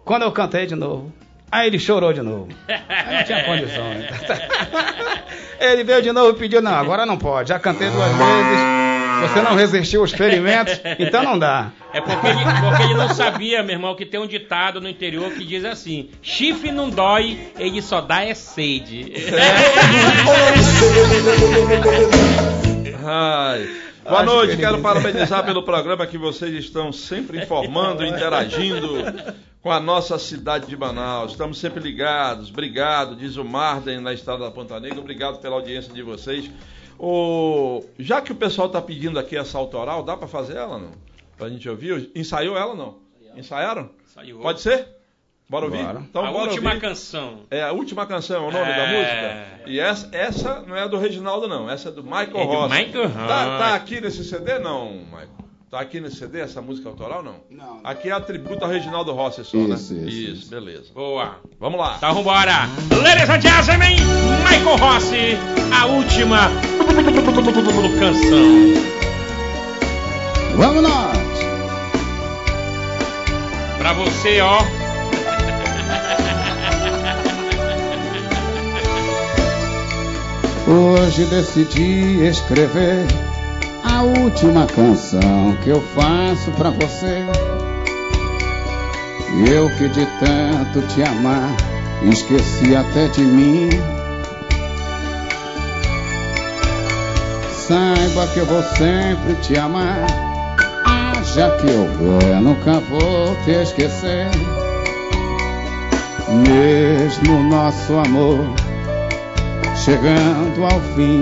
Quando 0.06 0.24
eu 0.24 0.32
cantei 0.32 0.66
de 0.66 0.76
novo, 0.76 1.12
aí 1.52 1.68
ele 1.68 1.80
chorou 1.80 2.14
de 2.14 2.22
novo. 2.22 2.48
Aí 2.68 3.18
não 3.18 3.24
tinha 3.24 3.44
condição. 3.44 3.84
né? 3.90 4.08
Ele 5.60 5.84
veio 5.84 6.02
de 6.02 6.12
novo 6.14 6.30
e 6.30 6.34
pediu, 6.40 6.62
não, 6.62 6.74
agora 6.74 7.06
não 7.06 7.18
pode. 7.18 7.50
Já 7.50 7.60
cantei 7.60 7.90
duas 7.90 8.10
vezes, 8.10 8.60
você 9.22 9.42
não 9.42 9.56
resistiu 9.56 10.00
aos 10.00 10.14
ferimentos, 10.14 10.80
então 10.98 11.22
não 11.22 11.38
dá. 11.38 11.68
É 11.92 12.02
porque 12.02 12.28
ele, 12.28 12.38
porque 12.62 12.84
ele 12.84 12.94
não 12.94 13.10
sabia, 13.10 13.64
meu 13.64 13.74
irmão, 13.74 13.96
que 13.96 14.06
tem 14.06 14.20
um 14.20 14.28
ditado 14.28 14.80
no 14.80 14.88
interior 14.88 15.32
que 15.32 15.44
diz 15.44 15.66
assim: 15.66 16.12
chifre 16.22 16.72
não 16.72 16.88
dói, 16.88 17.52
ele 17.58 17.82
só 17.82 18.00
dá 18.00 18.24
é 18.24 18.36
sede. 18.36 19.12
Ai. 23.04 23.68
Boa 24.10 24.22
Acho 24.22 24.34
noite, 24.34 24.56
que 24.56 24.64
quero 24.64 24.82
parabenizar 24.82 25.46
pelo 25.46 25.62
programa 25.62 26.08
que 26.08 26.18
vocês 26.18 26.52
estão 26.56 26.92
sempre 26.92 27.44
informando, 27.44 28.02
interagindo 28.04 29.04
com 29.62 29.72
a 29.72 29.80
nossa 29.80 30.18
cidade 30.18 30.66
de 30.66 30.76
Manaus. 30.76 31.34
Estamos 31.34 31.60
sempre 31.60 31.80
ligados. 31.80 32.50
Obrigado, 32.50 33.16
diz 33.16 33.38
o 33.38 33.46
Marden 33.46 34.00
na 34.00 34.12
estrada 34.12 34.46
da 34.46 34.50
Ponta 34.50 34.80
Negra. 34.80 35.00
Obrigado 35.00 35.40
pela 35.40 35.58
audiência 35.58 35.94
de 35.94 36.02
vocês. 36.02 36.50
O... 36.98 37.84
Já 38.00 38.20
que 38.20 38.32
o 38.32 38.36
pessoal 38.36 38.66
está 38.66 38.82
pedindo 38.82 39.20
aqui 39.20 39.38
essa 39.38 39.60
autoral, 39.60 40.02
dá 40.02 40.18
para 40.18 40.28
fazer 40.28 40.56
ela 40.56 40.80
não? 40.80 40.94
Pra 41.38 41.48
gente 41.48 41.70
ouvir? 41.70 42.10
Ensaiou 42.16 42.58
ela 42.58 42.74
não? 42.74 42.98
Ensaiaram? 43.38 43.92
Saiu. 44.06 44.40
Pode 44.40 44.60
ser? 44.60 44.88
Bora 45.50 45.66
ouvir? 45.66 45.84
Bora. 45.84 46.00
Então, 46.08 46.24
a 46.26 46.32
bora 46.32 46.44
última 46.50 46.70
ouvir. 46.70 46.82
canção. 46.82 47.40
É 47.50 47.64
a 47.64 47.72
última 47.72 48.06
canção, 48.06 48.36
é 48.36 48.48
o 48.48 48.52
nome 48.52 48.66
da 48.66 48.84
É. 48.84 48.98
música. 49.56 49.70
E 49.72 49.80
essa, 49.80 50.10
essa 50.12 50.64
não 50.68 50.76
é 50.76 50.88
do 50.88 50.98
Reginaldo, 50.98 51.48
não. 51.48 51.70
Essa 51.70 51.90
é 51.90 51.92
do 51.92 52.04
Michael 52.04 52.28
É 52.38 52.46
do 52.46 52.52
Ross. 52.54 52.72
Michael 52.72 53.10
Tá, 53.10 53.58
tá 53.58 53.76
aqui 53.76 54.00
nesse 54.00 54.24
CD, 54.24 54.60
não, 54.60 54.92
Michael? 55.06 55.28
Tá 55.72 55.80
aqui 55.80 56.00
nesse 56.00 56.18
CD 56.18 56.40
essa 56.40 56.62
música 56.62 56.90
autoral, 56.90 57.22
não? 57.24 57.36
Não. 57.50 57.80
Aqui 57.84 58.10
é 58.10 58.12
atributo 58.12 58.64
ao 58.66 58.72
Reginaldo 58.72 59.12
Rossi 59.12 59.44
só, 59.44 59.58
Isso, 59.58 59.94
né? 59.94 60.08
isso, 60.08 60.32
isso. 60.34 60.50
beleza. 60.50 60.92
Boa. 60.94 61.38
Vamos 61.60 61.80
lá. 61.80 61.96
Então 61.98 62.14
vambora. 62.16 62.68
Ladies 63.04 63.30
and 63.30 63.42
gentlemen, 63.42 63.96
Michael 64.48 64.78
Rossi, 64.78 65.38
a 65.80 65.86
última 65.88 66.50
canção. 68.00 68.90
Vamos 70.58 70.82
nós! 70.84 71.18
Pra 73.78 73.94
você, 73.94 74.42
ó. 74.42 74.60
Hoje 80.72 81.26
decidi 81.26 82.28
escrever 82.28 83.04
a 83.84 84.04
última 84.04 84.68
canção 84.68 85.58
que 85.64 85.70
eu 85.70 85.82
faço 85.96 86.52
pra 86.52 86.70
você. 86.70 87.26
Eu 89.52 89.68
que 89.78 89.90
de 89.90 90.06
tanto 90.20 90.88
te 90.94 91.02
amar, 91.02 91.50
esqueci 92.04 92.76
até 92.76 93.08
de 93.08 93.22
mim. 93.22 93.70
Saiba 97.52 98.28
que 98.28 98.38
eu 98.38 98.46
vou 98.46 98.62
sempre 98.62 99.34
te 99.42 99.58
amar. 99.58 100.06
Haja 100.86 101.50
que 101.58 101.68
eu 101.68 101.88
vou, 101.96 102.42
nunca 102.42 102.74
vou 102.74 103.36
te 103.44 103.54
esquecer. 103.54 104.28
Mesmo 106.30 107.42
nosso 107.50 107.94
amor 107.98 108.69
chegando 109.84 110.64
ao 110.64 110.80
fim. 110.96 111.22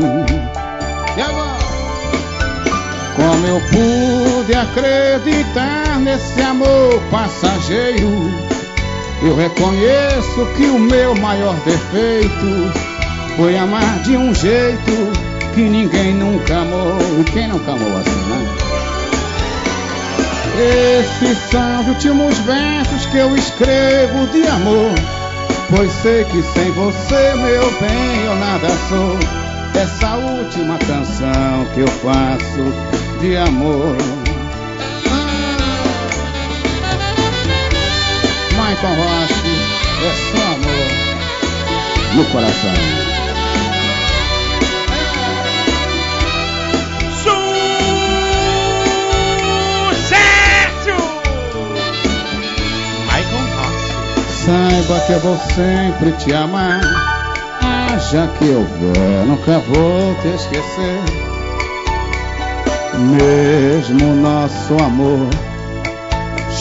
E 1.16 1.22
agora? 1.22 1.58
Como 3.16 3.48
eu 3.48 3.62
pude 3.72 4.54
acreditar 4.54 6.00
nesse 6.00 6.42
amor 6.42 7.02
passageiro? 7.10 8.32
Eu 9.22 9.36
reconheço 9.36 10.46
que 10.56 10.66
o 10.66 10.80
meu 10.80 11.16
maior 11.16 11.56
defeito 11.66 12.72
foi 13.36 13.58
amar 13.58 14.00
de 14.04 14.16
um 14.16 14.34
jeito 14.34 15.12
que 15.56 15.62
ninguém 15.62 16.14
nunca 16.14 16.58
amou. 16.58 16.98
Quem 17.34 17.48
nunca 17.48 17.72
amou 17.72 17.98
assim, 17.98 18.30
né? 18.30 18.68
Esses 21.00 21.38
são 21.50 21.82
os 21.82 21.88
últimos 21.88 22.38
versos 22.40 23.06
que 23.08 23.18
eu 23.18 23.36
escrevo 23.36 24.28
de 24.28 24.48
amor. 24.48 25.17
Pois 25.70 25.92
sei 25.92 26.24
que 26.24 26.42
sem 26.42 26.72
você, 26.72 27.34
meu 27.36 27.72
bem, 27.82 28.26
eu 28.26 28.36
nada 28.36 28.70
sou. 28.88 29.18
Essa 29.80 30.16
última 30.16 30.78
canção 30.80 31.66
que 31.74 31.82
eu 31.82 31.88
faço 31.88 33.20
de 33.20 33.36
amor. 33.36 33.98
Michael 38.52 38.96
Rossi, 38.96 39.56
é 40.04 40.12
só 40.32 40.44
amor 40.54 41.08
no 42.16 42.26
coração. 42.32 43.17
Saiba 54.48 55.00
que 55.02 55.12
eu 55.12 55.20
vou 55.20 55.38
sempre 55.54 56.14
te 56.14 56.34
amar. 56.34 56.80
Haja 57.62 58.30
que 58.40 58.46
eu 58.46 58.64
vou, 58.64 59.26
nunca 59.26 59.60
vou 59.60 60.16
te 60.22 60.30
esquecer. 60.30 61.02
Mesmo 62.98 64.16
nosso 64.16 64.74
amor 64.82 65.28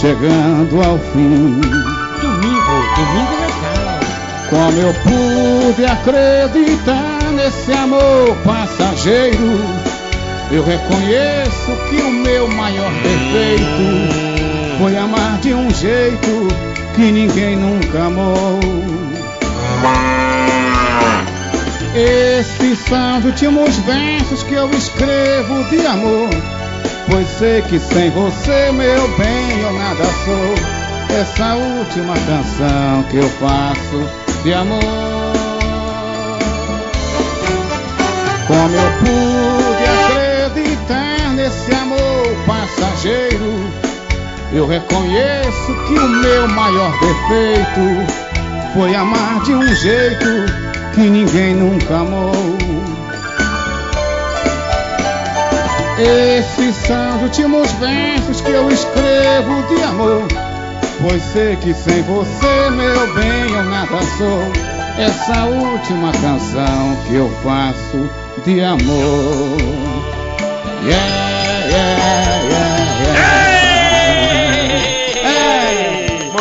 chegando 0.01 0.83
ao 0.83 0.99
fim. 0.99 1.61
Domingo, 2.21 2.75
domingo 2.97 3.37
legal. 3.41 4.01
Como 4.51 4.79
eu 4.81 4.93
pude 5.05 5.85
acreditar 5.85 7.31
nesse 7.37 7.73
amor 7.73 8.37
passageiro? 8.45 9.61
Eu 10.51 10.65
reconheço 10.65 11.71
que 11.89 12.03
o 12.03 12.11
meu 12.11 12.49
maior 12.49 12.91
defeito 13.05 14.77
foi 14.77 14.97
amar 14.97 15.39
de 15.39 15.55
um 15.55 15.71
jeito 15.71 16.66
que 16.97 17.13
ninguém 17.13 17.57
nunca 17.57 18.05
amou. 18.05 18.59
Esses 21.95 22.79
são 22.89 23.19
os 23.19 23.25
últimos 23.27 23.77
versos 23.81 24.43
que 24.43 24.55
eu 24.55 24.71
escrevo 24.71 25.63
de 25.65 25.87
amor. 25.87 26.31
Pois 27.09 27.29
sei 27.39 27.61
que 27.63 27.79
sem 27.79 28.11
você, 28.11 28.73
meu 28.73 29.09
bem, 29.19 29.61
eu 29.61 29.73
nada 29.75 30.05
sou. 30.05 31.17
Essa 31.17 31.55
última 31.55 32.15
canção 32.15 33.03
que 33.11 33.19
eu 33.19 33.29
faço 33.41 34.43
de 34.43 34.55
amor. 34.55 34.83
Como 38.47 38.75
eu 38.75 38.93
pude 39.01 40.51
acreditar 40.51 41.35
nesse 41.35 41.73
amor 41.75 42.37
passageiro? 42.47 43.86
Eu 44.57 44.67
reconheço 44.67 45.75
que 45.87 45.99
o 45.99 46.09
meu 46.09 46.49
maior 46.49 46.91
defeito 46.93 48.73
foi 48.73 48.95
amar 48.95 49.43
de 49.43 49.53
um 49.53 49.75
jeito 49.75 50.25
que 50.95 51.01
ninguém 51.03 51.55
nunca 51.55 51.97
amou. 51.97 52.33
Esses 55.99 56.75
são 56.75 57.17
os 57.17 57.23
últimos 57.25 57.71
versos 57.73 58.41
que 58.41 58.51
eu 58.51 58.71
escrevo 58.71 59.63
de 59.69 59.83
amor. 59.83 60.27
Pois 61.03 61.23
sei 61.35 61.57
que 61.57 61.75
sem 61.75 62.03
você, 62.05 62.71
meu 62.71 63.13
bem, 63.13 63.53
eu 63.55 63.63
nada 63.63 64.03
sou. 64.17 64.41
Essa 64.99 65.45
última 65.45 66.13
canção 66.13 66.97
que 67.07 67.15
eu 67.15 67.31
faço 67.45 68.09
de 68.43 68.63
amor. 68.63 69.59
Yeah, 70.83 71.67
yeah, 71.69 71.99
yeah, 71.99 72.81
yeah. 73.03 73.46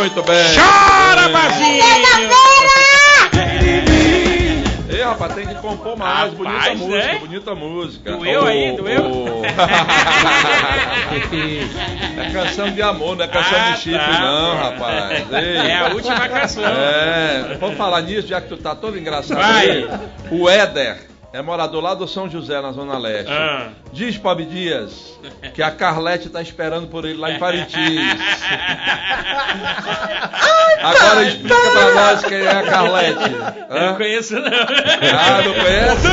Muito 0.05 0.21
bem. 0.21 0.53
Chora, 0.53 1.29
Bazinho! 1.29 1.83
Ei, 4.87 5.01
rapaz, 5.01 5.33
tem 5.33 5.47
que 5.47 5.55
compor 5.55 5.97
mais. 5.97 6.31
Rapaz, 6.31 6.33
bonita 6.35 6.75
música, 6.75 7.07
né? 7.07 7.17
bonita 7.19 7.55
música. 7.55 8.11
Doeu 8.11 8.43
Ô, 8.43 8.45
aí, 8.45 8.77
doeu? 8.77 9.03
ô. 9.03 9.41
é 12.21 12.29
canção 12.31 12.69
de 12.69 12.83
amor, 12.83 13.15
não 13.17 13.25
é 13.25 13.27
canção 13.27 13.57
Ah, 13.59 13.71
de 13.71 13.79
chifre, 13.79 13.97
tá. 13.97 14.19
não, 14.19 14.57
rapaz. 14.57 15.25
Ei. 15.31 15.57
É 15.57 15.77
a 15.79 15.87
última 15.87 16.29
canção. 16.29 16.63
É, 16.63 17.57
vamos 17.59 17.77
falar 17.77 18.01
nisso, 18.01 18.27
já 18.27 18.39
que 18.39 18.49
tu 18.49 18.57
tá 18.57 18.75
todo 18.75 18.99
engraçado 18.99 19.39
Vai. 19.41 19.71
aí. 19.71 19.89
O 20.29 20.47
Éder. 20.47 21.14
É 21.35 21.41
morador 21.41 21.83
lá 21.83 21.93
do 21.93 22.07
São 22.07 22.29
José, 22.29 22.61
na 22.61 22.71
Zona 22.71 22.97
Leste. 22.97 23.31
Ah. 23.31 23.69
Diz 23.91 24.17
pro 24.17 24.29
Abdias 24.29 25.17
que 25.53 25.61
a 25.61 25.69
Carlete 25.71 26.29
tá 26.29 26.41
esperando 26.41 26.87
por 26.87 27.03
ele 27.05 27.17
lá 27.19 27.31
em 27.31 27.39
Parintins. 27.39 27.75
Agora 30.81 31.23
explica 31.27 31.55
pra 31.71 31.93
nós 31.93 32.23
quem 32.23 32.37
é 32.37 32.49
a 32.51 32.63
Carlete. 32.63 33.31
Eu 33.69 33.75
Hã? 33.77 33.85
não 33.87 33.95
conheço, 33.95 34.35
não. 34.35 34.41
Ah, 34.51 35.41
não 35.43 35.53
conhece? 35.53 36.07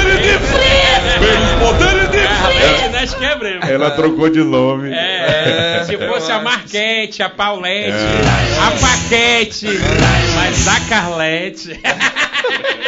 Carlete, 2.13 2.89
nós 2.93 3.15
quebramos. 3.15 3.69
Ela 3.69 3.91
trocou 3.93 4.29
de 4.31 4.43
nome. 4.43 4.93
É, 4.93 5.83
se 5.87 5.95
É, 5.95 6.09
fosse 6.09 6.31
eu 6.31 6.37
a. 6.37 6.43
Marquete, 6.43 7.23
a 7.23 7.29
Paulette, 7.31 7.91
É. 7.91 8.59
a 8.67 8.71
Paquete, 8.81 9.67
mas 10.35 10.69
a 10.69 10.81
Carlete. 10.89 11.81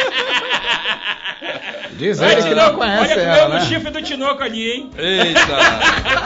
Diz 1.97 2.19
ele 2.19 2.43
que 2.43 2.53
não 2.53 2.75
conhece 2.75 3.13
olha 3.13 3.21
ela, 3.21 3.49
o 3.49 3.53
né? 3.53 3.61
chifre 3.61 3.89
do 3.89 4.01
Tinoco 4.01 4.43
ali, 4.43 4.69
hein? 4.69 4.89
Eita! 4.97 5.57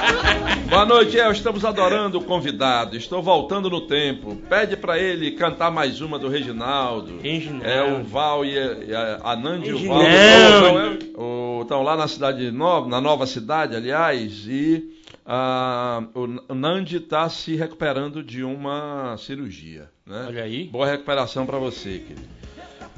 Boa 0.68 0.84
noite, 0.84 1.18
El. 1.18 1.32
Estamos 1.32 1.64
adorando 1.64 2.18
o 2.18 2.24
convidado. 2.24 2.98
Estou 2.98 3.22
voltando 3.22 3.70
no 3.70 3.82
tempo. 3.82 4.36
Pede 4.50 4.76
pra 4.76 4.98
ele 4.98 5.32
cantar 5.32 5.70
mais 5.70 6.02
uma 6.02 6.18
do 6.18 6.28
Reginaldo. 6.28 7.20
Reginaldo. 7.22 7.68
É 7.68 7.84
o 7.84 8.04
Val 8.04 8.44
e 8.44 8.58
a, 8.58 9.20
a, 9.24 9.36
Nandi 9.36 9.70
e 9.70 9.74
o 9.74 9.88
Val. 9.88 10.02
Estão, 10.02 11.62
estão 11.62 11.84
lá 11.84 11.96
na 11.96 12.08
cidade 12.08 12.50
nova, 12.50 12.88
na 12.88 13.00
nova 13.00 13.28
cidade, 13.28 13.76
aliás, 13.76 14.48
e 14.48 14.90
ah, 15.24 16.04
o, 16.16 16.52
o 16.52 16.56
Nandi 16.56 16.98
está 16.98 17.30
se 17.30 17.56
recuperando 17.56 18.24
de 18.24 18.44
uma 18.44 19.16
cirurgia. 19.18 19.90
Né? 20.04 20.26
Olha 20.28 20.44
aí. 20.44 20.64
Boa 20.66 20.88
recuperação 20.88 21.46
para 21.46 21.60
você, 21.60 22.00
querido. 22.00 22.40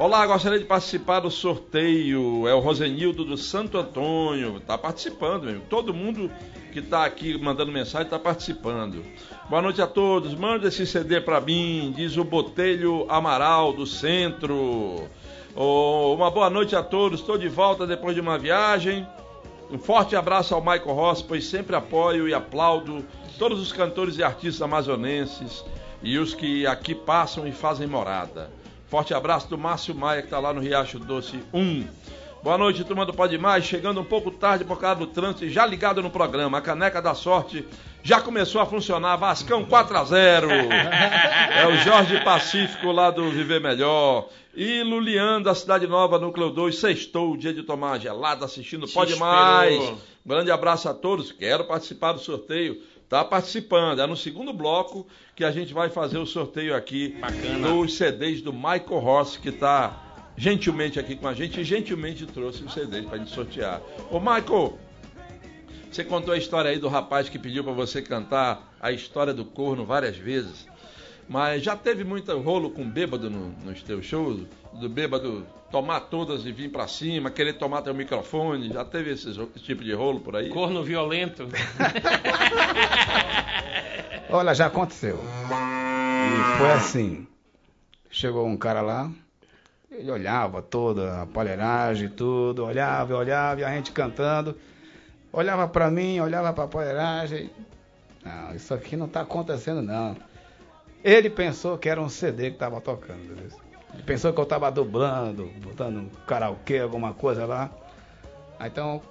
Olá, 0.02 0.26
gostaria 0.26 0.58
de 0.58 0.66
participar 0.66 1.20
do 1.20 1.30
sorteio. 1.30 2.48
É 2.48 2.56
o 2.56 2.60
Rosenildo 2.60 3.24
do 3.24 3.38
Santo 3.38 3.78
Antônio. 3.78 4.58
Está 4.58 4.76
participando, 4.76 5.44
meu. 5.44 5.62
Todo 5.70 5.94
mundo 5.94 6.32
que 6.74 6.80
está 6.80 7.06
aqui 7.06 7.38
mandando 7.38 7.72
mensagem 7.72 8.08
está 8.08 8.18
participando. 8.18 9.06
Boa 9.48 9.62
noite 9.62 9.80
a 9.80 9.86
todos. 9.86 10.34
Manda 10.34 10.70
esse 10.70 10.88
CD 10.88 11.22
para 11.22 11.40
mim, 11.40 11.94
diz 11.96 12.18
o 12.18 12.24
Botelho 12.24 13.06
Amaral 13.10 13.74
do 13.74 13.86
Centro. 13.86 15.08
Oh, 15.56 16.16
uma 16.16 16.32
boa 16.32 16.50
noite 16.50 16.76
a 16.76 16.82
todos. 16.82 17.20
Estou 17.20 17.38
de 17.38 17.48
volta 17.48 17.86
depois 17.86 18.16
de 18.16 18.22
uma 18.22 18.40
viagem. 18.40 19.06
Um 19.70 19.78
forte 19.78 20.16
abraço 20.16 20.56
ao 20.56 20.62
Michael 20.62 20.96
Ross, 20.96 21.22
pois 21.22 21.46
sempre 21.46 21.76
apoio 21.76 22.28
e 22.28 22.34
aplaudo 22.34 23.06
todos 23.38 23.62
os 23.62 23.72
cantores 23.72 24.18
e 24.18 24.24
artistas 24.24 24.64
amazonenses 24.64 25.64
e 26.02 26.18
os 26.18 26.34
que 26.34 26.66
aqui 26.66 26.96
passam 26.96 27.48
e 27.48 27.52
fazem 27.52 27.86
morada. 27.86 28.61
Forte 28.92 29.14
abraço 29.14 29.48
do 29.48 29.58
Márcio 29.58 29.96
Maia, 29.96 30.20
que 30.20 30.28
está 30.28 30.38
lá 30.38 30.52
no 30.52 30.60
Riacho 30.60 31.00
Doce 31.00 31.40
1. 31.54 31.88
Boa 32.44 32.58
noite, 32.58 32.84
turma 32.84 33.06
do 33.06 33.14
Pode 33.14 33.38
Mais. 33.38 33.64
Chegando 33.64 34.02
um 34.02 34.04
pouco 34.04 34.30
tarde 34.32 34.66
por 34.66 34.78
causa 34.82 35.00
do 35.00 35.08
trânsito 35.08 35.46
e 35.46 35.50
já 35.50 35.66
ligado 35.66 36.04
no 36.04 36.10
programa. 36.10 36.58
A 36.58 36.62
caneca 36.62 37.02
da 37.02 37.16
sorte 37.16 37.66
já 38.04 38.20
começou 38.20 38.60
a 38.60 38.66
funcionar. 38.66 39.16
Vascão 39.16 39.64
4 39.64 39.98
a 39.98 40.04
0 40.04 40.50
É 40.52 41.68
o 41.68 41.78
Jorge 41.78 42.20
Pacífico 42.20 42.92
lá 42.92 43.10
do 43.10 43.32
Viver 43.32 43.62
Melhor. 43.62 44.28
E 44.54 44.84
Lulian 44.84 45.42
da 45.42 45.56
Cidade 45.56 45.88
Nova, 45.88 46.20
Núcleo 46.20 46.50
2, 46.50 46.78
sextou, 46.78 47.38
dia 47.38 47.54
de 47.54 47.64
tomar 47.64 47.98
gelada 47.98 48.44
assistindo 48.44 48.90
Pode. 48.90 49.16
Mais. 49.16 49.94
Grande 50.26 50.52
abraço 50.52 50.90
a 50.90 50.94
todos. 50.94 51.32
Quero 51.32 51.64
participar 51.64 52.12
do 52.12 52.20
sorteio. 52.20 52.82
Tá 53.12 53.26
participando. 53.26 54.00
É 54.00 54.08
no 54.08 54.16
segundo 54.16 54.54
bloco 54.54 55.06
que 55.36 55.44
a 55.44 55.52
gente 55.52 55.74
vai 55.74 55.90
fazer 55.90 56.18
o 56.18 56.26
sorteio 56.26 56.74
aqui 56.74 57.10
Bacana. 57.20 57.68
dos 57.68 57.98
CDs 57.98 58.42
do 58.42 58.54
Michael 58.54 59.00
Ross, 59.00 59.36
que 59.36 59.50
está 59.50 60.32
gentilmente 60.38 60.98
aqui 60.98 61.18
com 61.18 61.28
a 61.28 61.34
gente 61.34 61.60
e 61.60 61.64
gentilmente 61.66 62.26
trouxe 62.26 62.64
os 62.64 62.74
CDs 62.74 63.04
para 63.06 63.18
gente 63.18 63.32
sortear. 63.32 63.82
Ô 64.10 64.18
Michael, 64.18 64.80
você 65.92 66.06
contou 66.06 66.34
a 66.34 66.38
história 66.38 66.72
aí 66.72 66.80
do 66.80 66.88
rapaz 66.88 67.28
que 67.28 67.38
pediu 67.38 67.66
para 67.66 67.74
você 67.74 68.02
cantar 68.02 68.74
a 68.80 68.94
história 68.94 69.34
do 69.34 69.44
corno 69.44 69.84
várias 69.86 70.16
vezes. 70.16 70.66
Mas 71.28 71.62
já 71.64 71.76
teve 71.76 72.06
muito 72.06 72.32
rolo 72.40 72.70
com 72.72 72.90
bêbado 72.90 73.30
no- 73.30 73.54
nos 73.66 73.84
teus 73.84 74.06
shows? 74.06 74.40
Do 74.74 74.90
bêbado 74.90 75.46
tomar 75.70 76.02
todas 76.02 76.46
e 76.46 76.52
vir 76.52 76.70
pra 76.72 76.88
cima, 76.88 77.30
querer 77.32 77.54
tomar 77.54 77.82
teu 77.82 77.94
microfone? 77.94 78.72
Já 78.72 78.84
teve 78.84 79.12
esse, 79.12 79.30
esse 79.30 79.60
tipo 79.60 79.84
de 79.84 79.94
rolo 79.94 80.20
por 80.20 80.36
aí? 80.36 80.50
Corno 80.50 80.84
violento. 80.84 81.48
Olha, 84.30 84.54
já 84.54 84.68
aconteceu. 84.68 85.18
E 85.18 86.58
foi 86.58 86.72
assim. 86.72 87.28
Chegou 88.10 88.46
um 88.46 88.58
cara 88.58 88.82
lá, 88.82 89.10
ele 89.90 90.12
olhava 90.12 90.62
toda 90.62 91.22
a 91.22 91.26
palheiragem, 91.26 92.10
tudo, 92.10 92.66
olhava, 92.66 93.16
olhava, 93.16 93.62
e 93.62 93.64
a 93.64 93.74
gente 93.74 93.92
cantando. 93.92 94.58
Olhava 95.32 95.68
pra 95.68 95.90
mim, 95.90 96.20
olhava 96.20 96.52
pra 96.52 96.68
palheiragem. 96.68 97.50
Não, 98.24 98.54
isso 98.54 98.74
aqui 98.74 98.98
não 98.98 99.08
tá 99.08 99.22
acontecendo 99.22 99.82
não. 99.82 100.16
Ele 101.04 101.30
pensou 101.30 101.78
que 101.78 101.90
era 101.90 102.02
um 102.02 102.10
CD 102.10 102.52
que 102.52 102.58
tava 102.58 102.80
tocando, 102.82 103.24
entendeu? 103.24 103.61
Ele 103.94 104.04
pensou 104.04 104.32
que 104.34 104.40
eu 104.40 104.46
tava 104.46 104.72
dublando, 104.72 105.46
botando 105.64 105.98
um 105.98 106.10
karaokê, 106.26 106.80
alguma 106.80 107.14
coisa 107.14 107.46
lá. 107.46 107.70
Aí, 108.60 108.70
Então, 108.70 109.02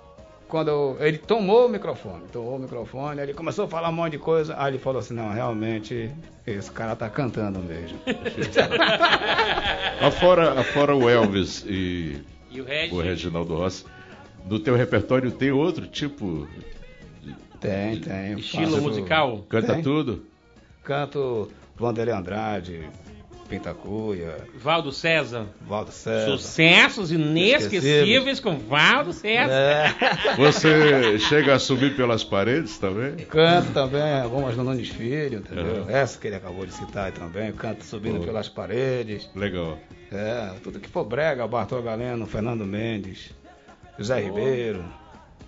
quando 0.48 0.68
eu- 0.68 0.96
ele 1.00 1.18
tomou 1.18 1.66
o 1.66 1.68
microfone, 1.68 2.24
tomou 2.32 2.56
o 2.56 2.58
microfone, 2.58 3.20
aí 3.20 3.26
ele 3.26 3.34
começou 3.34 3.66
a 3.66 3.68
falar 3.68 3.88
um 3.88 3.92
monte 3.92 4.12
de 4.12 4.18
coisa, 4.18 4.54
aí 4.58 4.72
ele 4.72 4.78
falou 4.78 4.98
assim, 5.00 5.14
não, 5.14 5.30
realmente, 5.30 6.10
esse 6.46 6.70
cara 6.72 6.96
tá 6.96 7.08
cantando 7.10 7.58
mesmo. 7.60 7.98
Afora, 10.00 10.58
afora 10.60 10.96
o 10.96 11.08
Elvis 11.08 11.64
e 11.66 12.22
E 12.50 12.60
o 12.60 12.66
o 12.96 13.00
Reginaldo 13.00 13.54
Rossi, 13.56 13.84
no 14.46 14.58
teu 14.58 14.74
repertório 14.74 15.30
tem 15.30 15.50
outro 15.50 15.86
tipo? 15.86 16.48
Tem, 17.60 18.00
tem. 18.00 18.38
Estilo 18.38 18.70
Faço- 18.72 18.82
musical? 18.82 19.44
Canta 19.48 19.74
Tem. 19.74 19.82
tudo? 19.82 20.24
Canto 20.82 21.50
Vanderlei 21.76 22.14
Andrade, 22.14 22.88
Pintacuia, 23.50 24.36
Valdo 24.54 24.92
César. 24.92 25.46
Valdo 25.60 25.90
César. 25.90 26.30
Sucessos 26.30 27.10
inesquecíveis 27.10 28.38
com 28.38 28.56
Valdo 28.56 29.12
César. 29.12 29.52
É, 29.52 30.36
Você 30.36 31.18
chega 31.18 31.56
a 31.56 31.58
subir 31.58 31.96
pelas 31.96 32.22
paredes 32.22 32.78
também? 32.78 33.16
canto 33.26 33.72
também 33.72 34.20
algumas 34.20 34.56
no 34.56 34.62
Nunes 34.62 34.88
Filho, 34.88 35.40
entendeu? 35.40 35.82
Uhum. 35.82 35.90
Essa 35.90 36.16
que 36.16 36.28
ele 36.28 36.36
acabou 36.36 36.64
de 36.64 36.72
citar 36.72 37.10
também, 37.10 37.50
canto 37.52 37.84
subindo 37.84 38.20
Pô. 38.20 38.26
pelas 38.26 38.48
paredes. 38.48 39.28
Legal. 39.34 39.76
É, 40.12 40.54
tudo 40.62 40.78
que 40.78 40.88
for 40.88 41.04
brega, 41.04 41.46
Bartol 41.48 41.82
Galeno, 41.82 42.26
Fernando 42.26 42.64
Mendes, 42.64 43.30
José 43.98 44.20
Ribeiro. 44.20 44.84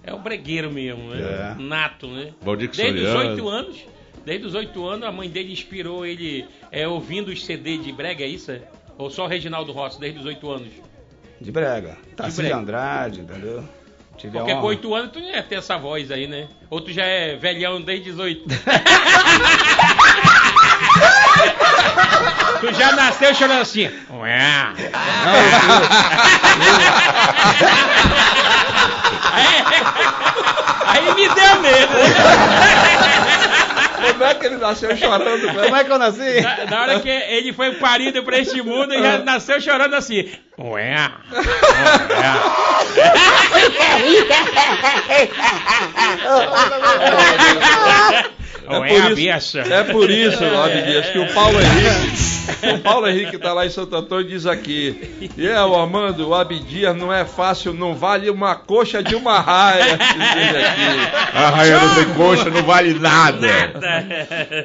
É 0.03 0.13
o 0.13 0.19
bregueiro 0.19 0.73
mesmo, 0.73 1.11
né? 1.11 1.55
É. 1.57 1.63
Nato, 1.63 2.09
né? 2.09 2.33
Valdir 2.43 2.69
Desde 2.71 3.01
os 3.01 3.15
oito 3.15 3.49
anos. 3.49 3.87
Desde 4.25 4.47
os 4.47 4.55
oito 4.55 4.87
anos, 4.87 5.07
a 5.07 5.13
mãe 5.13 5.29
dele 5.29 5.53
inspirou 5.53 6.07
ele 6.07 6.47
é, 6.71 6.87
ouvindo 6.87 7.29
os 7.29 7.45
CD 7.45 7.77
de 7.79 7.93
brega, 7.93 8.23
é 8.25 8.29
isso? 8.29 8.53
é? 8.53 8.63
Ou 8.97 9.11
só 9.11 9.25
o 9.25 9.29
Reginaldo 9.29 9.73
Rossi, 9.73 9.99
desde 9.99 10.21
os 10.21 10.27
oito 10.27 10.49
anos? 10.51 10.69
De 11.41 11.51
brega. 11.51 11.97
Tarcísio 12.15 12.45
brega. 12.45 12.57
Andrade, 12.57 13.21
entendeu? 13.21 13.65
Tive 14.17 14.39
Porque 14.39 14.55
com 14.55 14.67
oito 14.67 14.95
anos 14.95 15.11
tu 15.11 15.19
não 15.19 15.29
ia 15.29 15.43
ter 15.43 15.57
essa 15.57 15.77
voz 15.77 16.13
aí, 16.13 16.29
né? 16.29 16.47
Ou 16.71 16.81
tu 16.81 16.93
já 16.93 17.05
é 17.05 17.35
velhão 17.35 17.81
desde 17.81 18.11
18. 18.11 18.45
tu 22.61 22.73
já 22.75 22.93
nasceu 22.93 23.35
chorando 23.35 23.63
assim. 23.63 23.91
Ué. 24.11 24.39
aí, 29.33 29.57
aí 30.87 31.15
me 31.15 31.29
deu 31.29 31.61
medo. 31.61 31.93
Como 34.11 34.25
é 34.25 34.35
que 34.35 34.47
ele 34.47 34.57
nasceu 34.57 34.97
chorando? 34.97 35.47
né? 35.47 35.63
Como 35.65 35.77
é 35.77 35.85
que 35.85 35.93
eu 35.93 35.99
nasci? 35.99 36.41
Na, 36.41 36.65
na 36.67 36.83
hora 36.83 37.01
que 37.01 37.09
ele 37.09 37.53
foi 37.53 37.73
parido 37.73 38.23
pra 38.23 38.39
este 38.39 38.63
mundo, 38.63 38.93
ele 38.93 39.03
já 39.03 39.19
nasceu 39.19 39.61
chorando 39.61 39.95
assim. 39.95 40.31
Ué. 40.59 41.11
É 48.69 48.79
Ué, 48.79 48.89
por 48.89 49.03
a 49.03 49.37
isso-. 49.37 49.59
É 49.59 49.85
por 49.85 50.11
isso, 50.11 50.45
Abdias, 50.45 51.09
que 51.11 51.19
o 51.19 51.33
Paulo 51.35 51.59
Henrique, 51.61 52.75
o 52.75 52.79
Paulo 52.81 53.09
Henrique 53.09 53.37
está 53.37 53.53
lá 53.53 53.67
em 53.67 53.71
Santo 53.71 53.95
Antônio 53.97 54.27
diz 54.27 54.47
aqui, 54.47 55.31
e 55.37 55.47
é, 55.47 55.61
o 55.63 55.75
Armando, 55.75 56.29
o 56.29 56.35
Abdias 56.35 56.97
não 56.97 57.13
é 57.13 57.25
fácil, 57.25 57.73
não 57.73 57.95
vale 57.95 58.31
uma 58.31 58.55
coxa 58.55 59.03
de 59.03 59.15
uma 59.15 59.41
raia. 59.41 59.97
diz 59.97 60.37
ele 60.37 60.65
aqui. 60.65 61.37
A 61.37 61.51
raia 61.51 61.79
não 61.79 61.95
tem 61.95 62.15
coxa, 62.15 62.51
não 62.51 62.63
vale 62.63 62.95
nada. 62.95 63.49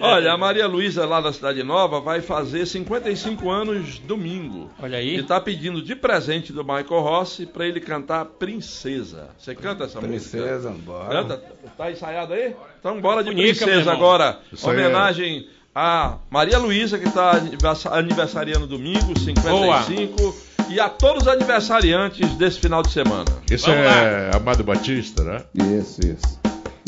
Olha, 0.02 0.34
a 0.34 0.38
Maria 0.38 0.68
Luísa 0.68 1.06
lá 1.06 1.22
da 1.22 1.32
Cidade 1.34 1.64
Nova 1.64 2.00
vai 2.00 2.22
fazer 2.22 2.66
55 2.66 3.50
anos 3.50 4.00
domingo. 4.00 4.70
Olha 4.82 5.02
E 5.02 5.16
aí. 5.18 5.24
tá 5.24 5.40
pedindo 5.40 5.82
de 5.82 5.96
presente 5.96 6.52
do 6.54 6.64
Michael 6.64 7.02
Rossi 7.02 7.46
para 7.46 7.66
ele 7.66 7.80
cantar 7.80 8.26
Princesa. 8.26 9.30
Você 9.38 9.56
canta 9.56 9.86
essa 9.86 10.00
música? 10.02 10.08
Princesa, 10.08 10.70
bora. 10.72 11.10
Canta? 11.10 11.42
Tá 11.78 11.92
ensaiado 11.92 12.34
aí? 12.34 12.56
Então 12.80 13.00
bora 13.02 13.24
de 13.24 13.32
Bonica, 13.32 13.66
meu 13.66 13.74
princesa 13.76 13.92
agora. 13.92 14.40
Isso 14.52 14.70
aí 14.70 14.76
é- 14.78 14.80
Homenagem 14.86 15.48
a 15.80 16.16
Maria 16.32 16.58
Luísa, 16.58 16.98
que 16.98 17.08
está 17.08 17.40
aniversariando 17.92 18.66
domingo, 18.66 19.18
55. 19.20 20.36
e 20.70 20.80
a 20.80 20.90
todos 20.90 21.24
os 21.24 21.28
aniversariantes 21.28 22.32
desse 22.32 22.60
final 22.60 22.82
de 22.82 22.92
semana. 22.92 23.26
Vamos 23.48 23.68
é 23.68 24.32
Amado 24.36 24.64
Batista, 24.64 25.24
né? 25.24 25.44
Isso, 25.54 26.02
isso. 26.02 26.40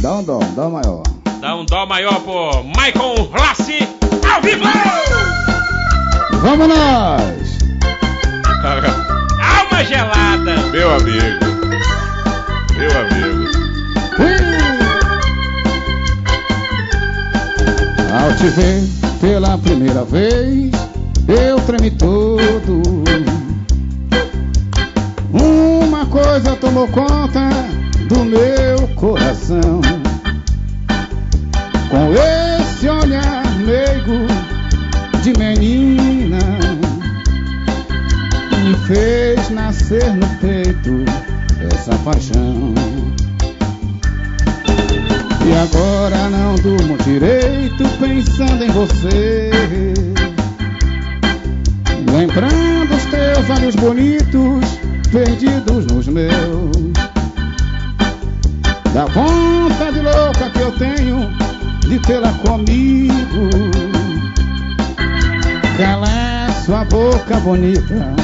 Dá 0.01 0.13
um 0.15 0.23
dó, 0.23 0.39
dá 0.55 0.67
um 0.67 0.71
maior. 0.71 1.03
Dá 1.39 1.55
um 1.55 1.65
dó 1.65 1.85
maior 1.85 2.19
pro 2.21 2.63
Michael 2.63 3.15
Rossi 3.31 3.79
ao 4.33 4.41
vivo! 4.41 4.63
Vamos 6.41 6.67
nós! 6.67 7.59
Alma 9.39 9.83
gelada! 9.85 10.55
Meu 10.71 10.95
amigo. 10.95 11.45
Meu 12.75 12.91
amigo. 13.01 13.18
Ao 18.11 18.35
te 18.35 18.47
ver 18.47 18.81
pela 19.21 19.55
primeira 19.59 20.03
vez, 20.03 20.71
eu 21.27 21.59
tremi 21.61 21.91
todo. 21.91 22.81
Uma 25.31 26.05
coisa 26.07 26.55
tomou 26.55 26.87
conta 26.87 27.49
do 28.07 28.25
meu 28.25 28.87
coração. 28.95 29.79
Com 31.89 32.13
esse 32.13 32.89
olhar 32.89 33.45
meigo 33.59 34.25
de 35.21 35.33
menina, 35.37 36.39
me 38.63 38.75
fez 38.87 39.49
nascer 39.51 40.15
no 40.15 40.27
peito 40.39 41.05
essa 41.71 41.95
paixão. 41.99 42.73
Agora 45.61 46.29
não 46.29 46.55
durmo 46.55 46.97
direito 47.03 47.83
pensando 47.99 48.63
em 48.63 48.69
você. 48.69 49.49
Lembrando 52.09 52.95
os 52.95 53.05
teus 53.07 53.49
olhos 53.49 53.75
bonitos 53.75 54.79
perdidos 55.11 55.85
nos 55.87 56.07
meus. 56.07 56.93
Da 58.93 59.05
vontade 59.07 59.99
louca 59.99 60.49
que 60.49 60.59
eu 60.59 60.71
tenho 60.77 61.29
de 61.81 61.99
tê-la 62.07 62.31
comigo. 62.35 63.49
Calar 65.77 66.53
sua 66.63 66.85
boca 66.85 67.37
bonita 67.41 68.15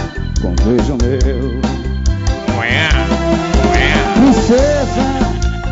com 0.42 0.50
um 0.52 0.56
beijo 0.56 0.98
meu. 1.02 1.60
Ué, 2.58 2.90
ué. 3.72 3.94
Princesa, 4.22 5.25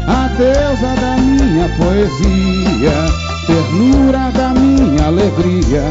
a 0.07 0.27
deusa 0.37 0.95
da 0.99 1.17
minha 1.17 1.69
poesia, 1.77 2.91
ternura 3.47 4.31
da 4.31 4.49
minha 4.49 5.05
alegria. 5.05 5.83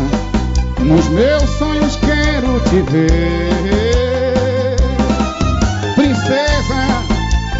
Nos 0.80 1.08
meus 1.08 1.48
sonhos 1.58 1.96
quero 1.96 2.60
te 2.68 2.82
ver. 2.90 4.76
Princesa, 5.94 6.82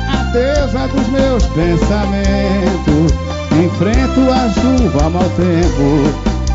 a 0.09 0.22
deusa 0.32 0.88
dos 0.88 1.09
meus 1.09 1.44
pensamentos. 1.46 3.12
Enfrento 3.53 4.20
a 4.32 4.48
chuva, 4.61 5.11
mau 5.11 5.30
tempo, 5.36 6.11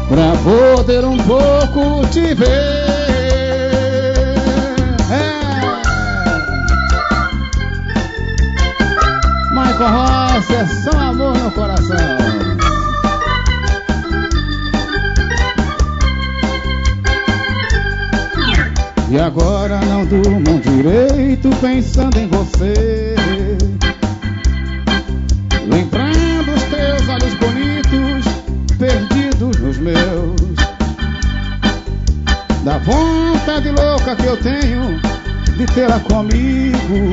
pra 0.10 0.34
poder 0.44 1.06
um 1.06 1.18
pouco 1.18 2.06
te 2.08 2.34
ver. 2.34 2.77
Ross, 9.86 10.50
é 10.50 10.66
só 10.66 10.98
amor 10.98 11.38
no 11.38 11.52
coração. 11.52 11.98
E 19.10 19.20
agora 19.20 19.80
não 19.86 20.06
durmo 20.06 20.60
direito 20.60 21.50
pensando 21.62 22.18
em 22.18 22.28
você. 22.28 23.16
Lembrando 25.68 26.54
os 26.56 26.64
teus 26.64 27.10
olhos 27.10 27.34
bonitos 27.36 28.26
perdidos 28.78 29.60
nos 29.62 29.78
meus. 29.78 30.58
Da 32.64 32.80
vontade 32.80 33.70
louca 33.70 34.16
que 34.16 34.26
eu 34.26 34.38
tenho 34.38 35.00
de 35.56 35.66
tê-la 35.68 36.00
comigo 36.00 37.07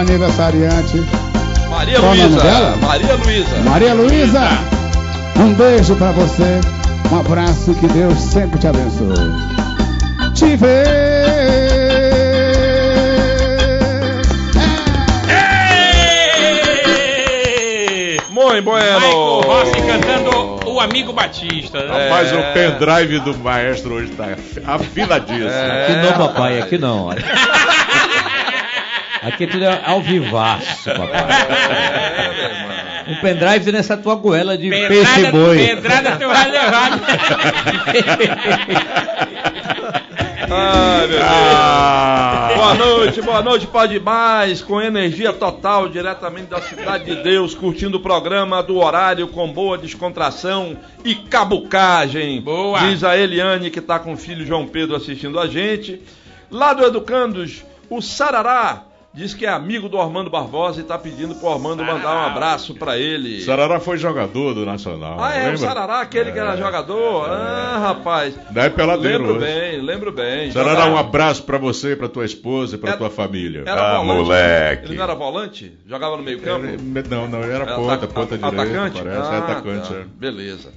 aniversariante 0.00 1.02
Maria 1.70 2.00
Qual 2.00 2.14
Luísa. 2.14 2.76
Maria 2.80 3.14
Luísa. 3.14 3.56
Maria 3.64 3.94
Luísa. 3.94 4.48
Um 5.36 5.52
beijo 5.54 5.94
pra 5.96 6.10
você. 6.12 6.60
Um 7.12 7.20
abraço 7.20 7.74
que 7.74 7.86
Deus 7.88 8.18
sempre 8.18 8.58
te 8.58 8.66
abençoe. 8.66 9.32
Te 10.34 10.56
ver. 10.56 10.88
Muito 18.30 18.62
bueno. 18.62 19.00
Michael 19.00 19.40
Rossi 19.40 19.82
cantando 19.82 20.68
O 20.70 20.80
Amigo 20.80 21.12
Batista. 21.12 21.82
né? 21.82 22.04
Rapaz, 22.08 22.32
É. 22.32 22.36
o 22.36 22.52
pendrive 22.52 23.18
do 23.20 23.36
maestro 23.38 23.94
hoje 23.94 24.10
tá 24.12 24.28
afiladíssimo. 24.66 25.48
É. 25.48 25.86
Aqui 25.86 25.96
não, 26.06 26.12
papai, 26.26 26.60
aqui 26.60 26.78
não. 26.78 27.10
Aqui 29.28 29.46
tudo 29.46 29.64
é 29.64 29.82
ao 29.84 30.00
vivaço, 30.00 30.84
papai. 30.84 31.26
É, 31.48 32.32
meu 32.34 32.44
irmão. 32.50 32.78
Um 33.08 33.14
pendrive 33.22 33.72
nessa 33.72 33.96
tua 33.96 34.14
goela 34.14 34.56
de 34.58 34.68
peixe 34.68 34.88
Pedrada, 35.14 35.32
boi. 35.32 35.56
pedrada 35.66 36.16
tu 36.16 36.28
vai 36.28 36.50
levar. 36.50 36.90
Ai, 40.50 41.06
meu 41.06 41.08
Deus. 41.08 41.22
Ah, 41.22 42.52
Boa 42.56 42.74
noite, 42.74 43.22
boa 43.22 43.42
noite, 43.42 43.66
pode 43.66 43.98
mais, 44.00 44.60
com 44.60 44.80
energia 44.80 45.32
total, 45.32 45.88
diretamente 45.88 46.48
da 46.48 46.60
Cidade 46.60 47.04
de 47.04 47.22
Deus, 47.22 47.54
curtindo 47.54 47.96
o 47.96 48.00
programa 48.00 48.62
do 48.62 48.76
horário 48.78 49.28
com 49.28 49.50
boa 49.50 49.78
descontração 49.78 50.76
e 51.04 51.14
cabucagem. 51.14 52.40
Boa. 52.42 52.78
Diz 52.80 53.04
a 53.04 53.16
Eliane 53.16 53.70
que 53.70 53.78
está 53.78 53.98
com 53.98 54.12
o 54.12 54.16
filho 54.16 54.44
João 54.44 54.66
Pedro 54.66 54.96
assistindo 54.96 55.38
a 55.40 55.46
gente. 55.46 56.00
Lá 56.50 56.72
do 56.72 56.84
Educandos, 56.84 57.64
o 57.88 58.00
Sarará 58.02 58.82
diz 59.18 59.34
que 59.34 59.44
é 59.44 59.48
amigo 59.48 59.88
do 59.88 60.00
Armando 60.00 60.30
Barbosa 60.30 60.78
e 60.78 60.82
está 60.82 60.96
pedindo 60.96 61.34
pro 61.34 61.48
Armando 61.52 61.84
mandar 61.84 62.16
um 62.16 62.26
abraço 62.26 62.72
para 62.74 62.96
ele. 62.96 63.40
Sarará 63.42 63.80
foi 63.80 63.98
jogador 63.98 64.54
do 64.54 64.64
Nacional. 64.64 65.16
Ah, 65.20 65.34
é, 65.34 65.38
lembra? 65.40 65.54
o 65.54 65.58
Sarará, 65.58 66.00
aquele 66.00 66.30
que 66.30 66.38
era 66.38 66.54
É. 66.54 66.56
jogador? 66.56 67.28
Ah, 67.28 67.78
rapaz. 67.78 68.34
Daí 68.50 68.66
é 68.66 68.70
peladeiro 68.70 69.18
Lembro 69.18 69.36
hoje. 69.36 69.44
bem, 69.44 69.80
lembro 69.80 70.12
bem. 70.12 70.50
Sarará, 70.52 70.70
Jogava- 70.82 70.90
um 70.94 70.96
abraço 70.98 71.42
pra 71.42 71.58
você, 71.58 71.96
pra 71.96 72.08
tua 72.08 72.24
esposa 72.24 72.76
e 72.76 72.78
pra 72.78 72.90
Era- 72.90 72.98
tua 72.98 73.10
família. 73.10 73.64
Era 73.66 73.96
Ah, 73.96 73.98
volante. 73.98 74.22
moleque. 74.22 74.84
Ele 74.86 74.94
não 74.96 75.02
era 75.04 75.14
volante? 75.14 75.72
Jogava 75.86 76.16
no 76.16 76.22
meio 76.22 76.40
campo? 76.40 76.66
Ele- 76.66 76.78
Não, 77.10 77.26
não, 77.28 77.42
ele 77.42 77.52
era 77.52 77.64
Era 77.64 77.74
ponta, 77.74 77.94
ata- 77.94 78.06
ponta 78.06 78.38
direita, 78.38 78.62
atacante? 78.62 79.02
parece, 79.02 79.28
Ah, 79.30 79.34
é 79.34 79.38
atacante. 79.38 79.88
tá. 79.88 79.94
é. 79.96 80.04
Beleza. 80.16 80.68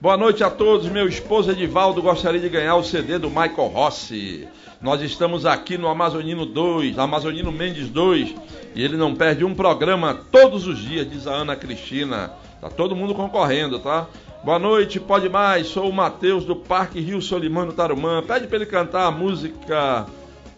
Boa 0.00 0.16
noite 0.16 0.42
a 0.42 0.48
todos. 0.48 0.88
Meu 0.88 1.06
esposo 1.06 1.50
Edivaldo 1.50 2.00
gostaria 2.00 2.40
de 2.40 2.48
ganhar 2.48 2.74
o 2.76 2.82
CD 2.82 3.18
do 3.18 3.28
Michael 3.28 3.68
Rossi. 3.68 4.48
Nós 4.80 5.02
estamos 5.02 5.44
aqui 5.44 5.76
no 5.76 5.88
Amazonino 5.88 6.46
2, 6.46 6.98
Amazonino 6.98 7.52
Mendes 7.52 7.88
2, 7.90 8.34
e 8.74 8.82
ele 8.82 8.96
não 8.96 9.14
perde 9.14 9.44
um 9.44 9.54
programa 9.54 10.14
todos 10.32 10.66
os 10.66 10.78
dias, 10.78 11.08
diz 11.08 11.26
a 11.26 11.32
Ana 11.32 11.54
Cristina. 11.54 12.32
Tá 12.60 12.68
todo 12.70 12.96
mundo 12.96 13.14
concorrendo, 13.14 13.78
tá? 13.78 14.06
Boa 14.42 14.58
noite, 14.58 14.98
pode 14.98 15.28
mais. 15.28 15.66
Sou 15.66 15.88
o 15.88 15.92
Matheus 15.92 16.44
do 16.46 16.56
Parque 16.56 16.98
Rio 16.98 17.20
Solimano 17.20 17.72
Tarumã. 17.74 18.22
Pede 18.22 18.46
pra 18.46 18.56
ele 18.56 18.66
cantar 18.66 19.04
a 19.06 19.10
música 19.10 20.06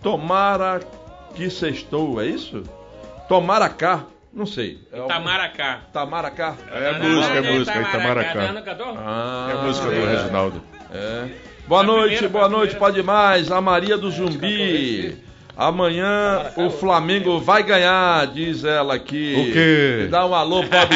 Tomara 0.01 0.81
que 1.35 1.51
Sextou, 1.51 2.20
é 2.20 2.27
isso? 2.27 2.62
Tomara 3.29 3.68
cá, 3.68 4.05
não 4.33 4.47
sei. 4.47 4.79
É 4.93 5.01
o- 5.01 5.07
Itamaracá. 5.07 5.81
Tamaracá? 5.93 6.55
É 6.70 6.99
música, 6.99 7.35
é 7.35 7.41
música, 7.59 7.81
Itamaracá. 7.81 8.31
Itamaracá. 8.31 8.62
cantor? 8.70 8.95
Ah, 8.99 9.49
É 9.53 9.66
música 9.66 9.87
do 9.89 9.95
é. 9.95 10.16
Reginaldo. 10.16 10.62
É. 10.93 11.29
Boa 11.67 11.81
A 11.81 11.85
noite, 11.85 12.17
primeira, 12.17 12.29
boa 12.29 12.45
a 12.45 12.49
noite, 12.49 12.77
pode 12.77 13.03
mais. 13.03 13.51
A 13.51 13.61
Maria 13.61 13.97
do 13.97 14.11
Zumbi. 14.11 15.17
Amanhã 15.57 16.51
o 16.57 16.71
Flamengo 16.71 17.39
vai 17.39 17.63
ganhar, 17.63 18.27
diz 18.29 18.65
ela 18.65 18.95
aqui. 18.95 19.35
O 19.37 19.53
quê? 19.53 20.09
Dá 20.11 20.27
um 20.27 20.35
alô 20.35 20.65
pro 20.65 20.79
É 20.79 20.87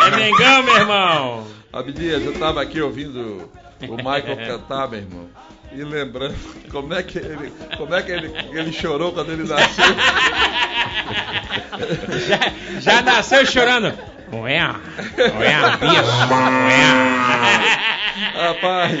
Abdias. 0.00 0.16
Mengão, 0.16 0.62
meu 0.62 0.76
irmão. 0.76 1.46
Abdias, 1.72 2.24
eu 2.24 2.32
tava 2.38 2.62
aqui 2.62 2.80
ouvindo 2.80 3.50
o 3.82 3.96
Michael 3.96 4.36
cantar, 4.46 4.88
meu 4.88 5.00
irmão. 5.00 5.28
E 5.72 5.84
lembrando 5.84 6.34
como 6.70 6.94
é 6.94 7.02
que 7.02 7.18
ele, 7.18 7.52
como 7.76 7.94
é 7.94 8.02
que 8.02 8.10
ele, 8.10 8.32
ele 8.52 8.72
chorou 8.72 9.12
quando 9.12 9.32
ele 9.32 9.44
nasceu. 9.48 9.84
Já, 12.26 12.80
já 12.80 13.02
nasceu 13.02 13.46
chorando. 13.46 13.92
Ué, 14.32 14.60
ué, 15.18 15.76
bicho, 15.80 16.32
ué. 16.66 17.99
Rapaz, 18.34 19.00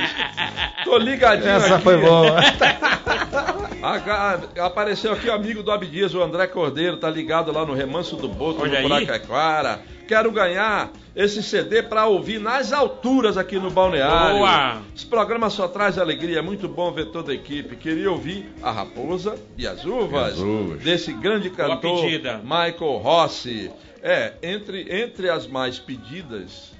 tô 0.84 0.96
ligadinho 0.98 1.48
Essa 1.50 1.74
aqui. 1.74 1.84
foi 1.84 1.96
boa. 1.98 2.36
Aga- 3.82 4.48
Apareceu 4.64 5.12
aqui 5.12 5.28
o 5.28 5.32
amigo 5.32 5.62
do 5.62 5.70
Abdias, 5.70 6.14
o 6.14 6.22
André 6.22 6.46
Cordeiro, 6.46 6.96
tá 6.96 7.08
ligado 7.10 7.52
lá 7.52 7.64
no 7.64 7.74
Remanso 7.74 8.16
do 8.16 8.28
Boto, 8.28 8.62
Olha 8.62 8.82
no 8.82 8.94
aí. 8.94 9.06
Buraquara. 9.06 9.80
Quero 10.06 10.30
ganhar 10.32 10.90
esse 11.14 11.40
CD 11.42 11.82
pra 11.84 12.06
ouvir 12.06 12.40
nas 12.40 12.72
alturas 12.72 13.36
aqui 13.38 13.58
no 13.60 13.70
Balneário. 13.70 14.38
Boa. 14.38 14.82
Esse 14.94 15.06
programa 15.06 15.48
só 15.48 15.68
traz 15.68 15.98
alegria, 15.98 16.40
é 16.40 16.42
muito 16.42 16.68
bom 16.68 16.90
ver 16.92 17.06
toda 17.06 17.30
a 17.30 17.34
equipe. 17.34 17.76
Queria 17.76 18.10
ouvir 18.10 18.52
a 18.62 18.72
Raposa 18.72 19.36
e 19.56 19.66
as 19.66 19.84
Uvas, 19.84 20.30
E 20.30 20.32
as 20.32 20.38
Uvas. 20.40 20.82
desse 20.82 21.12
grande 21.12 21.48
cantor. 21.50 22.02
Michael 22.42 22.96
Rossi. 22.98 23.70
É, 24.02 24.32
entre, 24.42 24.86
entre 24.90 25.28
as 25.30 25.46
mais 25.46 25.78
pedidas, 25.78 26.72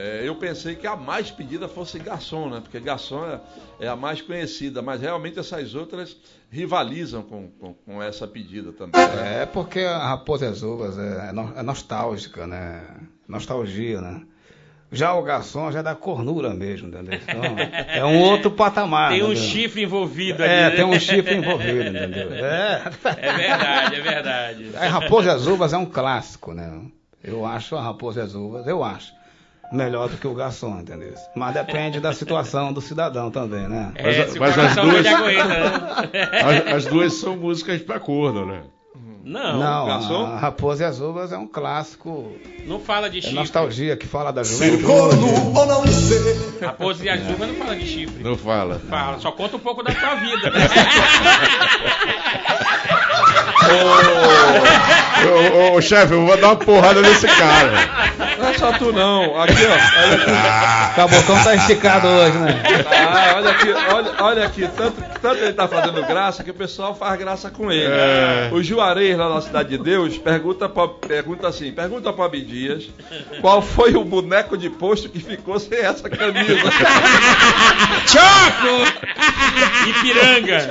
é, 0.00 0.22
eu 0.24 0.34
pensei 0.36 0.76
que 0.76 0.86
a 0.86 0.94
mais 0.94 1.30
pedida 1.30 1.66
fosse 1.68 1.98
Garçom, 1.98 2.48
né? 2.50 2.60
Porque 2.60 2.78
Garçom 2.78 3.24
é, 3.26 3.40
é 3.86 3.88
a 3.88 3.96
mais 3.96 4.20
conhecida, 4.22 4.80
mas 4.80 5.00
realmente 5.00 5.38
essas 5.38 5.74
outras 5.74 6.16
rivalizam 6.50 7.22
com, 7.22 7.48
com, 7.58 7.74
com 7.74 8.02
essa 8.02 8.26
pedida 8.26 8.72
também. 8.72 9.00
né? 9.00 9.42
É 9.42 9.46
porque 9.46 9.80
a 9.80 9.98
Raposa 10.08 10.46
e 10.46 10.48
as 10.48 10.62
Uvas 10.62 10.96
é, 10.98 11.32
no- 11.32 11.52
é 11.56 11.62
nostálgica, 11.62 12.46
né? 12.46 12.82
Nostalgia, 13.26 14.00
né? 14.00 14.22
Já 14.90 15.12
o 15.14 15.22
garçom 15.22 15.70
já 15.70 15.80
é 15.80 15.82
da 15.82 15.94
cornura 15.94 16.54
mesmo, 16.54 16.88
entendeu? 16.88 17.18
Então, 17.22 17.42
é 17.88 18.02
um 18.06 18.20
outro 18.24 18.50
patamar. 18.50 19.10
Tem 19.10 19.22
um 19.22 19.32
entendeu? 19.32 19.42
chifre 19.50 19.82
envolvido 19.82 20.42
ali. 20.42 20.50
É, 20.52 20.70
né? 20.70 20.76
tem 20.76 20.84
um 20.84 20.98
chifre 20.98 21.34
envolvido, 21.34 21.88
entendeu? 21.90 22.30
É. 22.32 22.82
É 23.18 23.32
verdade, 23.36 23.94
é 23.96 24.00
verdade. 24.00 24.70
A 24.76 24.88
Raposa 24.88 25.28
e 25.28 25.32
as 25.34 25.46
Uvas 25.46 25.74
é 25.74 25.76
um 25.76 25.84
clássico, 25.84 26.54
né? 26.54 26.80
Eu 27.22 27.44
acho 27.44 27.76
a 27.76 27.82
Raposa 27.82 28.20
e 28.20 28.22
as 28.24 28.34
Uvas, 28.34 28.66
eu 28.66 28.82
acho, 28.82 29.12
melhor 29.72 30.08
do 30.08 30.16
que 30.16 30.26
o 30.26 30.34
garçom, 30.34 30.78
entendeu? 30.80 31.14
Mas 31.36 31.54
depende 31.54 32.00
da 32.00 32.12
situação 32.12 32.72
do 32.72 32.80
cidadão 32.80 33.30
também, 33.30 33.68
né? 33.68 33.92
É, 33.96 34.02
Mas- 34.24 34.36
mas 34.36 34.58
as 34.58 34.74
duas- 34.76 35.06
aguenta, 35.06 35.44
né? 35.44 35.70
As, 36.68 36.74
as 36.74 36.84
duas 36.86 37.12
são 37.14 37.36
músicas 37.36 37.80
pra 37.82 37.98
corno, 38.00 38.46
né? 38.46 38.62
Não, 39.24 39.58
Não, 39.58 39.86
garçom? 39.86 40.24
a 40.24 40.38
Raposa 40.38 40.84
e 40.84 40.86
as 40.86 41.00
Uvas 41.00 41.32
é 41.32 41.36
um 41.36 41.46
clássico, 41.46 42.32
não 42.66 42.80
fala 42.80 43.10
de 43.10 43.18
é 43.18 43.20
chifre. 43.20 43.36
nostalgia 43.36 43.94
que 43.94 44.06
fala 44.06 44.30
da 44.32 44.42
Ser 44.42 44.70
juventude. 44.70 44.84
corno 44.84 45.54
ou 45.58 45.66
não 45.66 45.86
ser. 45.86 46.58
Raposa 46.64 47.04
e 47.04 47.08
as 47.10 47.20
uvas 47.28 47.48
não 47.48 47.54
fala 47.56 47.76
de 47.76 47.86
chifre. 47.86 48.24
Não 48.24 48.38
fala. 48.38 48.80
Fala, 48.88 49.18
só 49.18 49.30
conta 49.32 49.56
um 49.56 49.60
pouco 49.60 49.82
da 49.82 49.92
tua 49.92 50.14
vida. 50.14 50.50
Ô, 55.28 55.74
ô, 55.74 55.76
ô, 55.76 55.80
chefe, 55.82 56.12
eu 56.14 56.24
vou 56.26 56.36
dar 56.36 56.48
uma 56.48 56.56
porrada 56.56 57.02
nesse 57.02 57.26
cara. 57.26 57.72
Não 58.60 58.68
é 58.68 58.72
só 58.72 58.78
tu 58.78 58.92
não. 58.92 59.40
Aqui, 59.40 59.54
ó. 59.64 60.02
Olha 60.02 60.14
aqui. 60.16 60.30
O 60.92 60.94
cabocão 60.96 61.44
tá 61.44 61.54
esticado 61.54 62.08
hoje, 62.08 62.38
né? 62.38 62.62
Ah, 62.90 63.34
olha 63.36 63.50
aqui, 63.50 63.68
olha, 63.70 64.14
olha 64.18 64.46
aqui, 64.46 64.68
tanto, 64.76 65.02
tanto 65.20 65.36
ele 65.42 65.52
tá 65.52 65.68
fazendo 65.68 66.02
graça 66.04 66.42
que 66.42 66.50
o 66.50 66.54
pessoal 66.54 66.94
faz 66.94 67.18
graça 67.18 67.50
com 67.50 67.70
ele. 67.70 67.86
É. 67.86 68.50
O 68.52 68.62
Juarez, 68.62 69.16
lá 69.16 69.28
na 69.28 69.40
Cidade 69.40 69.70
de 69.70 69.78
Deus, 69.78 70.18
pergunta, 70.18 70.68
pra, 70.68 70.88
pergunta 70.88 71.46
assim: 71.46 71.70
pergunta 71.72 72.12
para 72.12 72.24
Abdias 72.24 72.88
qual 73.40 73.62
foi 73.62 73.94
o 73.94 74.04
boneco 74.04 74.56
de 74.56 74.68
posto 74.68 75.08
que 75.08 75.20
ficou 75.20 75.58
sem 75.60 75.78
essa 75.78 76.08
camisa. 76.08 76.58
Choco! 78.08 79.08
Ipiranga! 79.88 80.68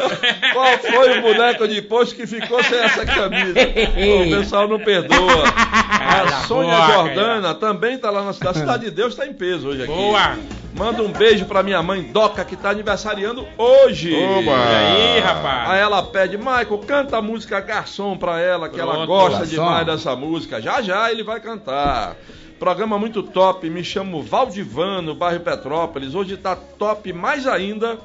Qual 0.54 0.78
foi 0.80 1.20
o 1.20 1.22
boneco 1.22 1.68
de 1.68 1.82
posto 1.82 2.16
que 2.16 2.28
ficou 2.28 2.62
sem 2.64 2.80
essa 2.80 3.06
camisa? 3.06 3.60
O 3.60 4.30
pessoal 4.30 4.68
não 4.68 4.80
perdoa. 4.80 5.44
A 5.48 6.44
Sônia 6.48 6.76
Jordana 6.88 7.54
também 7.54 7.77
tá 7.98 8.10
lá 8.10 8.24
na 8.24 8.34
cidade. 8.34 8.58
A 8.58 8.60
Cidade 8.62 8.86
de 8.86 8.92
Deus 8.92 9.16
tá 9.16 9.26
em 9.26 9.34
peso 9.34 9.68
hoje 9.70 9.84
aqui. 9.84 9.92
Boa! 9.94 10.38
Manda 10.76 11.02
um 11.02 11.12
beijo 11.12 11.46
pra 11.46 11.64
minha 11.64 11.82
mãe 11.82 12.04
Doca, 12.04 12.46
que 12.46 12.56
tá 12.56 12.70
aniversariando 12.70 13.48
hoje. 13.58 14.14
Oba! 14.14 14.52
Olha 14.52 14.78
aí, 14.78 15.20
rapaz. 15.20 15.70
Aí 15.72 15.80
ela 15.80 16.04
pede, 16.04 16.38
Michael, 16.38 16.78
canta 16.86 17.18
a 17.18 17.22
música 17.22 17.60
Garçom 17.60 18.16
pra 18.16 18.40
ela, 18.40 18.70
que 18.70 18.80
ela 18.80 19.06
gosta 19.06 19.40
Garçom. 19.40 19.52
demais 19.56 19.86
dessa 19.86 20.16
música. 20.16 20.62
Já 20.62 20.82
já 20.82 21.12
ele 21.12 21.24
vai 21.24 21.40
cantar. 21.40 22.16
Programa 22.60 22.98
muito 22.98 23.22
top, 23.24 23.70
me 23.70 23.84
chamo 23.84 24.22
Valdivano, 24.22 25.14
bairro 25.16 25.40
Petrópolis. 25.40 26.16
Hoje 26.16 26.38
tá 26.38 26.56
top 26.56 27.12
mais 27.14 27.46
ainda 27.48 27.98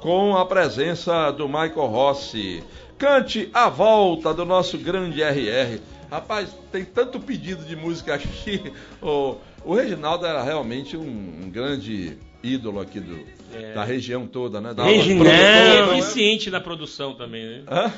com 0.00 0.36
a 0.36 0.44
presença 0.44 1.30
do 1.30 1.46
Michael 1.46 1.86
Rossi. 1.86 2.62
Cante 2.98 3.48
a 3.52 3.68
volta 3.68 4.32
do 4.32 4.44
nosso 4.44 4.78
grande 4.78 5.22
RR. 5.22 5.80
Rapaz, 6.12 6.54
tem 6.70 6.84
tanto 6.84 7.18
pedido 7.18 7.64
de 7.64 7.74
música 7.74 8.14
aqui. 8.14 8.70
O, 9.00 9.38
o 9.64 9.74
Reginaldo 9.74 10.26
era 10.26 10.42
realmente 10.42 10.94
um, 10.94 11.00
um 11.02 11.50
grande 11.50 12.18
ídolo 12.42 12.80
aqui 12.80 12.98
do, 13.00 13.18
É. 13.54 13.72
da 13.74 13.84
região 13.84 14.26
toda, 14.26 14.60
né? 14.60 14.72
Da 14.74 14.90
é 14.90 14.96
né? 15.14 15.98
eficiente 15.98 16.50
na 16.50 16.60
produção 16.60 17.14
também, 17.14 17.44
né? 17.44 17.60
Hã? 17.70 17.92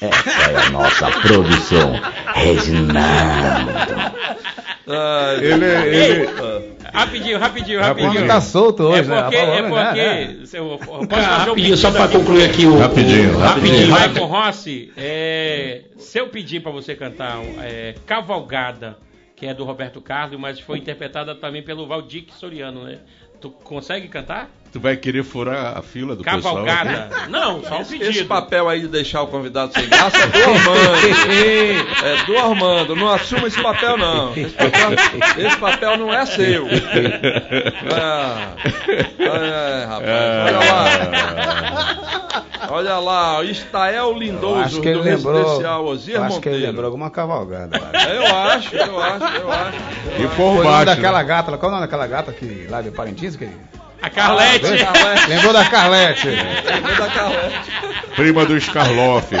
Essa 0.00 0.50
é 0.50 0.56
a 0.56 0.70
nossa 0.70 1.10
produção. 1.20 1.92
Reginaldo. 2.34 4.16
Ai, 4.88 5.36
Ele, 5.44 5.64
ele, 5.64 6.26
Rapidinho, 6.92 7.38
rapidinho, 7.38 7.80
Rapidinho. 7.80 8.08
rapidinho. 8.08 8.26
Tá 8.28 8.40
solto 8.40 8.84
É 8.84 8.86
hoje, 9.00 9.08
né? 9.10 9.22
porque, 9.22 9.36
Tá 9.36 9.42
é 9.42 9.46
falando, 9.62 9.74
né? 9.74 10.24
porque, 10.26 10.46
se 10.46 10.56
eu, 10.56 10.70
eu 10.72 10.78
posso 10.78 11.06
fazer 11.08 11.72
um 11.72 11.76
só 11.76 11.90
para 11.90 12.04
aqui? 12.04 12.16
concluir 12.16 12.44
aqui 12.44 12.66
o. 12.66 12.78
Rapidinho, 12.78 13.34
o- 13.34 13.38
Rapidinho, 13.38 13.90
rapidinho. 13.90 14.08
Michael 14.08 14.26
Rossi, 14.26 14.92
é, 14.96 15.82
se 15.98 16.18
eu 16.20 16.28
pedir 16.28 16.62
pra 16.62 16.70
você 16.70 16.94
cantar 16.94 17.42
é, 17.60 17.94
Cavalgada, 18.06 18.96
que 19.34 19.44
é 19.46 19.52
do 19.52 19.64
Roberto 19.64 20.00
Carlos, 20.00 20.40
mas 20.40 20.60
foi 20.60 20.78
interpretada 20.78 21.34
também 21.34 21.62
pelo 21.62 21.86
Valdir 21.86 22.24
Soriano, 22.32 22.84
né? 22.84 22.98
Tu 23.40 23.50
consegue 23.64 24.08
cantar? 24.08 24.48
Tu 24.76 24.80
vai 24.80 24.94
querer 24.94 25.24
furar 25.24 25.78
a 25.78 25.80
fila 25.80 26.14
do 26.14 26.22
pessoal? 26.22 26.58
aqui? 26.58 26.66
Cavalgada. 26.66 27.28
Não, 27.28 27.62
só 27.62 27.78
um 27.78 27.80
Esse 27.80 27.98
pedido. 27.98 28.28
papel 28.28 28.68
aí 28.68 28.80
de 28.82 28.88
deixar 28.88 29.22
o 29.22 29.26
convidado 29.26 29.72
sem 29.72 29.88
graça 29.88 30.18
é 30.18 30.26
do 30.26 30.38
Armando. 30.38 31.06
É 32.04 32.24
do 32.26 32.38
Armando. 32.38 32.94
Não 32.94 33.08
assuma 33.08 33.48
esse 33.48 33.60
papel, 33.62 33.96
não. 33.96 34.36
Esse 34.36 34.54
papel, 34.54 35.46
esse 35.46 35.56
papel 35.56 35.96
não 35.96 36.12
é 36.12 36.26
seu. 36.26 36.66
Ah, 37.90 38.52
é, 39.18 39.84
rapaz. 39.86 40.10
Olha 40.44 40.58
lá. 40.68 42.66
Olha 42.68 42.98
lá. 42.98 43.44
Estael 43.44 44.10
Eu 44.10 44.18
Lindoso 44.18 44.60
acho 44.60 44.80
que 44.82 44.88
ele 44.88 44.98
do 44.98 45.04
lembrou. 45.04 45.42
Residencial 45.42 45.84
Osier 45.86 46.16
eu 46.18 46.24
acho 46.24 46.40
que 46.40 46.48
ele 46.50 46.66
lembrou 46.66 46.84
alguma 46.84 47.10
cavalgada. 47.10 47.78
eu 48.12 48.26
acho. 48.36 48.76
Eu 48.76 48.76
acho, 48.76 48.76
eu 48.76 49.00
acho, 49.00 49.36
eu 49.36 49.50
acho. 49.50 49.78
E 50.18 50.28
por 50.36 50.42
o 50.42 50.54
nome 50.56 50.64
baixo. 50.64 50.84
daquela 50.86 51.18
né? 51.18 51.24
gata, 51.24 51.56
qual 51.56 51.70
é 51.70 51.74
o 51.74 51.76
nome 51.76 51.86
daquela 51.86 52.06
gata 52.06 52.32
que 52.32 52.66
lá 52.68 52.82
de 52.82 52.90
Parintins? 52.90 53.36
Que... 53.36 53.48
A 54.02 54.10
Carlete. 54.10 54.78
Carlete. 54.78 55.28
Lembrou 55.28 55.52
da 55.52 55.64
Carlete? 55.68 56.28
Lembrou 56.28 56.96
da 56.96 57.08
Carlete. 57.10 57.70
Prima 58.14 58.44
do 58.46 58.60
Scarloff. 58.60 59.34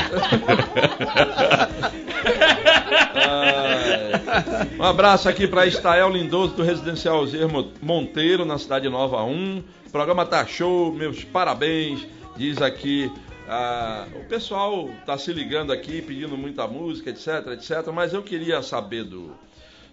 Um 4.78 4.82
abraço 4.84 5.28
aqui 5.28 5.46
para 5.46 5.66
Estael 5.66 6.10
Lindoso 6.10 6.54
do 6.54 6.62
Residencial 6.62 7.16
Alzir 7.18 7.48
Mo- 7.48 7.72
Monteiro, 7.80 8.44
na 8.44 8.58
Cidade 8.58 8.88
Nova 8.88 9.22
1. 9.24 9.62
O 9.86 9.90
programa 9.90 10.26
tá 10.26 10.44
show, 10.46 10.92
meus 10.92 11.24
parabéns. 11.24 12.06
Diz 12.36 12.60
aqui. 12.60 13.10
ah, 13.48 14.06
o 14.16 14.24
pessoal 14.24 14.90
tá 15.06 15.16
se 15.16 15.32
ligando 15.32 15.72
aqui, 15.72 16.02
pedindo 16.02 16.36
muita 16.36 16.66
música, 16.66 17.10
etc, 17.10 17.52
etc. 17.52 17.86
Mas 17.94 18.12
eu 18.12 18.22
queria 18.22 18.60
saber 18.62 19.04
do, 19.04 19.34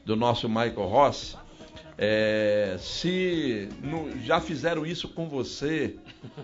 do 0.06 0.16
nosso 0.16 0.50
Michael 0.50 0.88
Ross. 0.88 1.38
É, 1.98 2.76
se 2.80 3.70
no- 3.82 4.10
já 4.24 4.40
fizeram 4.40 4.86
isso 4.86 5.08
com 5.10 5.28
você, 5.28 5.96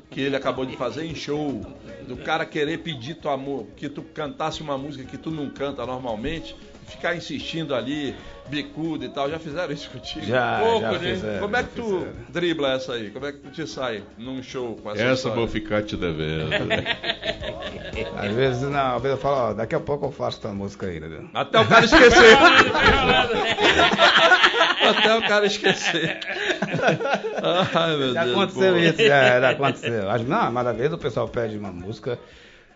que 0.09 0.21
ele 0.21 0.35
acabou 0.35 0.65
de 0.65 0.75
fazer 0.75 1.05
em 1.05 1.15
show, 1.15 1.61
do 2.07 2.17
cara 2.17 2.45
querer 2.45 2.79
pedir 2.79 3.15
tua, 3.15 3.37
que 3.75 3.89
tu 3.89 4.01
cantasse 4.01 4.61
uma 4.61 4.77
música 4.77 5.03
que 5.05 5.17
tu 5.17 5.31
não 5.31 5.49
canta 5.49 5.85
normalmente, 5.85 6.55
ficar 6.89 7.15
insistindo 7.15 7.73
ali, 7.75 8.15
bicudo 8.47 9.05
e 9.05 9.09
tal, 9.09 9.29
já 9.29 9.39
fizeram 9.39 9.71
isso 9.73 9.89
contigo? 9.89 10.25
Já, 10.25 10.59
Pouco, 10.59 10.81
já 10.81 10.91
né? 10.93 10.99
fizeram. 10.99 11.39
Como 11.39 11.55
é 11.55 11.63
que 11.63 11.69
tu 11.69 11.83
fizeram. 11.83 12.13
dribla 12.29 12.73
essa 12.73 12.93
aí? 12.93 13.09
Como 13.11 13.25
é 13.25 13.31
que 13.31 13.37
tu 13.39 13.51
te 13.51 13.67
sai 13.67 14.03
num 14.17 14.41
show 14.43 14.75
com 14.75 14.91
essa, 14.91 15.01
Essa 15.01 15.13
história? 15.13 15.37
vou 15.37 15.47
ficar 15.47 15.83
te 15.83 15.95
devendo. 15.95 16.49
Às 18.17 18.31
vezes, 18.33 18.61
não, 18.69 18.95
às 18.95 19.01
vezes 19.01 19.17
eu 19.17 19.21
falo, 19.21 19.35
ó, 19.35 19.53
daqui 19.53 19.75
a 19.75 19.79
pouco 19.79 20.05
eu 20.07 20.11
faço 20.11 20.39
tua 20.39 20.53
música 20.53 20.87
aí, 20.87 20.97
entendeu? 20.97 21.29
Até 21.33 21.59
o 21.59 21.67
cara 21.67 21.85
esquecer. 21.85 22.37
Até 24.89 25.15
o 25.15 25.21
cara 25.21 25.45
esquecer. 25.45 26.19
Ai, 27.75 27.97
meu 27.97 28.13
Já 28.13 28.23
Deus. 28.23 28.35
aconteceu 28.35 28.73
boa. 28.73 28.79
isso, 28.85 29.03
já, 29.05 29.39
já 29.41 29.49
aconteceu. 29.51 30.03
Não, 30.27 30.51
mas 30.51 30.67
às 30.67 30.77
vezes 30.77 30.93
o 30.93 30.97
pessoal 30.97 31.27
pede 31.27 31.57
uma 31.57 31.71
música 31.71 32.17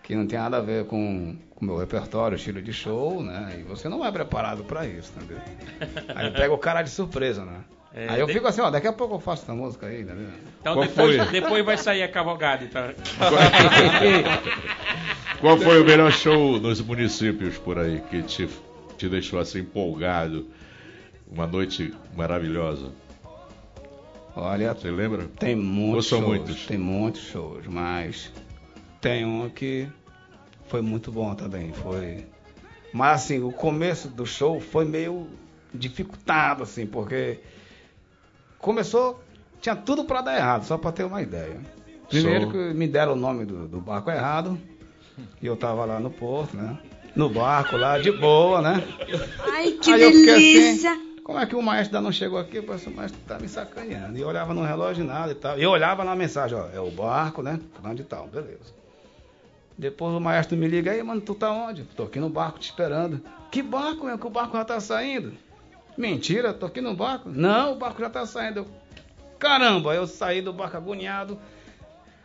que 0.04 0.16
não 0.16 0.28
tem 0.28 0.38
nada 0.38 0.58
a 0.58 0.62
ver 0.62 0.86
com 0.86 1.36
o 1.62 1.66
meu 1.66 1.78
repertório, 1.78 2.36
estilo 2.36 2.62
de 2.62 2.74
show, 2.74 3.24
né? 3.24 3.58
E 3.60 3.64
você 3.64 3.88
não 3.90 4.06
é 4.06 4.12
preparado 4.12 4.64
pra 4.64 4.86
isso, 4.86 5.12
entendeu? 5.16 5.38
Aí 6.14 6.30
pega 6.32 6.54
o 6.54 6.58
cara 6.58 6.82
de 6.82 6.90
surpresa, 6.90 7.44
né? 7.46 7.62
É, 7.96 8.10
aí 8.10 8.20
eu 8.20 8.26
de- 8.28 8.34
fico 8.34 8.48
assim, 8.48 8.60
ó, 8.60 8.70
daqui 8.72 8.88
a 8.88 8.94
pouco 8.94 9.16
eu 9.16 9.20
faço 9.20 9.44
essa 9.44 9.54
música 9.54 9.86
aí, 9.86 10.02
entendeu? 10.02 10.28
Então 10.60 10.74
Qual 10.76 10.86
depois, 10.88 11.16
foi? 11.16 11.26
depois 11.42 11.64
vai 11.66 11.78
sair 11.78 12.02
a 12.04 12.08
cavalgada, 12.08 12.64
então. 12.66 12.82
Qual 15.40 15.58
foi 15.58 15.82
o 15.82 15.86
melhor 15.86 16.12
show 16.12 16.60
nos 16.60 16.82
municípios 16.82 17.58
por 17.58 17.78
aí 17.78 18.02
que 18.10 18.22
te, 18.24 18.48
te 18.98 19.10
deixou 19.10 19.40
assim 19.40 19.60
empolgado? 19.60 20.48
Uma 21.32 21.48
noite 21.48 21.94
maravilhosa. 22.16 22.92
Olha, 24.36 24.74
Você 24.74 24.90
lembra? 24.90 25.26
tem 25.40 25.56
muitos 25.56 26.12
Ou 26.12 26.20
shows, 26.20 26.28
muitos? 26.38 26.66
tem 26.66 26.78
muitos 26.78 27.22
shows, 27.22 27.66
mas 27.68 28.32
tem 29.04 29.26
um 29.26 29.50
que 29.50 29.90
foi 30.68 30.82
muito 30.82 31.12
bom 31.12 31.36
também, 31.36 31.74
foi... 31.74 32.26
Mas 32.94 33.24
assim, 33.24 33.44
o 33.44 33.52
começo 33.52 34.08
do 34.08 34.26
show 34.26 34.62
foi 34.62 34.86
meio 34.86 35.28
dificultado, 35.74 36.64
assim, 36.64 36.86
porque 36.86 37.40
começou, 38.60 39.22
tinha 39.60 39.76
tudo 39.76 40.06
pra 40.06 40.22
dar 40.22 40.38
errado, 40.38 40.64
só 40.64 40.78
pra 40.78 40.92
ter 40.92 41.04
uma 41.04 41.22
ideia. 41.22 41.60
Primeiro 42.08 42.50
que 42.50 42.58
me 42.74 42.88
deram 42.88 43.14
o 43.14 43.16
nome 43.18 43.44
do, 43.46 43.68
do 43.68 43.82
barco 43.82 44.10
errado, 44.10 44.58
e 45.42 45.46
eu 45.46 45.58
tava 45.58 45.84
lá 45.84 46.00
no 46.00 46.10
porto, 46.10 46.56
né? 46.56 46.80
No 47.14 47.30
barco 47.30 47.76
lá, 47.76 48.00
de 48.00 48.12
boa, 48.12 48.62
né? 48.62 48.84
Ai, 49.52 49.72
que 49.72 49.92
Aí 49.92 50.02
eu 50.02 50.12
fiquei 50.12 50.26
delícia! 50.34 50.92
assim, 50.92 51.16
como 51.24 51.40
é 51.40 51.46
que 51.46 51.56
o 51.56 51.62
maestro 51.62 51.98
ainda 51.98 52.06
não 52.06 52.12
chegou 52.12 52.40
aqui? 52.40 52.58
Eu 52.58 52.64
falei, 52.64 52.86
o 52.86 52.92
maestro 52.92 53.20
tá 53.28 53.38
me 53.38 53.50
sacaneando. 53.50 54.18
E 54.18 54.22
eu 54.22 54.28
olhava 54.28 54.54
no 54.54 54.64
relógio 54.64 55.04
e 55.04 55.08
nada 55.08 55.32
e 55.32 55.36
tal. 55.36 55.60
E 55.60 55.64
eu 55.64 55.72
olhava 55.72 56.04
na 56.06 56.16
mensagem, 56.16 56.58
ó, 56.58 56.68
é 56.74 56.80
o 56.80 56.90
barco, 56.90 57.42
né? 57.42 57.60
Fulano 57.74 57.96
de 57.96 58.04
tal, 58.04 58.28
beleza. 58.28 58.83
Depois 59.78 60.14
o 60.14 60.20
maestro 60.20 60.56
me 60.58 60.68
liga 60.68 60.92
aí, 60.92 61.02
mano, 61.02 61.20
tu 61.22 61.34
tá 61.34 61.52
onde? 61.52 61.84
Tô 61.84 62.04
aqui 62.04 62.20
no 62.20 62.30
barco 62.30 62.60
te 62.60 62.66
esperando. 62.70 63.22
Que 63.52 63.62
barco, 63.62 64.06
meu? 64.06 64.18
Que 64.18 64.28
o 64.28 64.30
barco 64.30 64.56
já 64.58 64.64
tá 64.66 64.80
saindo. 64.80 65.34
Mentira, 65.98 66.54
tô 66.54 66.66
aqui 66.66 66.82
no 66.82 66.96
barco. 66.96 67.30
Não, 67.30 67.74
o 67.74 67.76
barco 67.76 68.02
já 68.02 68.10
tá 68.10 68.26
saindo. 68.26 68.60
Eu, 68.60 68.68
Caramba, 69.40 69.94
eu 69.94 70.08
saí 70.08 70.42
do 70.42 70.54
barco 70.54 70.78
agoniado. 70.78 71.38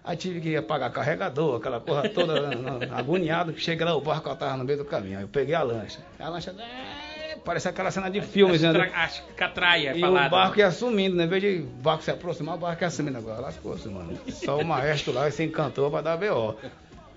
Aí 0.05 0.17
tive 0.17 0.41
que 0.41 0.63
pagar 0.63 0.91
carregador, 0.91 1.57
aquela 1.57 1.81
porra 1.81 2.09
toda 2.09 2.49
né, 2.49 2.89
agoniado. 2.93 3.59
Cheguei 3.59 3.85
lá, 3.85 3.95
o 3.95 4.01
barco 4.01 4.35
tava 4.37 4.57
no 4.57 4.65
meio 4.65 4.79
do 4.79 4.85
caminho. 4.85 5.19
Aí 5.19 5.25
eu 5.25 5.29
peguei 5.29 5.55
a 5.55 5.63
lancha. 5.63 5.99
A 6.19 6.29
lancha, 6.29 6.55
é, 6.59 7.37
parece 7.45 7.69
aquela 7.69 7.91
cena 7.91 8.09
de 8.11 8.23
filmes, 8.23 8.63
né? 8.63 8.71
As 8.95 9.21
catraia 9.37 9.95
E 9.97 10.01
falada. 10.01 10.29
o 10.29 10.31
barco 10.31 10.59
ia 10.61 10.71
sumindo, 10.71 11.17
né? 11.17 11.25
Em 11.25 11.29
vez 11.29 11.43
de 11.43 11.59
o 11.63 11.83
barco 11.83 12.03
se 12.05 12.11
aproximar, 12.11 12.55
o 12.55 12.59
barco 12.59 12.83
ia 12.85 12.91
sumindo 12.91 13.19
agora. 13.19 13.41
Lascou-se, 13.41 13.89
mano. 13.89 14.17
Só 14.29 14.59
o 14.59 14.65
maestro 14.65 15.13
lá 15.13 15.31
se 15.31 15.43
encantou 15.45 15.91
pra 15.91 16.01
dar 16.01 16.17
BO. 16.17 16.57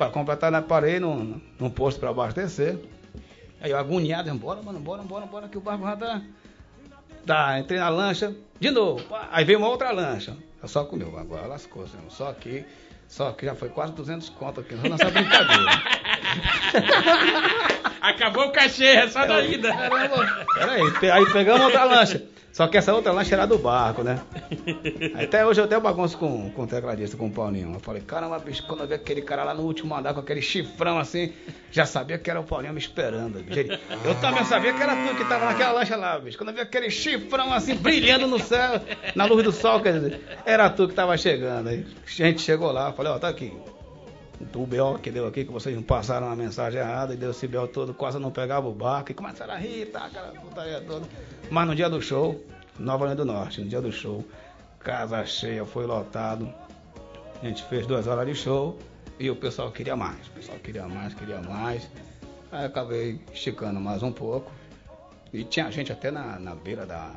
Pra 0.02 0.10
completar, 0.10 0.52
né? 0.52 0.60
Parei 0.62 1.00
num, 1.00 1.40
num 1.60 1.70
posto 1.70 2.00
pra 2.00 2.10
abastecer. 2.10 2.76
Aí 3.62 3.70
eu 3.70 3.78
agoniado, 3.78 4.34
bora, 4.34 4.60
mano, 4.60 4.80
bora, 4.80 5.04
bora, 5.04 5.28
bora, 5.28 5.48
que 5.48 5.60
o 5.60 5.62
barco 5.62 5.84
já 5.86 5.96
tá. 5.96 6.22
Tá, 7.24 7.60
entrei 7.60 7.78
na 7.80 7.88
lancha, 7.88 8.36
de 8.60 8.72
novo. 8.72 9.06
Aí 9.32 9.46
veio 9.46 9.60
uma 9.60 9.68
outra 9.68 9.92
lancha. 9.92 10.36
Eu 10.60 10.68
só 10.68 10.84
comeu, 10.86 11.16
agora 11.20 11.46
lascou-se, 11.46 11.96
mano. 11.96 12.10
Só 12.10 12.30
aqui, 12.32 12.66
só 13.08 13.28
aqui 13.30 13.46
já 13.46 13.54
foi 13.54 13.70
quase 13.70 13.94
200 13.94 14.30
conto 14.30 14.62
aqui, 14.62 14.74
nessa 14.74 15.12
brincadeira. 15.12 15.72
Acabou 18.02 18.48
o 18.48 18.52
cachê, 18.52 18.86
é 18.88 19.08
só 19.08 19.24
da 19.28 19.40
ida. 19.44 19.72
Peraí, 20.56 20.92
pe- 21.00 21.12
aí 21.12 21.32
pegamos 21.32 21.62
outra 21.62 21.84
lancha. 21.84 22.24
Só 22.52 22.68
que 22.68 22.78
essa 22.78 22.94
outra 22.94 23.12
lancha 23.14 23.34
era 23.34 23.46
do 23.46 23.58
barco, 23.58 24.04
né? 24.04 24.20
Até 25.16 25.46
hoje 25.46 25.62
eu 25.62 25.68
tenho 25.68 25.80
bagunço 25.80 26.18
com, 26.18 26.50
com 26.52 26.64
o 26.64 26.68
tecladista, 26.68 27.16
com 27.16 27.28
o 27.28 27.32
Paulinho. 27.32 27.74
Eu 27.74 27.80
falei, 27.80 28.02
caramba, 28.02 28.38
bicho, 28.40 28.66
quando 28.68 28.82
eu 28.82 28.88
vi 28.88 28.94
aquele 28.94 29.22
cara 29.22 29.44
lá 29.44 29.54
no 29.54 29.64
último 29.64 29.96
andar 29.96 30.14
com 30.14 30.20
aquele 30.20 30.42
chifrão 30.42 31.00
assim, 31.00 31.32
já 31.72 31.86
sabia 31.86 32.18
que 32.18 32.30
era 32.30 32.40
o 32.40 32.44
Paulinho 32.44 32.74
me 32.74 32.80
esperando, 32.80 33.42
bicho. 33.42 33.80
Eu 34.04 34.16
também 34.16 34.44
sabia 34.44 34.74
que 34.74 34.82
era 34.82 34.96
tu 34.96 35.16
que 35.16 35.26
tava 35.26 35.46
naquela 35.46 35.72
lancha 35.72 35.96
lá, 35.96 36.20
bicho. 36.20 36.38
Quando 36.38 36.50
eu 36.50 36.56
vi 36.56 36.62
aquele 36.62 36.90
chifrão 36.90 37.54
assim, 37.54 37.76
brilhando 37.76 38.28
no 38.28 38.40
céu, 38.40 38.82
na 39.16 39.26
luz 39.26 39.44
do 39.44 39.52
sol, 39.52 39.80
quer 39.80 39.94
dizer, 39.94 40.22
era 40.46 40.70
tu 40.70 40.90
que 40.90 40.94
tava 40.94 41.18
chegando. 41.18 41.70
Aí 41.70 41.86
a 42.06 42.10
gente 42.10 42.42
chegou 42.42 42.72
lá, 42.72 42.92
falei, 42.92 43.14
ó, 43.14 43.20
tá 43.20 43.30
aqui. 43.30 43.54
O 44.56 44.66
BO 44.66 45.00
que 45.00 45.12
deu 45.12 45.28
aqui, 45.28 45.46
que 45.46 45.52
vocês 45.52 45.76
não 45.76 45.84
passaram 45.84 46.30
a 46.30 46.36
mensagem 46.36 46.80
errada, 46.80 47.14
e 47.14 47.18
deu 47.18 47.32
esse 47.32 47.48
BO 47.48 47.68
todo, 47.68 47.94
quase 47.94 48.20
não 48.20 48.32
pegava 48.32 48.68
o 48.68 48.74
barco, 48.74 49.12
e 49.12 49.14
começaram 49.14 49.54
a 49.54 49.58
rir, 49.58 49.88
tá, 49.88 50.06
aquela 50.06 50.32
putaria 50.32 50.82
toda. 50.82 51.08
Mas 51.50 51.68
no 51.68 51.76
dia 51.76 51.90
do 51.90 52.02
show, 52.02 52.44
Nova 52.80 53.04
Orleans 53.04 53.18
do 53.18 53.26
Norte, 53.26 53.62
no 53.62 53.68
dia 53.68 53.82
do 53.82 53.92
show, 53.92 54.26
casa 54.80 55.26
cheia, 55.26 55.66
foi 55.66 55.86
lotado. 55.86 56.52
A 57.42 57.46
gente 57.46 57.64
fez 57.64 57.86
duas 57.88 58.08
horas 58.08 58.28
de 58.28 58.36
show 58.36 58.78
e 59.20 59.30
o 59.30 59.36
pessoal 59.36 59.72
queria 59.72 59.96
mais. 59.96 60.28
O 60.28 60.32
pessoal 60.32 60.58
queria 60.60 60.88
mais, 60.88 61.14
queria 61.14 61.42
mais. 61.42 61.90
Aí 62.52 62.66
acabei 62.66 63.20
esticando 63.34 63.80
mais 63.80 64.04
um 64.04 64.12
pouco. 64.12 64.52
E 65.34 65.44
tinha 65.44 65.72
gente 65.72 65.92
até 65.92 66.12
na, 66.12 66.38
na 66.40 66.54
beira 66.54 66.86
da, 66.86 67.12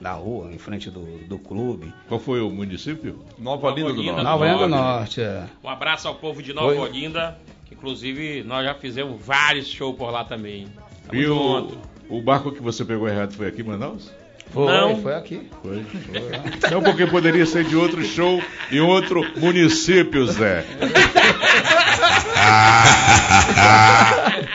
da 0.00 0.12
rua, 0.12 0.50
em 0.52 0.58
frente 0.58 0.90
do, 0.90 1.00
do 1.26 1.38
clube. 1.38 1.92
Qual 2.08 2.20
foi 2.20 2.40
o 2.40 2.50
município? 2.50 3.18
Nova 3.38 3.68
Olinda 3.68 3.92
do 3.92 4.00
Olinda 4.00 4.12
Norte. 4.12 4.24
Nova 4.24 4.44
Orleans 4.44 4.60
do 4.60 4.68
Norte. 4.68 5.20
É. 5.22 5.44
Um 5.64 5.68
abraço 5.68 6.06
ao 6.08 6.14
povo 6.16 6.42
de 6.42 6.52
Nova 6.52 6.68
Foi. 6.74 6.78
Olinda. 6.78 7.38
que 7.64 7.74
Inclusive, 7.74 8.42
nós 8.44 8.64
já 8.64 8.74
fizemos 8.74 9.20
vários 9.24 9.66
shows 9.68 9.96
por 9.96 10.10
lá 10.10 10.24
também. 10.24 10.66
Tamo 11.08 11.20
E 11.20 11.26
o, 11.26 11.78
o 12.10 12.20
barco 12.20 12.52
que 12.52 12.60
você 12.62 12.84
pegou 12.84 13.08
errado 13.08 13.32
foi 13.32 13.46
aqui 13.48 13.62
em 13.62 13.64
Manaus? 13.64 14.10
Foi, 14.50 14.66
Não. 14.66 15.02
foi 15.02 15.14
aqui. 15.14 15.48
Foi. 15.62 15.82
Foi? 15.84 16.70
Não, 16.70 16.82
porque 16.82 17.06
poderia 17.06 17.46
ser 17.46 17.64
de 17.64 17.74
outro 17.76 18.04
show 18.04 18.40
em 18.70 18.80
outro 18.80 19.24
município, 19.38 20.24
Zé. 20.26 20.64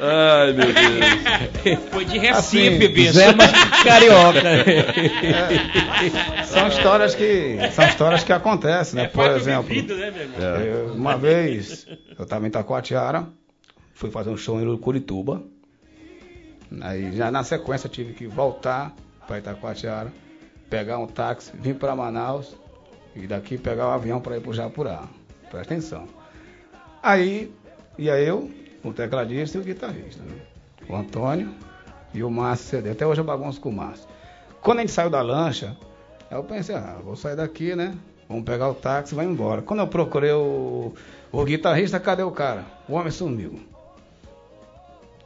Ai, 0.00 0.52
meu 0.52 0.66
Deus. 0.72 1.78
Foi 1.90 2.04
de 2.04 2.18
Recife, 2.18 2.68
Assim, 2.76 2.88
bicho. 2.92 3.12
Zé 3.14 3.34
mas 3.34 3.50
carioca. 3.82 4.40
São 6.44 6.68
histórias 6.68 7.14
que 7.14 7.56
são 7.72 7.84
histórias 7.86 8.24
que 8.24 8.32
acontecem, 8.32 8.96
né? 8.96 9.04
É 9.04 9.08
Por 9.08 9.30
exemplo, 9.30 9.62
vivido, 9.64 9.96
né, 9.96 10.10
meu 10.10 10.22
irmão? 10.22 10.38
É. 10.40 10.68
eu- 10.68 10.94
uma 10.94 11.16
vez 11.16 11.86
eu 12.16 12.22
estava 12.22 12.44
em 12.44 12.48
Itacoatiara, 12.48 13.26
fui 13.94 14.10
fazer 14.10 14.30
um 14.30 14.36
show 14.36 14.60
em 14.60 14.76
Curitiba. 14.78 15.42
Aí 16.82 17.16
já 17.16 17.30
na 17.30 17.42
sequência 17.42 17.88
tive 17.88 18.12
que 18.12 18.26
voltar 18.26 18.94
para 19.26 19.38
Itacoatiara, 19.38 20.12
pegar 20.70 20.98
um 20.98 21.06
táxi, 21.06 21.50
vir 21.54 21.74
para 21.74 21.96
Manaus 21.96 22.54
e 23.16 23.26
daqui 23.26 23.56
pegar 23.58 23.88
o 23.88 23.90
avião 23.90 24.20
para 24.20 24.36
ir 24.36 24.40
para 24.40 24.50
o 24.50 24.54
Japurá. 24.54 25.04
Presta 25.50 25.74
atenção. 25.74 26.06
Aí 27.02 27.50
ia 27.98 28.18
eu, 28.20 28.50
o 28.82 28.92
tecladista 28.92 29.58
e 29.58 29.60
o 29.60 29.64
guitarrista, 29.64 30.22
né? 30.22 30.34
o 30.88 30.96
Antônio 30.96 31.54
e 32.14 32.22
o 32.22 32.30
Márcio 32.30 32.68
CD. 32.68 32.90
Até 32.90 33.06
hoje 33.06 33.20
eu 33.20 33.24
bagunço 33.24 33.60
com 33.60 33.68
o 33.68 33.72
Márcio. 33.72 34.08
Quando 34.60 34.78
a 34.78 34.80
gente 34.82 34.92
saiu 34.92 35.10
da 35.10 35.20
lancha, 35.20 35.76
eu 36.30 36.42
pensei, 36.44 36.74
ah, 36.74 36.98
vou 37.04 37.16
sair 37.16 37.36
daqui, 37.36 37.74
né? 37.74 37.94
Vamos 38.28 38.44
pegar 38.44 38.68
o 38.68 38.74
táxi 38.74 39.14
e 39.14 39.16
vai 39.16 39.24
embora. 39.24 39.62
Quando 39.62 39.80
eu 39.80 39.86
procurei 39.86 40.32
o, 40.32 40.92
o 41.32 41.44
guitarrista, 41.44 41.98
cadê 41.98 42.22
o 42.22 42.30
cara? 42.30 42.64
O 42.88 42.94
homem 42.94 43.10
sumiu. 43.10 43.60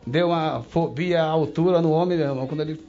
Deu 0.07 0.29
uma 0.29 0.63
fobia 0.63 1.23
à 1.23 1.27
altura 1.27 1.81
no 1.81 1.91
homem, 1.91 2.19
meu 2.19 2.29
irmão. 2.29 2.47
Quando 2.47 2.61
ele 2.61 2.81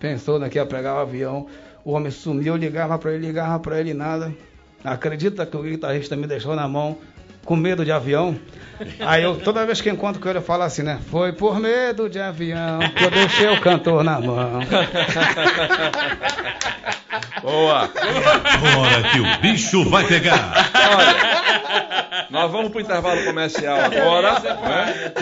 pensou 0.00 0.38
né, 0.38 0.48
que 0.48 0.58
ia 0.58 0.66
pegar 0.66 0.96
o 0.96 0.98
avião, 0.98 1.46
o 1.84 1.92
homem 1.92 2.10
sumiu, 2.10 2.56
ligava 2.56 2.98
pra 2.98 3.12
ele, 3.12 3.26
ligava 3.26 3.58
pra 3.58 3.80
ele 3.80 3.94
nada. 3.94 4.34
Acredita 4.82 5.46
que 5.46 5.56
o 5.56 5.62
guitarrista 5.62 6.14
me 6.16 6.26
deixou 6.26 6.54
na 6.54 6.68
mão 6.68 6.98
com 7.44 7.56
medo 7.56 7.84
de 7.84 7.92
avião? 7.92 8.36
Aí 9.00 9.22
eu, 9.22 9.36
toda 9.36 9.64
vez 9.64 9.80
que 9.80 9.88
encontro 9.88 10.20
com 10.20 10.28
ele, 10.28 10.38
eu 10.38 10.42
falo 10.42 10.64
assim, 10.64 10.82
né? 10.82 10.98
Foi 11.10 11.32
por 11.32 11.60
medo 11.60 12.08
de 12.08 12.18
avião 12.18 12.80
que 12.96 13.04
eu 13.04 13.10
deixei 13.10 13.48
o 13.48 13.60
cantor 13.60 14.02
na 14.02 14.20
mão. 14.20 14.60
Boa. 17.42 17.88
Bora 17.88 19.02
que 19.12 19.20
o 19.20 19.38
bicho 19.40 19.88
vai 19.88 20.06
pegar. 20.06 20.70
Olha, 20.96 22.26
nós 22.30 22.50
vamos 22.50 22.70
pro 22.70 22.80
intervalo 22.80 23.24
comercial 23.24 23.78
agora. 23.80 24.40
né? 24.40 25.12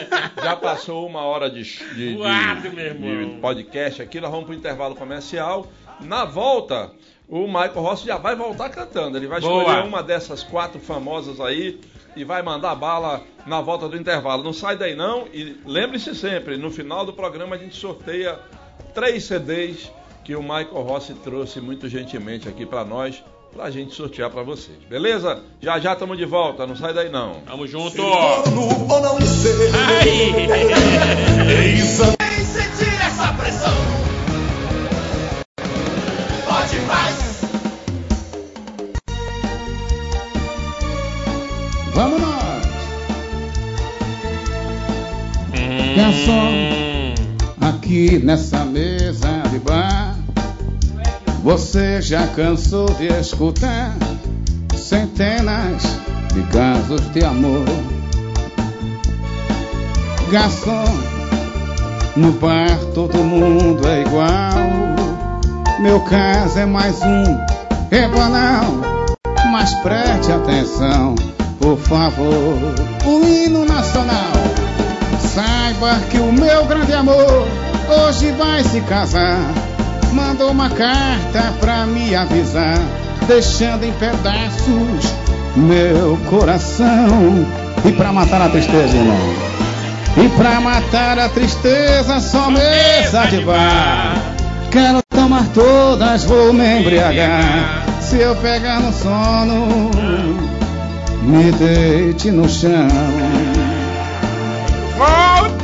Já 0.42 0.56
passou 0.56 1.06
uma 1.06 1.22
hora 1.22 1.50
de, 1.50 1.62
de, 1.62 2.16
de- 2.16 2.94
de 2.94 3.40
podcast 3.40 4.02
aqui. 4.02 4.20
Nós 4.20 4.30
vamos 4.30 4.46
pro 4.46 4.54
intervalo 4.54 4.94
comercial. 4.94 5.66
Na 6.00 6.24
volta, 6.24 6.90
o 7.28 7.46
Michael 7.46 7.72
Rossi 7.74 8.06
já 8.06 8.16
vai 8.18 8.34
voltar 8.34 8.68
cantando. 8.70 9.16
Ele 9.16 9.26
vai 9.26 9.40
Boa. 9.40 9.62
escolher 9.62 9.86
uma 9.86 10.02
dessas 10.02 10.42
quatro 10.42 10.80
famosas 10.80 11.40
aí 11.40 11.80
e 12.16 12.24
vai 12.24 12.42
mandar 12.42 12.74
bala 12.74 13.22
na 13.46 13.60
volta 13.60 13.88
do 13.88 13.96
intervalo. 13.96 14.42
Não 14.42 14.52
sai 14.52 14.76
daí 14.76 14.94
não. 14.94 15.26
E 15.32 15.56
lembre-se 15.64 16.14
sempre, 16.14 16.56
no 16.56 16.70
final 16.70 17.04
do 17.06 17.12
programa 17.12 17.56
a 17.56 17.58
gente 17.58 17.76
sorteia 17.76 18.38
três 18.94 19.24
CDs 19.24 19.90
que 20.24 20.36
o 20.36 20.42
Michael 20.42 20.82
Rossi 20.82 21.14
trouxe 21.14 21.60
muito 21.60 21.88
gentilmente 21.88 22.48
aqui 22.48 22.64
pra 22.64 22.84
nós, 22.84 23.22
pra 23.52 23.70
gente 23.70 23.94
sortear 23.94 24.30
pra 24.30 24.42
vocês. 24.42 24.78
Beleza? 24.88 25.42
Já 25.60 25.78
já 25.78 25.92
estamos 25.92 26.16
de 26.16 26.24
volta, 26.24 26.66
não 26.66 26.76
sai 26.76 26.94
daí 26.94 27.10
não. 27.10 27.40
Tamo 27.46 27.66
junto. 27.66 28.00
A 28.02 28.42
mais. 36.86 37.42
Vamos 41.94 42.20
nós! 42.20 42.62
Garçom, 45.96 47.14
aqui 47.60 48.18
nessa 48.18 48.64
mesa 48.64 49.01
Você 51.42 52.00
já 52.00 52.24
cansou 52.28 52.86
de 52.94 53.08
escutar 53.08 53.92
centenas 54.76 55.82
de 56.32 56.42
casos 56.52 57.00
de 57.12 57.24
amor. 57.24 57.64
Garçom, 60.30 60.84
no 62.14 62.30
bar 62.32 62.78
todo 62.94 63.18
mundo 63.18 63.88
é 63.88 64.02
igual. 64.02 64.52
Meu 65.80 65.98
caso 66.02 66.60
é 66.60 66.64
mais 66.64 67.02
um, 67.02 67.24
é 67.90 68.06
banal. 68.06 68.64
Mas 69.50 69.74
preste 69.80 70.30
atenção, 70.30 71.16
por 71.58 71.76
favor. 71.76 72.56
O 73.04 73.26
hino 73.26 73.64
nacional. 73.64 74.32
Saiba 75.34 75.98
que 76.08 76.18
o 76.18 76.32
meu 76.32 76.64
grande 76.66 76.92
amor 76.92 77.48
hoje 77.88 78.30
vai 78.32 78.62
se 78.62 78.80
casar. 78.82 79.71
Mandou 80.12 80.50
uma 80.50 80.68
carta 80.68 81.54
pra 81.60 81.86
me 81.86 82.14
avisar, 82.14 82.78
deixando 83.26 83.84
em 83.84 83.92
pedaços 83.92 85.22
meu 85.56 86.18
coração. 86.28 87.46
E 87.84 87.92
pra 87.92 88.12
matar 88.12 88.42
a 88.42 88.48
tristeza, 88.48 88.96
irmão. 88.96 89.34
E 90.16 90.28
pra 90.36 90.60
matar 90.60 91.18
a 91.18 91.28
tristeza, 91.28 92.20
só 92.20 92.50
mesa 92.50 93.24
de 93.26 93.40
bar. 93.44 94.14
Quero 94.70 95.02
tomar 95.08 95.46
todas, 95.54 96.24
vou 96.24 96.52
me 96.52 96.80
embriagar. 96.80 97.82
Se 98.00 98.18
eu 98.18 98.36
pegar 98.36 98.80
no 98.80 98.92
sono, 98.92 99.90
me 101.22 101.50
deite 101.52 102.30
no 102.30 102.48
chão. 102.48 102.88
Volta 104.96 105.61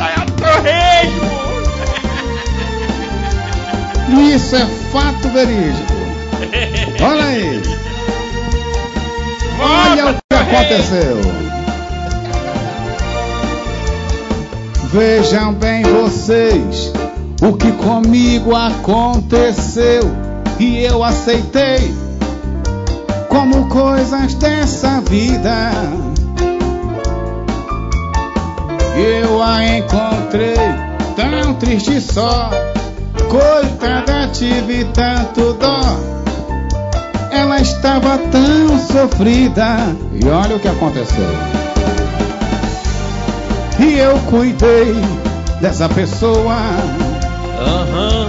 Isso 4.34 4.56
é 4.56 4.66
fato 4.90 5.28
verídico. 5.28 5.92
Olha 7.02 7.24
aí. 7.24 7.62
Olha 9.60 10.10
o 10.10 10.14
que 10.14 10.34
aconteceu. 10.34 11.48
Vejam 14.90 15.52
bem 15.54 15.82
vocês 15.82 16.92
o 17.42 17.52
que 17.52 17.70
comigo 17.72 18.54
aconteceu 18.54 20.02
e 20.58 20.82
eu 20.82 21.04
aceitei 21.04 21.94
como 23.28 23.68
coisas 23.68 24.34
dessa 24.34 25.00
vida. 25.02 25.70
Eu 28.96 29.42
a 29.42 29.64
encontrei 29.76 30.56
tão 31.14 31.54
triste 31.54 32.00
só, 32.00 32.50
coitada 33.28 34.28
tive 34.32 34.84
tanto 34.86 35.52
dó. 35.54 35.98
Ela 37.30 37.60
estava 37.60 38.18
tão 38.18 38.78
sofrida 38.78 39.76
e 40.12 40.26
olha 40.28 40.56
o 40.56 40.60
que 40.60 40.68
aconteceu. 40.68 41.28
E 43.78 43.98
eu 43.98 44.18
cuidei 44.30 44.94
dessa 45.60 45.88
pessoa 45.88 46.56
Aham. 47.60 48.28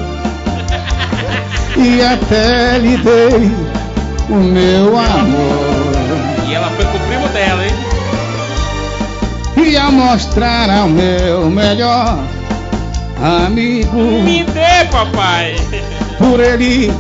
e 1.77 2.01
até 2.01 2.77
lhe 2.77 2.97
dei 2.97 3.51
o 4.29 4.35
meu 4.35 4.97
amor. 4.97 5.89
E 6.47 6.53
ela 6.53 6.69
foi 6.71 6.85
com 6.85 6.97
o 6.97 6.99
primo 7.07 7.27
dela, 7.29 7.63
hein? 7.65 7.73
E 9.65 9.77
a 9.77 9.91
mostrar 9.91 10.69
ao 10.69 10.87
meu 10.87 11.49
melhor 11.49 12.17
amigo. 13.21 13.97
Me 14.23 14.43
dê, 14.43 14.85
papai! 14.91 15.55
Por 16.17 16.39
ele 16.39 16.91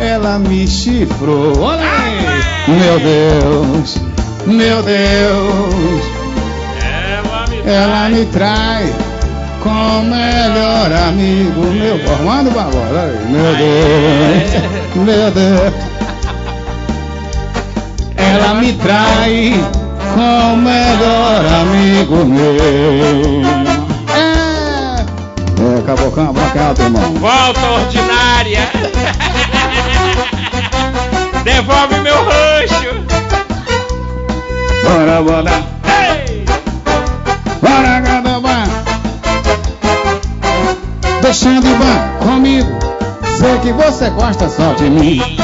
ela 0.00 0.38
me 0.38 0.66
chifrou. 0.66 1.58
Olha 1.58 1.82
aí. 1.82 2.26
Meu 2.68 2.98
Deus, 2.98 3.96
meu 4.46 4.82
Deus, 4.82 6.04
Ela 6.82 7.46
me 7.48 7.62
ela 7.64 8.08
me 8.08 8.24
trai 8.26 8.92
com 9.62 9.70
o 9.70 10.02
melhor 10.02 10.92
amigo 11.08 11.60
meu. 11.60 12.12
Armando 12.12 12.50
Barbosa, 12.50 13.02
aí. 13.02 13.18
Meu 13.30 13.54
Deus, 13.56 15.06
meu 15.06 15.30
Deus. 15.30 15.74
Ela 18.16 18.54
me 18.54 18.72
trai 18.74 19.54
com 20.14 20.54
o 20.54 20.56
melhor 20.56 21.44
amigo 21.62 22.24
meu. 22.24 23.75
Cabocão, 25.86 26.34
alto, 26.68 26.82
irmão. 26.82 27.14
Volta 27.14 27.60
ordinária! 27.60 28.68
Devolve 31.44 32.00
meu 32.00 32.16
rancho! 32.24 33.06
Bora, 34.82 35.22
bora. 35.22 35.64
Ei! 35.86 36.44
Bora, 37.62 38.00
Gadobá! 38.00 38.64
Deixando 41.22 41.72
o 41.72 41.76
bar 41.78 42.18
comigo, 42.18 42.78
sei 43.38 43.58
que 43.60 43.72
você 43.72 44.10
gosta 44.10 44.48
só 44.48 44.72
de 44.72 44.90
mim. 44.90 45.38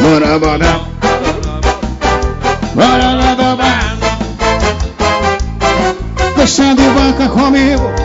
Bora, 0.00 0.38
bora! 0.40 0.80
Bora, 2.74 3.16
Gadobá! 3.16 3.94
Deixando 6.36 6.82
o 6.82 6.94
banca 6.94 7.28
comigo, 7.28 8.03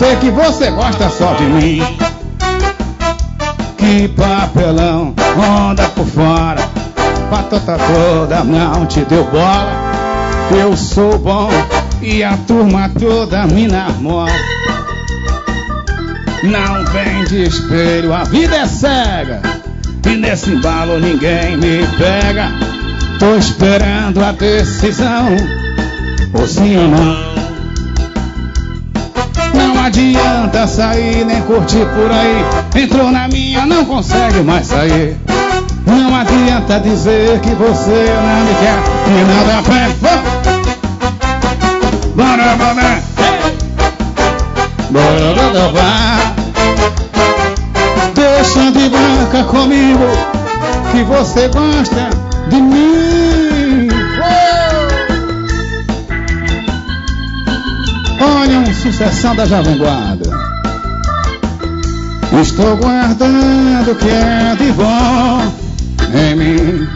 sei 0.00 0.16
que 0.16 0.30
você 0.30 0.70
gosta 0.70 1.10
só 1.10 1.34
de 1.34 1.44
mim. 1.44 1.82
Que 3.76 4.08
papelão, 4.08 5.14
onda 5.36 5.86
por 5.90 6.06
fora, 6.06 6.66
patota 7.28 7.76
toda 7.76 8.42
não 8.42 8.86
te 8.86 9.00
deu 9.00 9.24
bola. 9.24 9.90
Eu 10.58 10.74
sou 10.74 11.18
bom 11.18 11.50
e 12.00 12.24
a 12.24 12.34
turma 12.46 12.90
toda 12.98 13.46
me 13.46 13.68
namora. 13.68 14.32
Não 16.44 16.84
vem 16.86 17.24
de 17.24 17.42
espelho, 17.42 18.14
a 18.14 18.24
vida 18.24 18.56
é 18.56 18.66
cega. 18.66 19.42
E 20.06 20.16
nesse 20.16 20.50
embalo 20.50 20.98
ninguém 20.98 21.58
me 21.58 21.86
pega. 21.98 22.50
Tô 23.18 23.36
esperando 23.36 24.24
a 24.24 24.32
decisão, 24.32 25.36
ou 26.32 26.48
sim 26.48 26.78
ou 26.78 26.88
não. 26.88 27.29
Adianta 29.90 30.68
sair 30.68 31.24
nem 31.24 31.42
curtir 31.42 31.84
por 31.84 32.12
aí. 32.12 32.44
Entrou 32.80 33.10
na 33.10 33.26
minha, 33.26 33.66
não 33.66 33.84
consegue 33.84 34.40
mais 34.40 34.68
sair. 34.68 35.16
Não 35.84 36.14
adianta 36.14 36.78
dizer 36.78 37.40
que 37.40 37.50
você 37.56 38.14
não 38.22 38.44
me 38.44 38.54
quer 38.60 38.78
e 39.08 39.24
nada 39.24 39.62
presta. 39.64 40.22
Bora, 42.14 42.56
bora, 42.56 43.02
bora, 44.90 45.34
bora, 45.34 45.68
bora. 45.72 46.34
Deixa 48.14 48.70
de 48.70 48.88
branca 48.88 49.42
comigo, 49.42 50.06
que 50.92 51.02
você 51.02 51.48
gosta 51.48 52.19
Um 58.50 58.74
sucessão 58.74 59.36
da 59.36 59.46
Jovem 59.46 59.78
Guarda. 59.78 60.30
Estou 62.42 62.76
guardando 62.76 63.92
o 63.92 63.94
que 63.94 64.08
é 64.08 64.56
de 64.56 64.72
bom 64.72 65.52
em 66.12 66.34
mim 66.34 66.88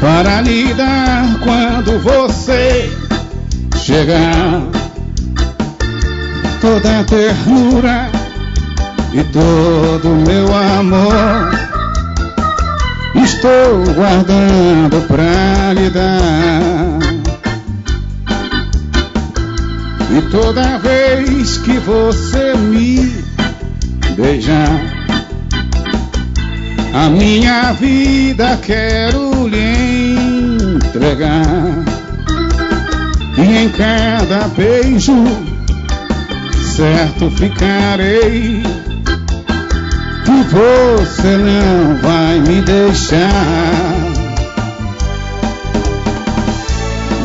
para 0.00 0.42
lhe 0.42 0.74
dar 0.74 1.38
quando 1.42 1.98
você 2.02 2.90
chegar. 3.76 4.62
Toda 6.60 7.00
a 7.00 7.04
ternura 7.04 8.10
e 9.14 9.24
todo 9.24 10.08
o 10.08 10.24
meu 10.26 10.54
amor 10.54 11.60
estou 13.14 13.94
guardando 13.94 15.06
pra 15.06 15.72
lhe 15.72 15.90
dar. 15.90 16.99
E 20.12 20.22
toda 20.30 20.78
vez 20.78 21.58
que 21.58 21.78
você 21.78 22.54
me 22.56 23.24
beijar, 24.16 24.80
a 26.92 27.08
minha 27.08 27.72
vida 27.74 28.58
quero 28.60 29.46
lhe 29.46 30.16
entregar. 30.74 31.44
E 33.38 33.56
em 33.56 33.68
cada 33.68 34.48
beijo, 34.48 35.14
certo 36.74 37.30
ficarei. 37.30 38.62
Que 40.24 40.42
você 40.48 41.36
não 41.36 41.96
vai 42.02 42.40
me 42.40 42.60
deixar. 42.62 44.09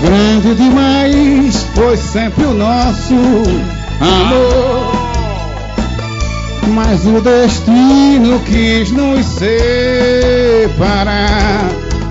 Grande 0.05 0.53
demais 0.53 1.65
foi 1.73 1.97
sempre 1.97 2.45
o 2.45 2.53
nosso 2.53 3.15
amor. 3.99 4.93
Mas 6.75 7.03
o 7.07 7.19
destino 7.21 8.39
quis 8.41 8.91
nos 8.91 9.25
separar. 10.85 10.91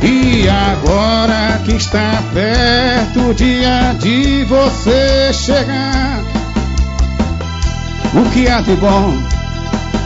E 0.03 0.49
agora 0.49 1.61
que 1.64 1.76
está 1.76 2.20
perto 2.34 3.30
o 3.30 3.34
dia 3.34 3.95
de 4.01 4.42
você 4.45 5.32
chegar. 5.32 6.24
O 8.12 8.28
que 8.30 8.49
há 8.49 8.61
de 8.61 8.74
bom 8.74 9.16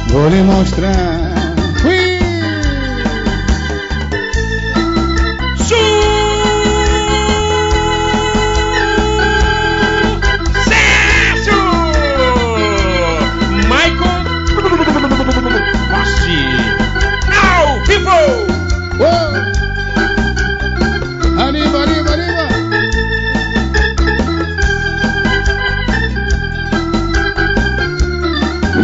vou 0.09 0.29
lhe 0.29 0.43
mostrar. 0.43 1.28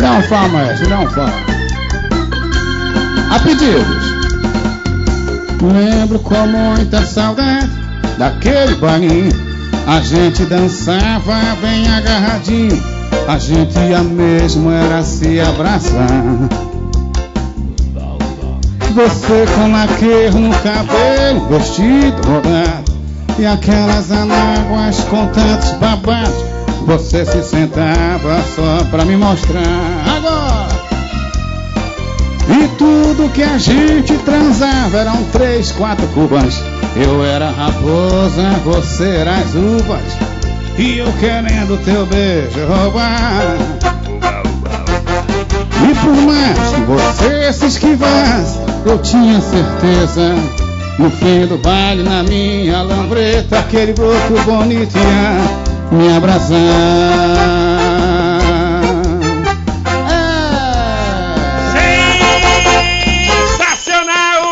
Um 0.04 0.22
fá, 0.22 0.46
maestro, 0.48 0.94
um 0.94 1.08
fá. 1.08 1.26
A 3.34 3.38
pedidos. 3.38 4.04
Lembro 5.62 6.18
com 6.18 6.46
muita 6.46 7.04
saudade 7.06 7.70
daquele 8.18 8.74
balinho. 8.74 9.32
A 9.86 10.00
gente 10.00 10.44
dançava 10.44 11.56
bem 11.62 11.88
agarradinho. 11.88 12.82
A 13.26 13.38
gente 13.38 13.78
ia 13.78 14.02
mesmo 14.02 14.70
era 14.70 15.02
se 15.02 15.40
abraçar. 15.40 16.06
Você 18.94 19.44
com 19.54 19.72
laqueiro 19.72 20.38
no 20.38 20.54
cabelo, 20.58 21.48
vestido 21.48 22.28
rodado 22.28 22.92
E 23.38 23.44
aquelas 23.44 24.12
anáguas 24.12 25.00
com 25.10 25.26
tantos 25.28 25.72
babados 25.80 26.53
Você 26.86 27.24
se 27.24 27.42
sentava 27.42 28.42
só 28.54 28.84
pra 28.90 29.04
me 29.04 29.16
mostrar 29.16 29.62
Agora! 30.16 30.68
E 32.46 32.68
tudo 32.76 33.32
que 33.32 33.42
a 33.42 33.56
gente 33.56 34.18
transava 34.18 34.98
eram 34.98 35.24
três, 35.32 35.72
quatro 35.72 36.06
cubas 36.08 36.60
Eu 36.94 37.24
era 37.24 37.48
a 37.48 37.52
raposa, 37.52 38.50
você 38.64 39.16
era 39.16 39.34
as 39.36 39.54
uvas 39.54 40.02
E 40.78 40.98
eu 40.98 41.10
querendo 41.20 41.82
teu 41.84 42.04
beijo 42.04 42.66
roubar 42.66 43.56
e 45.84 45.94
por 45.96 46.16
mais 46.16 46.58
que 46.70 46.80
você 46.80 47.52
se 47.52 47.66
esquivasse, 47.66 48.58
eu 48.86 48.98
tinha 49.00 49.38
certeza. 49.38 50.34
No 50.98 51.10
fim 51.10 51.46
do 51.46 51.58
baile, 51.58 52.02
na 52.02 52.22
minha 52.22 52.80
lambreta, 52.80 53.58
aquele 53.58 53.92
broto 53.92 54.32
bonito 54.46 54.96
ia 54.96 55.63
me 55.94 56.16
abraçar. 56.16 56.54
É. 61.76 63.24
Sensacional! 63.64 64.42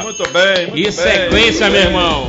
É, 0.00 0.02
muito 0.04 0.28
bem, 0.30 0.66
muito 0.66 0.78
E 0.78 0.82
bem. 0.82 0.92
sequência, 0.92 1.70
muito 1.70 1.72
meu 1.72 1.72
bem. 1.72 1.82
irmão. 1.82 2.26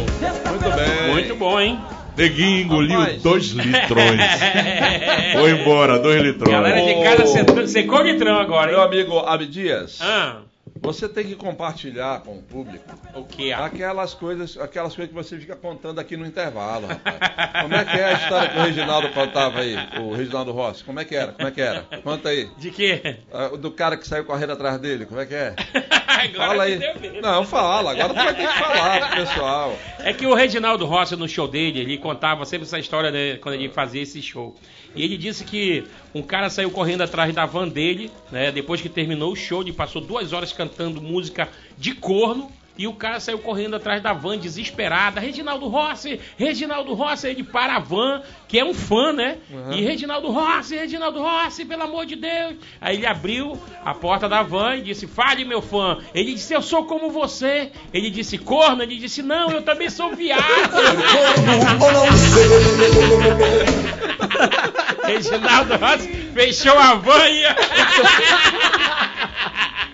Muito 0.50 0.70
bem. 0.76 1.12
Muito 1.12 1.36
bom, 1.36 1.60
hein? 1.60 1.80
Neguinho 2.16 2.62
engoliu 2.62 3.00
Rapaz. 3.00 3.22
dois 3.24 3.46
litrões. 3.48 4.22
Foi 5.34 5.52
embora, 5.52 5.98
dois 6.00 6.22
litrões. 6.22 6.52
Galera 6.56 6.82
de 6.86 7.04
casa 7.04 7.26
secou- 7.26 7.68
secou 7.68 8.02
litrão 8.04 8.38
agora, 8.40 8.72
Meu 8.72 8.80
hein? 8.82 8.86
amigo 8.86 9.18
Abdias, 9.20 9.98
Ah, 10.00 10.38
você 10.84 11.08
tem 11.08 11.26
que 11.26 11.36
compartilhar 11.36 12.20
com 12.24 12.38
o 12.38 12.42
público 12.42 12.84
o 13.16 13.24
que? 13.24 13.54
aquelas 13.54 14.14
coisas, 14.14 14.58
aquelas 14.58 14.94
coisas 14.94 15.10
que 15.10 15.16
você 15.16 15.40
fica 15.40 15.56
contando 15.56 15.98
aqui 16.00 16.18
no 16.18 16.26
intervalo, 16.26 16.88
rapaz. 16.88 17.62
Como 17.62 17.74
é 17.74 17.86
que 17.86 17.98
é 17.98 18.04
a 18.04 18.14
história 18.14 18.50
que 18.50 18.58
o 18.58 18.64
Reginaldo 18.64 19.10
contava 19.10 19.62
aí, 19.62 19.76
o 20.02 20.14
Reginaldo 20.14 20.52
Rossi? 20.52 20.84
Como 20.84 21.00
é 21.00 21.06
que 21.06 21.16
era? 21.16 21.32
Como 21.32 21.48
é 21.48 21.52
que 21.52 21.62
era? 21.62 21.84
Conta 22.04 22.30
aí. 22.30 22.50
De 22.58 22.70
quê? 22.70 23.18
Ah, 23.32 23.56
Do 23.58 23.72
cara 23.72 23.96
que 23.96 24.06
saiu 24.06 24.26
correndo 24.26 24.52
atrás 24.52 24.78
dele, 24.78 25.06
como 25.06 25.22
é 25.22 25.26
que 25.26 25.34
é? 25.34 25.56
Agora 26.06 26.48
Fala 26.50 26.64
aí. 26.64 26.80
Não, 27.22 27.46
fala, 27.46 27.92
agora 27.92 28.10
tu 28.10 28.16
vai 28.16 28.36
ter 28.36 28.48
que 28.48 28.60
falar 28.60 29.10
pro 29.10 29.18
pessoal. 29.26 29.80
É 30.00 30.14
que 30.14 30.26
o 30.26 30.34
Reginaldo 30.34 30.86
Rossi, 30.86 31.16
no 31.16 31.28
show 31.28 31.48
dele, 31.48 31.80
ele 31.80 31.98
contava 31.98 32.46
sempre 32.46 32.66
essa 32.66 32.80
história 32.80 33.12
né, 33.12 33.38
quando 33.38 33.56
ele 33.56 33.68
fazia 33.68 34.02
esse 34.02 34.22
show. 34.22 34.56
E 34.96 35.04
ele 35.04 35.18
disse 35.18 35.44
que 35.44 35.86
um 36.14 36.22
cara 36.22 36.50
saiu 36.50 36.70
correndo 36.70 37.02
atrás 37.02 37.34
da 37.34 37.46
van 37.46 37.68
dele, 37.68 38.12
né? 38.32 38.52
Depois 38.52 38.80
que 38.80 38.88
terminou 38.88 39.32
o 39.32 39.36
show, 39.36 39.62
ele 39.62 39.74
passou 39.74 40.02
duas 40.02 40.34
horas 40.34 40.54
cantando 40.54 40.73
música 41.02 41.50
de 41.78 41.94
corno. 41.94 42.52
E 42.76 42.88
o 42.88 42.94
cara 42.94 43.20
saiu 43.20 43.38
correndo 43.38 43.76
atrás 43.76 44.02
da 44.02 44.14
van, 44.14 44.36
desesperada. 44.38 45.20
Reginaldo 45.20 45.68
Rossi, 45.68 46.20
Reginaldo 46.38 46.96
Rossi, 46.96 47.28
ele 47.28 47.44
para 47.44 47.76
a 47.76 47.80
van, 47.80 48.24
que 48.48 48.58
é 48.58 48.66
um 48.66 48.74
fã, 48.74 49.14
né? 49.14 49.38
E 49.72 49.80
Reginaldo 49.82 50.32
Rossi, 50.32 50.76
Reginaldo 50.76 51.22
Rossi, 51.22 51.66
pelo 51.66 51.84
amor 51.84 52.08
de 52.08 52.16
Deus. 52.16 52.56
Aí 52.82 52.98
ele 52.98 53.06
abriu 53.06 53.56
a 53.86 53.94
porta 53.94 54.28
da 54.28 54.42
van 54.42 54.78
e 54.78 54.82
disse: 54.82 55.06
Fale, 55.06 55.46
meu 55.46 55.62
fã. 55.62 56.00
Ele 56.16 56.34
disse: 56.34 56.56
Eu 56.56 56.64
sou 56.64 56.86
como 56.86 57.12
você. 57.12 57.72
Ele 57.94 58.10
disse: 58.10 58.40
Corno. 58.40 58.82
Ele 58.82 58.98
disse: 58.98 59.22
Não, 59.22 59.52
eu 59.52 59.62
também 59.62 59.92
sou 59.92 60.16
viado. 60.16 60.42
Reginaldo 65.06 65.76
Rossi 65.76 66.08
fechou 66.34 66.80
a 66.80 66.96
van 66.96 67.30
e. 67.30 67.44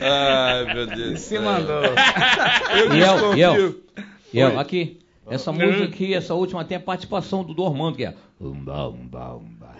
Ai, 0.00 0.74
meu 0.74 0.86
Deus. 0.86 1.20
Se 1.20 1.38
mandou. 1.38 1.82
Eu 1.84 2.94
E 2.94 3.00
eu, 3.00 3.34
e 3.36 3.40
eu, 3.40 3.80
e 4.32 4.38
eu, 4.40 4.48
Oi. 4.50 4.56
aqui. 4.58 4.98
Essa 5.28 5.50
música 5.52 5.84
aqui, 5.84 6.14
essa 6.14 6.34
última 6.34 6.64
tem 6.64 6.76
a 6.76 6.80
participação 6.80 7.42
do 7.42 7.52
Dormando, 7.52 7.96
que 7.96 8.04
é. 8.04 8.14
Umba, 8.40 8.88
umba, 8.88 9.34
umba. 9.34 9.74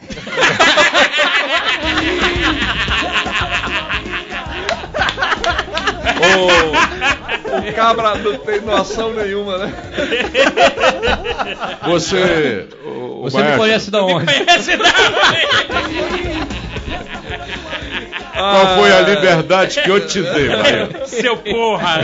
O, 6.16 7.68
o 7.68 7.72
cabra 7.74 8.14
não 8.16 8.38
tem 8.38 8.60
noção 8.62 9.12
nenhuma, 9.12 9.58
né? 9.58 9.72
Você. 11.84 12.68
o- 12.84 13.20
o 13.20 13.22
Você 13.30 13.36
me 13.38 13.42
maestro, 13.42 13.58
conhece 13.60 13.90
da 13.90 14.04
onde? 14.04 14.26
Conhece 14.26 14.76
não? 14.76 14.86
Qual 18.36 18.76
foi 18.76 18.92
a 18.92 19.00
liberdade 19.00 19.82
que 19.82 19.90
eu 19.90 20.06
te 20.06 20.22
dei, 20.22 20.48
maestro? 20.48 21.06
Seu 21.08 21.36
porra. 21.38 22.00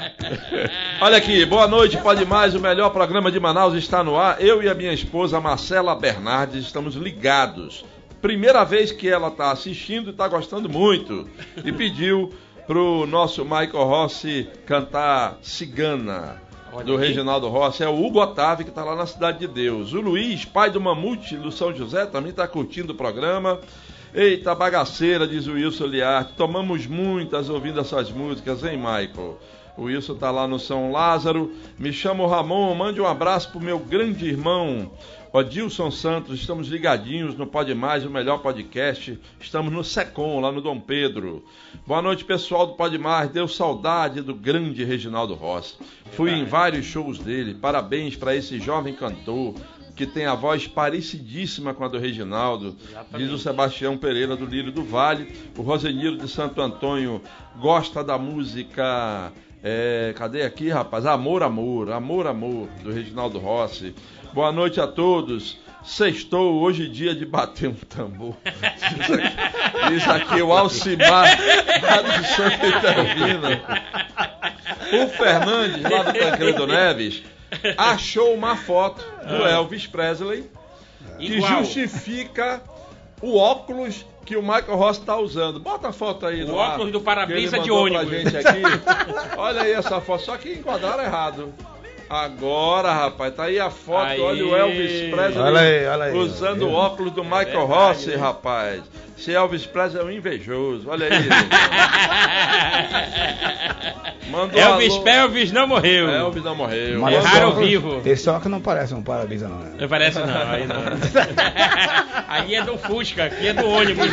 Olha 1.00 1.18
aqui, 1.18 1.44
boa 1.44 1.68
noite, 1.68 1.98
pode 1.98 2.24
mais. 2.24 2.54
O 2.54 2.60
melhor 2.60 2.90
programa 2.90 3.30
de 3.30 3.38
Manaus 3.38 3.74
está 3.74 4.02
no 4.02 4.16
ar. 4.16 4.40
Eu 4.40 4.62
e 4.62 4.68
a 4.68 4.74
minha 4.74 4.92
esposa 4.92 5.40
Marcela 5.40 5.94
Bernardes 5.94 6.64
estamos 6.64 6.94
ligados. 6.94 7.84
Primeira 8.22 8.64
vez 8.64 8.90
que 8.92 9.08
ela 9.08 9.28
está 9.28 9.50
assistindo 9.50 10.08
e 10.08 10.10
está 10.10 10.28
gostando 10.28 10.68
muito. 10.68 11.28
E 11.64 11.72
pediu 11.72 12.32
pro 12.66 13.06
nosso 13.06 13.44
Michael 13.44 13.84
Rossi 13.84 14.48
cantar 14.66 15.38
Cigana. 15.42 16.40
Do. 16.84 16.96
Reginaldo 16.96 17.48
Rossi, 17.48 17.82
é 17.82 17.88
o 17.88 18.00
Hugo 18.00 18.20
Otávio 18.20 18.64
que 18.64 18.70
está 18.70 18.84
lá 18.84 18.94
na 18.94 19.04
Cidade 19.04 19.40
de 19.40 19.48
Deus. 19.48 19.92
O 19.92 20.00
Luiz, 20.00 20.44
pai 20.44 20.70
do 20.70 20.80
Mamute 20.80 21.36
do 21.36 21.50
São 21.50 21.74
José, 21.74 22.06
também 22.06 22.30
está 22.30 22.46
curtindo 22.46 22.92
o 22.92 22.96
programa. 22.96 23.60
Eita, 24.12 24.56
bagaceira, 24.56 25.24
diz 25.24 25.46
o 25.46 25.52
Wilson 25.52 25.86
Liarte. 25.86 26.32
Tomamos 26.32 26.84
muitas 26.84 27.48
ouvindo 27.48 27.78
essas 27.78 28.10
músicas, 28.10 28.64
hein, 28.64 28.76
Michael? 28.76 29.38
O 29.76 29.84
Wilson 29.84 30.16
tá 30.16 30.32
lá 30.32 30.48
no 30.48 30.58
São 30.58 30.90
Lázaro. 30.90 31.52
Me 31.78 31.92
chamo 31.92 32.26
Ramon, 32.26 32.74
mande 32.74 33.00
um 33.00 33.06
abraço 33.06 33.52
pro 33.52 33.60
meu 33.60 33.78
grande 33.78 34.26
irmão, 34.26 34.90
Odilson 35.32 35.92
Santos. 35.92 36.40
Estamos 36.40 36.66
ligadinhos 36.66 37.36
no 37.36 37.46
Pode 37.46 37.72
Mais, 37.72 38.04
o 38.04 38.10
melhor 38.10 38.38
podcast. 38.38 39.16
Estamos 39.38 39.72
no 39.72 39.84
Secom, 39.84 40.40
lá 40.40 40.50
no 40.50 40.60
Dom 40.60 40.80
Pedro. 40.80 41.44
Boa 41.86 42.02
noite, 42.02 42.24
pessoal 42.24 42.66
do 42.66 42.74
Pode 42.74 42.98
Mais. 42.98 43.30
Deu 43.30 43.46
saudade 43.46 44.22
do 44.22 44.34
grande 44.34 44.82
Reginaldo 44.82 45.34
Rossi. 45.34 45.76
Fui 46.10 46.32
em 46.32 46.44
vários 46.44 46.84
shows 46.84 47.20
dele. 47.20 47.54
Parabéns 47.54 48.16
para 48.16 48.34
esse 48.34 48.58
jovem 48.58 48.92
cantor 48.92 49.54
que 50.00 50.06
tem 50.06 50.24
a 50.24 50.34
voz 50.34 50.66
parecidíssima 50.66 51.74
com 51.74 51.84
a 51.84 51.88
do 51.88 51.98
Reginaldo, 51.98 52.74
diz 53.18 53.30
o 53.30 53.38
Sebastião 53.38 53.98
Pereira 53.98 54.34
do 54.34 54.46
Lírio 54.46 54.72
do 54.72 54.82
Vale. 54.82 55.30
O 55.58 55.60
Roseniro 55.60 56.16
de 56.16 56.26
Santo 56.26 56.58
Antônio 56.62 57.20
gosta 57.58 58.02
da 58.02 58.16
música. 58.16 59.30
é, 59.62 60.14
cadê 60.16 60.40
aqui, 60.40 60.70
rapaz? 60.70 61.04
Amor, 61.04 61.42
Amor, 61.42 61.92
Amor, 61.92 62.26
Amor, 62.26 62.66
do 62.82 62.90
Reginaldo 62.90 63.38
Rossi. 63.38 63.94
Boa 64.32 64.50
noite 64.50 64.80
a 64.80 64.86
todos. 64.86 65.58
Sextou, 65.84 66.62
hoje 66.62 66.88
dia 66.88 67.14
de 67.14 67.26
bater 67.26 67.68
um 67.68 67.74
tambor. 67.74 68.34
Diz 68.96 69.10
aqui, 69.10 69.90
diz 69.90 70.08
aqui 70.08 70.40
o 70.40 70.50
Alcimar, 70.50 71.38
lá 71.82 72.02
de 72.02 72.26
Santa 72.26 72.66
Intervina. 72.66 73.62
O 75.04 75.08
Fernandes, 75.08 75.82
lá 75.82 76.02
do 76.04 76.18
Tancredo 76.18 76.66
Neves, 76.66 77.22
achou 77.76 78.32
uma 78.32 78.56
foto 78.56 79.04
do 79.26 79.46
Elvis 79.46 79.86
Presley 79.86 80.50
que 81.18 81.36
Igual. 81.36 81.64
justifica 81.64 82.62
o 83.20 83.36
óculos 83.36 84.06
que 84.24 84.36
o 84.36 84.42
Michael 84.42 84.76
Ross 84.76 84.98
está 84.98 85.16
usando. 85.16 85.60
Bota 85.60 85.88
a 85.88 85.92
foto 85.92 86.26
aí. 86.26 86.42
O 86.44 86.48
no 86.48 86.60
ar, 86.60 86.74
óculos 86.74 86.92
do 86.92 87.00
para-brisa 87.00 87.58
de 87.58 87.70
ônibus. 87.70 88.08
Pra 88.08 88.18
gente 88.18 88.36
aqui. 88.36 88.62
Olha 89.36 89.62
aí 89.62 89.72
essa 89.72 90.00
foto, 90.00 90.24
só 90.24 90.36
que 90.36 90.52
enquadraram 90.54 91.02
errado. 91.02 91.52
Agora, 92.10 92.92
rapaz, 92.92 93.32
tá 93.36 93.44
aí 93.44 93.60
a 93.60 93.70
foto. 93.70 94.04
Aí. 94.08 94.20
Olha 94.20 94.44
o 94.44 94.56
Elvis 94.56 95.10
Presley 95.14 95.38
Olha 95.44 95.60
aí, 95.60 95.86
olha 95.86 96.04
aí. 96.06 96.16
usando 96.16 96.62
o 96.66 96.72
óculos 96.72 97.12
do 97.12 97.22
Michael 97.22 97.44
verdade, 97.68 97.72
Ross, 97.72 98.06
né? 98.06 98.16
rapaz. 98.16 98.82
Esse 99.16 99.32
Elvis 99.32 99.64
Presley 99.64 100.02
é 100.02 100.06
um 100.06 100.10
invejoso. 100.10 100.90
Olha 100.90 101.06
aí. 101.06 101.12
Manda 104.28 104.56
um 104.56 104.60
Elvis 104.60 104.92
alô. 104.94 105.02
Pelvis 105.02 105.52
não 105.52 105.68
morreu. 105.68 106.08
Elvis 106.10 106.42
não 106.42 106.56
morreu. 106.56 106.98
Mas 107.00 107.14
É 107.14 107.18
raro 107.20 107.48
óculos- 107.50 107.68
vivo. 107.68 108.02
Esse 108.04 108.28
óculos 108.28 108.50
não 108.50 108.60
parece 108.60 108.92
um 108.94 109.02
para-brisa, 109.02 109.46
não. 109.48 109.58
Né? 109.58 109.76
Não 109.80 109.88
parece 109.88 110.18
não, 110.18 110.50
aí 110.50 110.66
não. 110.66 110.82
aí 112.28 112.54
é 112.56 112.62
do 112.64 112.76
Fusca, 112.78 113.24
aqui 113.26 113.46
é 113.48 113.52
do 113.52 113.68
ônibus. 113.68 114.08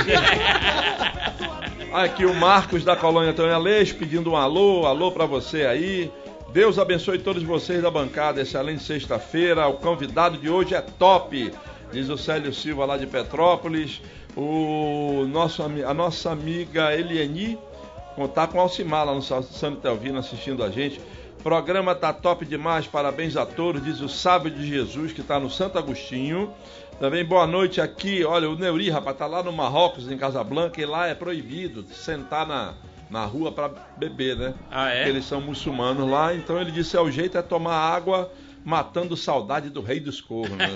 Aqui 1.93 2.25
o 2.25 2.33
Marcos 2.35 2.83
da 2.83 2.95
Colônia 2.95 3.31
Antônio 3.31 3.55
Aleixo 3.55 3.95
pedindo 3.95 4.31
um 4.31 4.35
alô, 4.35 4.85
alô 4.85 5.11
pra 5.11 5.25
você 5.25 5.65
aí. 5.65 6.11
Deus 6.51 6.79
abençoe 6.79 7.19
todos 7.19 7.43
vocês 7.43 7.81
da 7.81 7.91
bancada. 7.91 8.41
Excelente 8.41 8.83
sexta-feira. 8.83 9.67
O 9.67 9.73
convidado 9.73 10.37
de 10.37 10.49
hoje 10.49 10.73
é 10.75 10.81
top, 10.81 11.51
diz 11.91 12.09
o 12.09 12.17
Célio 12.17 12.53
Silva 12.53 12.85
lá 12.85 12.97
de 12.97 13.05
Petrópolis. 13.05 14.01
O 14.35 15.25
nosso, 15.29 15.63
a 15.63 15.93
nossa 15.93 16.31
amiga 16.31 16.93
Elieni 16.93 17.57
contar 18.15 18.47
com 18.47 18.59
Alcimar 18.59 19.05
lá 19.05 19.13
no 19.13 19.21
Sa- 19.21 19.41
Santo 19.43 19.81
Telvino 19.81 20.17
assistindo 20.19 20.63
a 20.63 20.69
gente. 20.69 20.99
Programa 21.43 21.93
tá 21.93 22.11
top 22.11 22.45
demais, 22.45 22.87
parabéns 22.87 23.37
a 23.37 23.45
todos, 23.45 23.83
diz 23.83 24.01
o 24.01 24.09
Sábio 24.09 24.49
de 24.51 24.65
Jesus 24.67 25.11
que 25.13 25.21
tá 25.21 25.39
no 25.39 25.49
Santo 25.49 25.77
Agostinho. 25.77 26.51
Também 26.99 27.23
boa 27.23 27.45
noite 27.45 27.79
aqui, 27.79 28.23
olha, 28.25 28.49
o 28.49 28.55
Neuri, 28.55 28.89
rapaz, 28.89 29.17
tá 29.17 29.27
lá 29.27 29.43
no 29.43 29.51
Marrocos, 29.53 30.11
em 30.11 30.17
Casablanca, 30.17 30.81
e 30.81 30.85
lá 30.85 31.07
é 31.07 31.13
proibido 31.13 31.85
sentar 31.93 32.47
na, 32.47 32.73
na 33.09 33.25
rua 33.25 33.51
para 33.51 33.69
beber, 33.97 34.35
né? 34.35 34.53
Ah, 34.71 34.89
é? 34.89 34.95
Porque 34.97 35.09
eles 35.09 35.25
são 35.25 35.39
muçulmanos 35.41 36.09
lá, 36.09 36.33
então 36.33 36.59
ele 36.59 36.71
disse, 36.71 36.95
é 36.97 37.01
o 37.01 37.11
jeito 37.11 37.37
é 37.37 37.41
tomar 37.41 37.75
água 37.75 38.31
matando 38.65 39.15
saudade 39.15 39.69
do 39.69 39.81
rei 39.81 39.99
dos 39.99 40.19
cornos. 40.19 40.57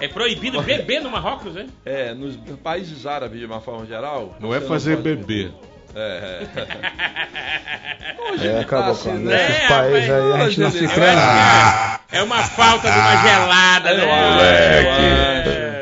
é 0.00 0.08
proibido 0.08 0.62
beber 0.62 1.00
no 1.02 1.10
Marrocos, 1.10 1.54
né? 1.54 1.66
é, 1.84 2.14
nos 2.14 2.36
países 2.62 3.04
árabes, 3.06 3.40
de 3.40 3.46
uma 3.46 3.60
forma 3.60 3.84
geral... 3.86 4.36
Não 4.40 4.54
é 4.54 4.60
fazer 4.60 4.96
pode- 4.96 5.16
beber. 5.16 5.52
É, 5.94 6.46
é. 6.56 6.66
Hoje 8.32 8.48
É, 8.48 8.52
tá 8.54 8.60
acabou 8.60 8.92
assim, 8.92 9.10
com 9.10 9.16
né? 9.18 9.36
nesses 9.36 9.62
É, 9.62 9.68
países 9.68 10.10
aí, 10.10 10.32
a 10.32 10.48
gente 10.48 10.60
não 10.60 10.70
se 10.70 10.82
não. 10.82 10.90
É 12.12 12.22
uma 12.22 12.42
falta 12.42 12.90
de 12.90 12.98
uma 12.98 13.16
gelada, 13.22 13.90
Eu 13.92 14.06
né? 14.06 14.12
acho, 14.12 14.40
É. 15.48 15.75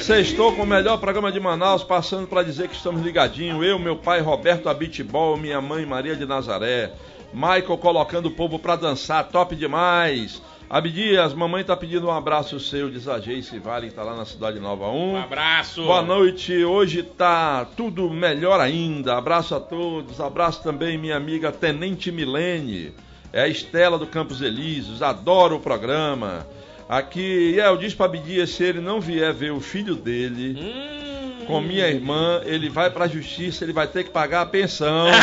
Sextou 0.00 0.54
com 0.54 0.62
o 0.62 0.66
melhor 0.66 0.96
programa 0.98 1.30
de 1.30 1.38
Manaus, 1.38 1.84
passando 1.84 2.26
para 2.26 2.42
dizer 2.42 2.68
que 2.68 2.74
estamos 2.74 3.02
ligadinhos. 3.02 3.62
Eu, 3.62 3.78
meu 3.78 3.96
pai 3.96 4.20
Roberto 4.20 4.70
Abitbol, 4.70 5.36
minha 5.36 5.60
mãe 5.60 5.84
Maria 5.84 6.16
de 6.16 6.24
Nazaré. 6.24 6.92
Michael 7.34 7.76
colocando 7.76 8.26
o 8.26 8.30
povo 8.30 8.58
para 8.58 8.76
dançar, 8.76 9.28
top 9.28 9.54
demais. 9.54 10.40
Abdias, 10.70 11.34
mamãe 11.34 11.62
tá 11.62 11.76
pedindo 11.76 12.06
um 12.06 12.10
abraço 12.10 12.58
seu, 12.58 12.90
diz 12.90 13.06
a 13.06 13.18
Jace 13.18 13.58
Vale, 13.58 13.88
que 13.88 13.94
tá 13.94 14.02
lá 14.02 14.16
na 14.16 14.24
Cidade 14.24 14.58
Nova 14.58 14.88
1. 14.88 15.12
Um 15.12 15.16
abraço. 15.16 15.82
Boa 15.84 16.00
noite, 16.00 16.64
hoje 16.64 17.02
tá 17.02 17.66
tudo 17.76 18.08
melhor 18.08 18.58
ainda. 18.60 19.18
Abraço 19.18 19.54
a 19.54 19.60
todos, 19.60 20.20
abraço 20.20 20.62
também 20.62 20.96
minha 20.96 21.16
amiga 21.16 21.52
Tenente 21.52 22.10
Milene, 22.10 22.94
é 23.32 23.42
a 23.42 23.48
Estela 23.48 23.98
do 23.98 24.06
Campos 24.06 24.40
Elíseos, 24.40 25.02
adoro 25.02 25.56
o 25.56 25.60
programa. 25.60 26.46
Aqui, 26.88 27.58
El 27.58 27.76
diz 27.78 27.94
pra 27.94 28.06
Abdias, 28.06 28.50
se 28.50 28.62
ele 28.62 28.80
não 28.80 29.00
vier 29.00 29.32
ver 29.32 29.50
o 29.50 29.60
filho 29.60 29.96
dele 29.96 30.56
Hum. 30.60 31.44
com 31.46 31.60
minha 31.60 31.88
irmã, 31.88 32.40
ele 32.44 32.68
vai 32.68 32.90
pra 32.90 33.08
justiça, 33.08 33.64
ele 33.64 33.72
vai 33.72 33.88
ter 33.88 34.04
que 34.04 34.10
pagar 34.10 34.42
a 34.42 34.46
pensão. 34.46 35.06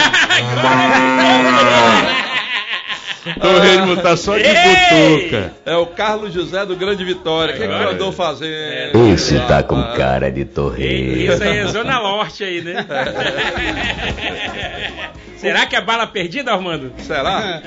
Torresmo 3.40 3.96
tá 4.02 4.18
só 4.18 4.38
de 4.38 4.44
Ei! 4.44 5.22
butuca. 5.22 5.54
É 5.66 5.78
o 5.78 5.86
Carlos 5.86 6.34
José 6.34 6.66
do 6.66 6.76
Grande 6.76 7.06
Vitória. 7.06 7.56
O 7.56 7.58
que, 7.58 7.64
que 7.64 7.70
tu 7.70 7.74
Agora 7.74 7.92
andou 7.92 8.10
é. 8.10 8.12
fazendo? 8.12 9.14
Esse 9.14 9.40
tá 9.48 9.64
com 9.64 9.82
cara 9.96 10.30
de 10.30 10.44
torreiro. 10.44 11.32
Isso 11.34 11.42
aí 11.44 11.60
é 11.60 11.68
Zona 11.68 12.00
Norte 12.02 12.44
aí, 12.44 12.62
né? 12.62 12.86
Será 15.44 15.66
que 15.66 15.76
é 15.76 15.82
bala 15.82 16.08
perdida, 16.08 16.54
Armando? 16.54 16.94
Será? 17.00 17.62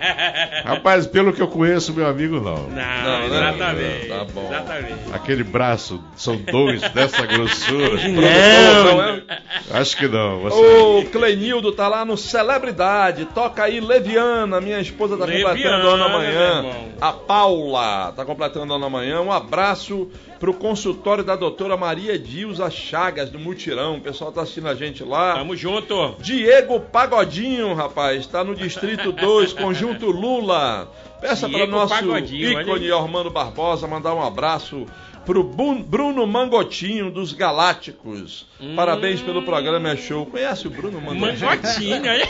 Rapaz, 0.64 1.06
pelo 1.06 1.32
que 1.32 1.42
eu 1.42 1.48
conheço, 1.48 1.92
meu 1.92 2.06
amigo, 2.06 2.36
não. 2.36 2.68
Não, 2.68 3.02
Não, 3.04 3.24
exatamente. 3.26 4.08
Tá 4.08 4.24
bom. 4.24 4.46
Exatamente. 4.46 4.94
Aquele 5.12 5.44
braço, 5.44 6.02
são 6.16 6.36
dois 6.36 6.80
dessa 6.92 7.26
grossura. 7.26 7.98
Produtor, 8.00 9.24
é? 9.28 9.78
Acho 9.78 9.96
que 9.96 10.08
não. 10.08 10.40
Você... 10.40 10.56
O 10.56 11.04
Clenildo 11.10 11.72
tá 11.72 11.88
lá 11.88 12.04
no 12.04 12.16
Celebridade. 12.16 13.26
Toca 13.26 13.64
aí 13.64 13.80
Leviana. 13.80 14.60
Minha 14.60 14.80
esposa 14.80 15.16
tá 15.16 15.24
Leviana, 15.24 15.50
completando 15.54 15.88
ano 15.88 16.04
amanhã. 16.04 16.64
A 17.00 17.12
Paula 17.12 18.12
tá 18.16 18.24
completando 18.24 18.74
ano 18.74 18.86
amanhã. 18.86 19.20
Um 19.20 19.32
abraço 19.32 20.10
pro 20.40 20.54
consultório 20.54 21.22
da 21.22 21.36
doutora 21.36 21.76
Maria 21.76 22.18
Dilza 22.18 22.70
Chagas, 22.70 23.28
do 23.28 23.38
Mutirão. 23.38 23.98
O 23.98 24.00
pessoal 24.00 24.32
tá 24.32 24.40
assistindo 24.40 24.68
a 24.68 24.74
gente 24.74 25.04
lá. 25.04 25.34
Tamo 25.34 25.54
junto. 25.54 26.16
Diego 26.18 26.80
Pagodinho, 26.80 27.74
rapaz, 27.74 28.26
tá 28.26 28.42
no 28.42 28.56
Distrito 28.56 29.12
2, 29.12 29.52
Conjunto 29.52 30.06
Lula. 30.06 30.90
Peça 31.20 31.46
para 31.46 31.66
nosso 31.66 31.94
Pagodinho, 31.94 32.62
ícone 32.62 32.86
aí. 32.86 32.92
Armando 32.92 33.30
Barbosa 33.30 33.86
mandar 33.86 34.14
um 34.14 34.26
abraço 34.26 34.86
pro 35.26 35.44
Bruno 35.44 36.26
Mangotinho 36.26 37.10
dos 37.10 37.34
Galácticos. 37.34 38.46
Hum. 38.58 38.74
Parabéns 38.74 39.20
pelo 39.20 39.42
programa, 39.42 39.90
é 39.90 39.96
show. 39.96 40.24
Conhece 40.24 40.66
o 40.66 40.70
Bruno 40.70 41.02
Mangotinho? 41.02 41.50
Mangotinho, 41.50 42.10
olha. 42.10 42.28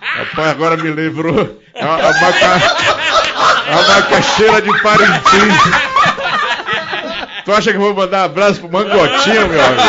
Rapaz, 0.00 0.48
agora 0.48 0.76
me 0.78 0.90
lembrou. 0.90 1.60
É 1.74 1.84
uma, 1.84 1.94
a 1.94 2.20
maca... 2.20 2.46
é 3.66 3.70
uma 3.70 3.88
macaxeira 3.88 4.62
de 4.62 4.82
Parintins. 4.82 6.17
Tu 7.48 7.52
acha 7.54 7.70
que 7.70 7.78
eu 7.78 7.80
vou 7.80 7.94
mandar 7.94 8.20
um 8.20 8.24
abraço 8.26 8.60
pro 8.60 8.70
Mangotinho, 8.70 9.48
meu 9.48 9.58
amigo? 9.58 9.80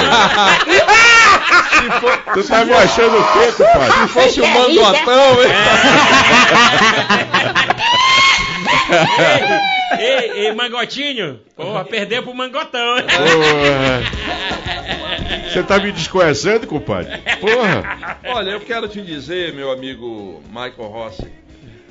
Tu 2.33 2.43
tá 2.47 2.63
me 2.63 2.71
achando 2.73 3.17
o 3.17 3.23
quê, 3.33 3.51
compadre? 3.51 3.91
Se 3.99 4.07
fosse 4.07 4.39
o 4.39 4.47
Mangotão, 4.47 5.43
hein? 5.43 5.49
ei, 9.99 10.45
ei, 10.45 10.53
Mangotinho. 10.53 11.41
Porra, 11.53 11.83
perdeu 11.83 12.23
pro 12.23 12.33
Mangotão. 12.33 12.97
hein? 12.97 13.03
Porra. 13.03 14.03
Você 15.51 15.61
tá 15.63 15.79
me 15.79 15.91
desconhecendo, 15.91 16.65
compadre? 16.65 17.17
Porra. 17.41 18.17
Olha, 18.25 18.51
eu 18.51 18.61
quero 18.61 18.87
te 18.87 19.01
dizer, 19.01 19.53
meu 19.53 19.69
amigo 19.69 20.41
Michael 20.47 20.87
Rossi, 20.89 21.27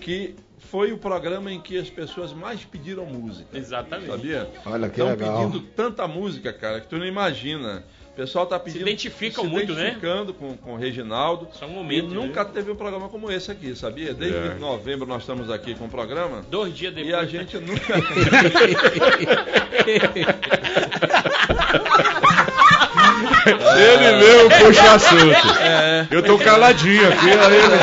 que 0.01 0.35
foi 0.71 0.93
o 0.93 0.99
programa 0.99 1.53
em 1.53 1.61
que 1.61 1.79
as 1.79 1.89
pessoas 1.91 2.33
mais 2.33 2.65
pediram 2.65 3.05
música. 3.07 3.57
Exatamente. 3.57 4.11
Sabia? 4.11 4.49
Olha 4.67 4.89
que 4.89 5.01
Estão 5.01 5.17
legal. 5.17 5.39
pedindo 5.51 5.61
tanta 5.75 6.07
música, 6.09 6.53
cara, 6.53 6.81
que 6.81 6.89
tu 6.89 6.99
não 6.99 7.07
imagina. 7.07 7.85
O 8.13 8.17
pessoal 8.19 8.47
tá 8.47 8.59
pedindo. 8.59 8.83
identificam 8.83 9.45
se 9.45 9.51
muito, 9.51 9.73
né? 9.75 9.81
identificando 9.83 10.35
com, 10.35 10.57
com 10.57 10.75
o 10.75 10.77
Reginaldo. 10.77 11.47
Só 11.53 11.67
um 11.67 11.71
E 11.71 11.75
momento. 11.75 12.09
nunca 12.09 12.43
né? 12.43 12.51
teve 12.53 12.73
um 12.73 12.77
programa 12.77 13.09
como 13.09 13.31
esse 13.31 13.49
aqui, 13.51 13.77
sabia? 13.77 14.13
Desde 14.13 14.37
É. 14.37 14.55
novembro 14.55 15.07
nós 15.07 15.23
estamos 15.23 15.49
aqui 15.51 15.75
com 15.77 15.85
o 15.85 15.89
programa. 15.89 16.43
Dois 16.51 16.75
dias 16.75 16.93
depois. 16.93 17.13
E 17.13 17.17
a 17.17 17.25
gente 17.25 17.57
nunca. 17.59 17.95
Ele 23.51 24.13
mesmo 24.17 24.51
puxa 24.51 24.95
assunto. 24.95 25.59
Eu 26.11 26.23
tô 26.23 26.39
caladinho 26.39 27.09
aqui. 27.09 27.31
aí 27.31 27.57
ele- 27.57 27.79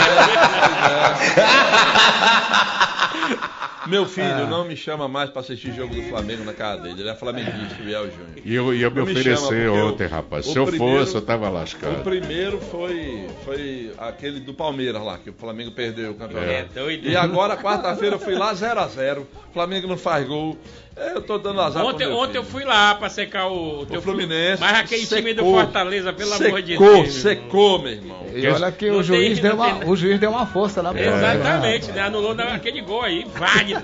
Meu 3.88 4.06
filho 4.06 4.28
Ah. 4.28 4.48
não 4.48 4.66
me 4.66 4.76
chama 4.76 5.08
mais 5.08 5.30
pra 5.30 5.42
assistir 5.42 5.74
jogo 5.74 5.94
do 5.94 6.02
Flamengo 6.04 6.44
na 6.44 6.54
casa 6.54 6.82
dele. 6.84 7.02
Ele 7.02 7.10
é 7.10 7.16
flamenguista, 7.16 7.76
o 7.80 7.84
Biel 7.86 8.04
Júnior. 8.06 8.30
E 8.44 8.56
eu 8.56 8.74
ia 8.74 8.90
me 8.90 9.02
oferecer 9.02 9.70
ontem, 9.70 10.06
o- 10.06 10.10
rapaz. 10.10 10.48
o 10.48 10.52
Se 10.54 10.58
eu 10.60 10.66
primeiro- 10.66 11.00
fosse, 11.06 11.16
eu 11.16 11.22
tava 11.22 11.50
O 11.50 11.54
lascado. 11.54 12.04
primeiro 12.04 12.60
foi, 12.60 13.28
foi 13.44 13.92
aquele 13.98 14.40
do 14.40 14.54
Palmeiras 14.54 15.04
lá, 15.04 15.18
que 15.18 15.30
o 15.30 15.34
Flamengo 15.34 15.72
perdeu 15.72 16.12
o 16.12 16.16
campeonato. 16.16 16.50
É, 16.52 16.66
doido. 16.74 17.08
E 17.08 17.16
agora, 17.16 17.56
quarta-feira, 17.58 18.16
eu 18.16 18.20
fui 18.20 18.36
lá 18.36 18.54
0x0. 18.54 19.26
Flamengo 19.54 19.88
não 19.88 19.98
faz 19.98 20.28
gol. 20.28 20.58
É, 20.98 21.12
Eu 21.16 21.22
tô 21.22 21.38
dando 21.38 21.60
azar 21.60 21.84
Ontem, 21.86 22.08
ontem 22.08 22.38
eu 22.38 22.44
fui 22.44 22.64
lá 22.64 22.96
pra 22.96 23.10
secar 23.10 23.48
o, 23.48 23.82
O 23.82 23.86
teu 23.86 24.02
Fluminense. 24.02 24.62
Mas 24.62 24.78
aquele 24.80 25.06
time 25.06 25.34
do 25.34 25.42
secou. 25.44 25.60
Fortaleza, 25.60 26.14
pelo 26.14 26.34
amor 26.34 26.62
de 26.62 26.72
Secou, 26.74 26.94
Deus. 27.04 27.14
secou, 27.16 27.80
meu 27.82 27.92
irmão. 27.92 28.26
E 28.34 28.48
olha 28.48 28.72
que 28.72 28.90
Não 28.90 29.00
o 29.00 29.04
juiz, 29.04 29.34
tem- 29.34 29.42
deu 29.50 29.56
uma, 29.56 29.74
tem- 29.80 29.90
o 29.90 29.96
juiz 29.96 30.20
deu 30.22 30.30
uma 30.30 30.46
força 30.46 30.82
lá 30.82 30.94
pro 30.94 31.02
Exatamente, 31.02 31.92
né? 31.92 32.02
Anulou 32.02 32.32
aquele 32.32 32.80
gol 32.82 33.02
aí, 33.02 33.26
válido. 33.36 33.75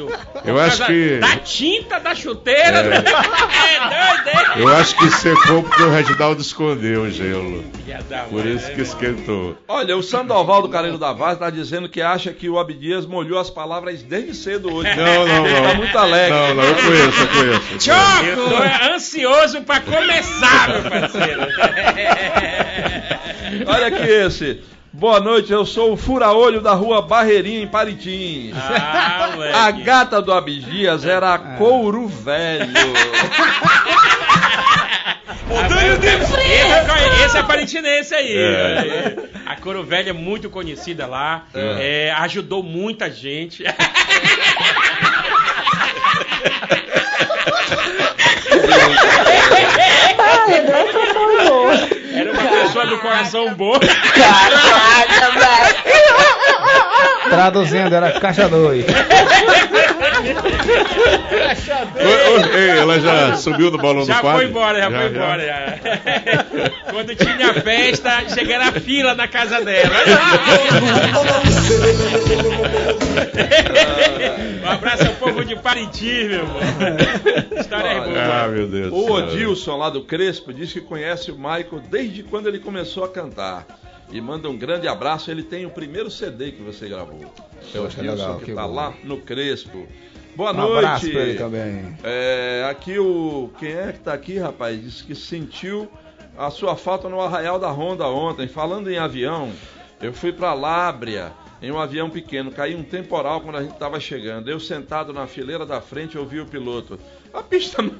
Eu 0.45 0.59
acho 0.59 0.85
que- 0.85 1.17
Da 1.19 1.35
tinta 1.37 1.99
da 1.99 2.15
chuteira. 2.15 2.79
É. 2.79 3.01
É 3.71 3.79
doido, 4.23 4.29
hein? 4.29 4.61
Eu 4.61 4.67
acho 4.69 4.95
que 4.97 5.09
secou 5.11 5.63
porque 5.63 5.81
o 5.83 5.89
Reginaldo 5.91 6.41
escondeu 6.41 7.03
o 7.03 7.09
gelo. 7.11 7.63
Por 8.29 8.45
isso 8.45 8.67
né, 8.67 8.73
que 8.75 8.81
esquentou. 8.81 9.57
Olha, 9.67 9.95
o 9.97 10.03
Sandoval 10.03 10.61
do 10.61 10.69
Careiro 10.69 10.97
da 10.97 11.11
Vaz 11.13 11.33
está 11.33 11.49
dizendo 11.49 11.87
que 11.89 12.01
acha 12.01 12.31
que 12.33 12.49
o 12.49 12.57
Abdias 12.59 13.05
molhou 13.05 13.39
as 13.39 13.49
palavras 13.49 14.01
desde 14.03 14.33
cedo 14.35 14.73
hoje. 14.73 14.89
Não, 14.95 15.27
não, 15.27 15.45
Ele 15.47 15.59
não. 15.61 15.67
tá 15.69 15.73
muito 15.75 15.97
alegre. 15.97 16.31
Não, 16.37 16.53
não, 16.55 16.63
eu 16.63 16.75
conheço, 16.75 17.21
eu 17.21 17.27
conheço. 17.27 17.89
eu. 17.89 18.27
Eu 18.27 18.49
tô 18.49 18.93
ansioso 18.93 19.61
pra 19.61 19.79
começar, 19.79 20.69
meu 20.69 20.89
parceiro. 20.91 21.41
Olha 23.67 23.87
aqui 23.87 24.03
esse. 24.03 24.61
Boa 24.93 25.21
noite, 25.21 25.53
eu 25.53 25.65
sou 25.65 25.93
o 25.93 25.97
fura-olho 25.97 26.59
da 26.59 26.73
rua 26.73 27.01
Barreirinha, 27.01 27.63
em 27.63 27.67
Paritins. 27.67 28.53
Ah. 28.57 29.29
A 29.65 29.71
gata 29.71 30.21
do 30.21 30.33
Abdias 30.33 31.05
era 31.05 31.33
a 31.33 31.37
couro 31.57 32.07
velho. 32.07 32.71
Esse, 36.01 37.25
esse 37.25 37.37
é 37.37 37.43
parintinense 37.43 38.13
aí. 38.15 38.35
É. 38.35 39.15
A 39.45 39.55
Coro 39.55 39.83
Velha 39.83 40.09
é 40.11 40.13
muito 40.13 40.49
conhecida 40.49 41.05
lá. 41.05 41.45
é, 41.53 42.11
ajudou 42.17 42.63
muita 42.63 43.09
gente. 43.11 43.63
Uma 50.13 51.00
pessoa 52.71 52.87
do 52.87 52.97
coração 52.99 53.53
bom. 53.53 53.77
Traduzindo, 57.29 57.93
era 57.93 58.19
caixa 58.19 58.47
2. 58.47 58.85
Ela 62.79 62.99
já 62.99 63.35
subiu 63.35 63.71
no 63.71 63.77
balão 63.77 64.05
Já 64.05 64.15
do 64.15 64.21
quadro? 64.21 64.39
foi 64.41 64.49
embora, 64.49 64.79
já, 64.79 64.91
foi 64.91 65.07
embora. 65.09 65.45
já. 65.45 65.79
Quando 66.91 67.15
tinha 67.15 67.53
festa, 67.55 68.29
cheguei 68.29 68.57
na 68.57 68.71
fila 68.71 69.13
na 69.15 69.27
casa 69.27 69.61
dela. 69.63 69.95
um 74.63 74.69
abraço 74.69 75.07
ao 75.07 75.13
povo 75.15 75.43
de 75.45 75.55
Parintins, 75.55 76.27
meu 76.27 76.39
irmão. 76.39 76.59
História 77.59 77.87
é 77.89 78.01
boa. 78.01 78.43
Ah, 78.43 78.47
meu 78.47 78.67
Deus. 78.67 78.89
do 78.89 78.95
O. 78.95 79.11
Odilson, 79.13 79.77
lá 79.77 79.89
do 79.89 80.03
Crespo, 80.03 80.53
diz 80.53 80.71
que 80.71 80.81
conhece 80.81 81.31
o 81.31 81.35
Michael 81.35 81.81
desde 81.89 82.23
quando 82.23 82.47
ele 82.47 82.59
começou 82.59 83.03
a 83.03 83.09
cantar. 83.09 83.65
E 84.11 84.19
manda 84.19 84.49
um 84.49 84.57
grande 84.57 84.87
abraço. 84.87 85.31
Ele 85.31 85.41
tem 85.43 85.65
o 85.65 85.69
primeiro 85.69 86.11
CD 86.11 86.51
que 86.51 86.61
você 86.61 86.87
gravou. 86.89 87.33
É 87.73 87.79
o 87.79 87.83
Poxa, 87.83 87.99
Odilson, 88.01 88.11
legal, 88.23 88.39
que 88.39 88.45
que 88.45 88.53
tá 88.53 88.67
bom. 88.67 88.73
lá 88.73 88.93
no 89.03 89.17
Crespo. 89.17 89.87
Boa 90.35 90.51
Um 90.51 90.55
noite. 90.55 90.77
abraço 90.85 91.09
pra 91.11 91.21
ele 91.21 91.37
também. 91.37 91.97
É, 92.03 92.67
aqui 92.69 92.97
o. 92.99 93.51
Quem 93.59 93.73
é 93.73 93.91
que 93.91 93.99
tá 93.99 94.13
aqui, 94.13 94.37
rapaz? 94.39 94.81
Diz 94.81 95.01
que 95.01 95.13
sentiu 95.15 95.91
a 96.37 96.49
sua 96.49 96.75
falta 96.75 97.09
no 97.09 97.19
Arraial 97.21 97.59
da 97.59 97.69
Ronda 97.69 98.07
ontem. 98.07 98.47
Falando 98.47 98.89
em 98.89 98.97
avião, 98.97 99.51
eu 100.01 100.13
fui 100.13 100.31
pra 100.31 100.53
Lábria 100.53 101.31
em 101.61 101.69
um 101.71 101.79
avião 101.79 102.09
pequeno. 102.09 102.51
Caiu 102.51 102.77
um 102.77 102.83
temporal 102.83 103.41
quando 103.41 103.57
a 103.57 103.63
gente 103.63 103.77
tava 103.77 103.99
chegando. 103.99 104.49
Eu 104.49 104.59
sentado 104.59 105.11
na 105.13 105.27
fileira 105.27 105.65
da 105.65 105.81
frente 105.81 106.17
ouvi 106.17 106.39
o 106.39 106.45
piloto. 106.45 106.97
A 107.33 107.43
pista 107.43 107.81
não, 107.81 107.93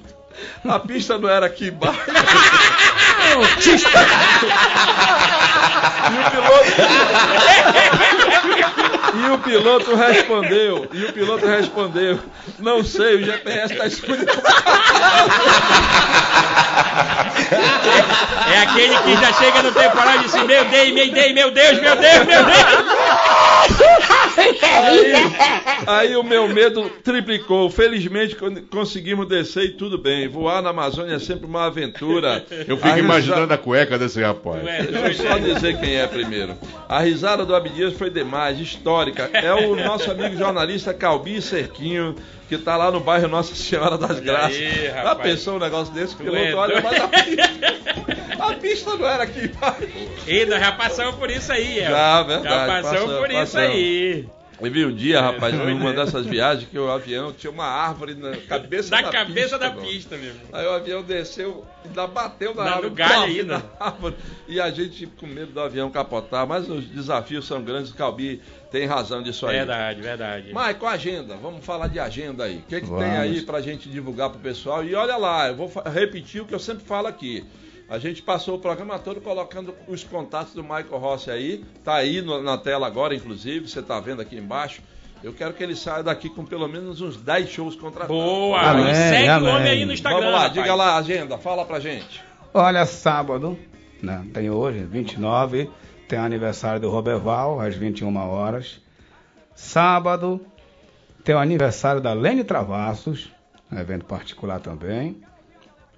a 0.74 0.80
pista 0.80 1.18
não 1.18 1.30
era 1.30 1.46
aqui 1.46 1.68
embaixo. 1.68 2.00
E 6.12 6.18
o 6.20 6.32
piloto 6.32 6.72
respondeu, 9.96 10.88
e 10.94 11.06
o 11.06 11.14
piloto 11.14 11.46
respondeu, 11.46 12.20
não 12.60 12.84
sei, 12.84 13.16
o 13.16 13.24
GPS 13.24 13.74
está 13.74 13.88
escondido. 13.88 14.32
É 18.54 18.62
aquele 18.62 18.98
que 19.00 19.16
já 19.18 19.34
chega 19.34 19.64
no 19.64 19.72
temporal 19.72 20.16
e 20.16 20.20
diz 20.20 20.36
assim, 20.36 20.46
meu 20.46 20.66
Deus, 20.66 20.92
meu 20.94 21.12
Deus, 21.12 21.34
meu 21.34 21.52
Deus, 21.52 21.80
meu 21.80 21.96
Deus, 21.96 22.26
meu 22.26 22.46
Deus. 22.46 22.62
Aí, 24.38 25.14
aí 25.88 26.16
o 26.16 26.24
meu 26.24 26.48
medo 26.48 26.90
triplicou. 27.04 27.70
Felizmente 27.70 28.36
con- 28.36 28.56
conseguimos 28.70 29.28
descer 29.28 29.64
e 29.66 29.70
tudo 29.72 29.98
bem. 29.98 30.28
Voar 30.28 30.62
na 30.62 30.70
Amazônia 30.70 31.16
é 31.16 31.20
sempre 31.20 31.46
uma 31.46 31.66
aventura. 31.66 32.46
Eu 32.68 32.76
A 32.76 32.78
fico 32.78 32.88
risa- 32.88 33.00
imaginando 33.00 33.54
a 33.54 33.58
cueca 33.58 33.98
desse 33.98 34.22
rapaz. 34.22 34.64
Ué, 34.64 34.84
Deixa 34.84 35.24
eu 35.24 35.30
só 35.30 35.38
dizer 35.38 35.80
quem 35.80 35.96
é 35.96 36.08
primeiro. 36.08 36.56
A 36.88 37.00
risada 37.02 37.46
do 37.46 37.56
Abdias 37.56 37.94
foi 37.94 38.10
demais, 38.10 38.60
histórica. 38.60 39.30
É 39.34 39.54
o 39.54 39.76
nosso 39.76 40.10
amigo 40.12 40.36
jornalista 40.36 40.94
Calbi 40.94 41.42
Cerquinho, 41.42 42.16
que 42.52 42.58
tá 42.58 42.76
lá 42.76 42.92
no 42.92 43.00
bairro 43.00 43.30
Nossa 43.30 43.56
Senhora 43.56 43.98
das 43.98 44.20
Graças. 44.20 44.58
aí, 44.58 44.88
Já 44.88 45.04
rapaz. 45.04 45.22
pensou 45.32 45.56
um 45.56 45.60
negócio 45.60 45.94
desse? 45.94 46.16
O 46.16 46.18
piloto 46.18 46.38
é 46.38 46.54
olha, 46.54 46.82
mas 46.82 47.00
a 47.02 47.08
pista, 47.08 47.50
a 48.40 48.54
pista 48.56 48.96
não 48.98 49.08
era 49.08 49.24
aqui 49.24 49.46
embaixo. 49.46 49.88
E 50.28 50.46
nós 50.46 50.60
já 50.60 50.72
passamos 50.74 51.16
por 51.16 51.32
isso 51.32 51.50
aí, 51.50 51.80
é. 51.80 51.90
Já, 51.90 52.22
verdade, 52.24 52.54
Já 52.54 52.68
passamos 52.68 52.92
passamos, 52.92 53.18
por 53.20 53.30
isso 53.32 53.40
passamos. 53.40 53.70
aí. 53.70 54.30
Eu 54.62 54.72
vi 54.72 54.86
um 54.86 54.94
dia, 54.94 55.22
rapaz, 55.22 55.54
né? 55.54 55.94
dessas 55.94 56.26
viagens 56.26 56.70
que 56.70 56.78
o 56.78 56.90
avião 56.92 57.34
tinha 57.34 57.52
uma 57.52 57.66
árvore 57.66 58.14
na 58.14 58.36
cabeça 58.38 58.92
Da 58.92 59.02
da 59.02 59.10
cabeça 59.10 59.34
pista, 59.34 59.60
da 59.60 59.70
mano. 59.70 59.82
pista, 59.82 60.18
meu 60.18 60.28
irmão. 60.28 60.44
Aí 60.54 60.66
o 60.68 60.72
avião 60.72 61.04
desceu, 61.04 61.66
ainda 61.84 62.06
bateu 62.08 62.54
na 62.54 62.64
no 62.64 62.70
árvore, 62.70 62.90
galho 62.94 63.24
ainda. 63.24 63.58
na 63.58 63.86
árvore, 63.86 64.16
e 64.48 64.62
a 64.62 64.70
gente 64.70 65.08
com 65.08 65.26
medo 65.26 65.52
do 65.52 65.60
avião 65.60 65.90
capotar. 65.90 66.46
Mas 66.46 66.70
os 66.70 66.86
desafios 66.86 67.48
são 67.48 67.64
grandes, 67.64 67.92
o 67.92 67.96
Calbi 67.96 68.42
tem 68.72 68.86
razão 68.86 69.24
disso 69.24 69.48
aí. 69.48 69.58
Verdade, 69.58 70.02
verdade. 70.02 70.54
Maicon, 70.54 70.88
agenda, 70.88 71.36
vamos 71.38 71.66
falar 71.66 71.88
de 71.88 72.00
agenda 72.00 72.44
aí. 72.44 72.58
O 72.58 72.62
que, 72.64 72.82
que 72.82 72.88
tem 72.88 73.18
aí 73.18 73.42
pra 73.42 73.62
gente 73.62 73.90
divulgar 73.90 74.30
pro 74.30 74.40
pessoal? 74.40 74.84
E 74.84 74.94
olha 74.94 75.18
lá, 75.18 75.48
eu 75.48 75.56
vou 75.56 75.72
repetir 75.92 76.42
o 76.42 76.46
que 76.46 76.54
eu 76.54 76.60
sempre 76.60 76.84
falo 76.86 77.08
aqui. 77.08 77.44
A 77.92 78.00
gente 78.00 78.22
passou 78.22 78.56
o 78.56 78.60
programa 78.60 78.98
todo 78.98 79.20
colocando 79.20 79.76
os 79.86 80.02
contatos 80.02 80.54
do 80.54 80.64
Michael 80.64 80.98
Rossi 80.98 81.30
aí. 81.30 81.62
Tá 81.84 81.96
aí 81.96 82.22
no- 82.22 82.42
na 82.42 82.58
tela 82.58 82.88
agora, 82.88 83.14
inclusive, 83.14 83.68
você 83.68 83.82
tá 83.82 84.00
vendo 84.00 84.22
aqui 84.22 84.38
embaixo. 84.38 84.82
Eu 85.22 85.34
quero 85.34 85.54
que 85.54 85.62
ele 85.62 85.76
saia 85.76 86.02
daqui 86.02 86.30
com 86.30 86.46
pelo 86.46 86.70
menos 86.70 87.02
uns 87.02 87.18
10 87.18 87.50
shows 87.50 87.76
contratados. 87.76 88.16
Boa! 88.16 88.62
Amém, 88.62 88.96
segue 88.96 89.28
amém. 89.28 89.50
o 89.52 89.56
homem 89.56 89.70
aí 89.70 89.86
no 89.86 89.92
Instagram. 89.92 90.20
Vamos 90.20 90.34
lá, 90.34 90.40
rapaz. 90.48 90.54
diga 90.54 90.74
lá 90.74 90.86
a 90.94 90.98
agenda, 91.00 91.38
fala 91.38 91.66
pra 91.66 91.82
gente. 91.82 92.24
Olha, 92.54 92.86
sábado, 92.86 93.60
né, 94.02 94.26
tem 94.34 94.50
hoje, 94.50 94.80
29, 94.86 95.70
tem 96.08 96.18
aniversário 96.18 96.80
do 96.80 96.90
Roberval, 96.90 97.60
às 97.60 97.76
21 97.76 98.16
horas. 98.30 98.80
Sábado, 99.54 100.40
tem 101.26 101.36
o 101.36 101.40
aniversário 101.40 102.00
da 102.02 102.14
Lene 102.14 102.44
Travassos, 102.46 103.30
um 103.72 103.78
evento 103.78 104.06
particular 104.06 104.60
também. 104.62 105.22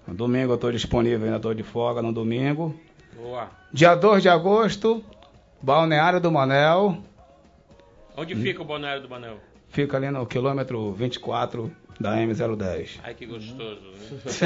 No 0.08 0.14
domingo 0.14 0.52
eu 0.52 0.56
estou 0.56 0.72
disponível, 0.72 1.26
ainda 1.26 1.38
estou 1.38 1.54
de 1.54 1.64
folga 1.64 2.02
no 2.02 2.12
domingo. 2.12 2.78
Boa. 3.16 3.50
Dia 3.72 3.96
2 3.96 4.22
de 4.24 4.30
agosto, 4.30 5.04
Balneário 5.62 6.20
do 6.20 6.32
Manel, 6.32 6.98
Onde 8.16 8.36
fica 8.36 8.62
o 8.62 8.66
Balneário 8.66 9.02
do 9.02 9.10
Manel? 9.10 9.38
fica 9.70 9.98
ali 9.98 10.10
no 10.12 10.26
quilômetro 10.26 10.92
24 10.94 11.72
da 12.00 12.16
M010. 12.18 13.00
Ai, 13.04 13.14
que 13.16 13.26
gostoso. 13.26 13.82
Né? 13.82 14.20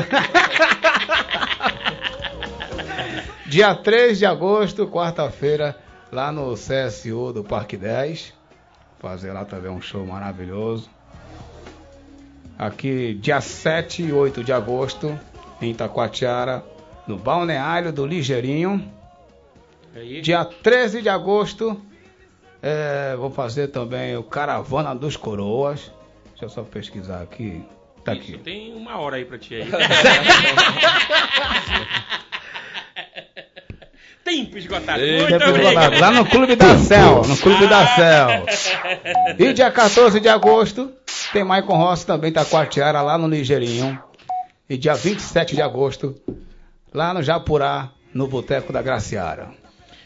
Dia 3.46 3.76
3 3.76 4.20
de 4.20 4.26
agosto, 4.26 4.88
quarta-feira, 4.88 5.76
lá 6.12 6.32
no 6.32 6.54
CSU 6.54 7.34
do 7.34 7.44
Parque 7.44 7.78
10. 7.78 8.34
Fazer 9.00 9.32
lá 9.32 9.46
também 9.46 9.72
um 9.72 9.82
show 9.82 10.06
maravilhoso. 10.06 10.90
Aqui, 12.58 13.14
dia 13.16 13.40
7 13.40 14.04
e 14.04 14.12
8 14.12 14.44
de 14.44 14.52
agosto, 14.52 15.18
em 15.62 15.72
Itacoatiara, 15.72 16.64
no 17.08 17.18
Balneário 17.18 17.92
do 17.92 18.06
Ligeirinho. 18.06 18.92
Aí. 19.96 20.22
Dia 20.22 20.46
13 20.46 21.02
de 21.02 21.10
agosto, 21.10 21.82
é, 22.62 23.16
vou 23.16 23.32
fazer 23.32 23.70
também 23.70 24.16
o 24.16 24.24
Caravana 24.24 24.94
dos 24.94 25.16
Coroas. 25.16 25.92
Deixa 26.32 26.46
eu 26.46 26.50
só 26.50 26.64
pesquisar 26.64 27.22
aqui. 27.22 27.64
Tá 28.04 28.14
Isso, 28.14 28.36
aqui. 28.36 28.38
tem 28.38 28.74
uma 28.74 28.98
hora 29.00 29.16
aí 29.18 29.26
pra 29.26 29.38
ti 29.38 29.56
aí. 29.56 29.68
Tempo 34.24 34.58
esgotado. 34.58 35.02
Muito 35.02 35.34
eu 35.34 35.40
vou 35.40 36.00
lá, 36.00 36.12
no 36.12 36.26
Clube 36.26 36.56
da 36.56 36.78
Cel, 36.78 37.22
no 37.26 37.38
Clube 37.38 37.66
da 37.68 37.88
Cel. 37.96 38.46
E 39.40 39.54
dia 39.54 39.72
14 39.72 40.20
de 40.20 40.28
agosto, 40.28 40.92
tem 41.32 41.46
Maicon 41.46 41.78
Rossi 41.78 42.06
também, 42.06 42.32
Taquatiara, 42.32 43.02
lá 43.02 43.18
no 43.18 43.28
Ligeirinho. 43.28 43.98
E 44.70 44.78
dia 44.78 44.94
27 44.96 45.56
de 45.56 45.62
agosto, 45.62 46.16
lá 46.94 47.14
no 47.14 47.24
Japurá, 47.24 47.92
no 48.14 48.28
Boteco 48.28 48.74
da 48.74 48.82
Graciara. 48.82 49.52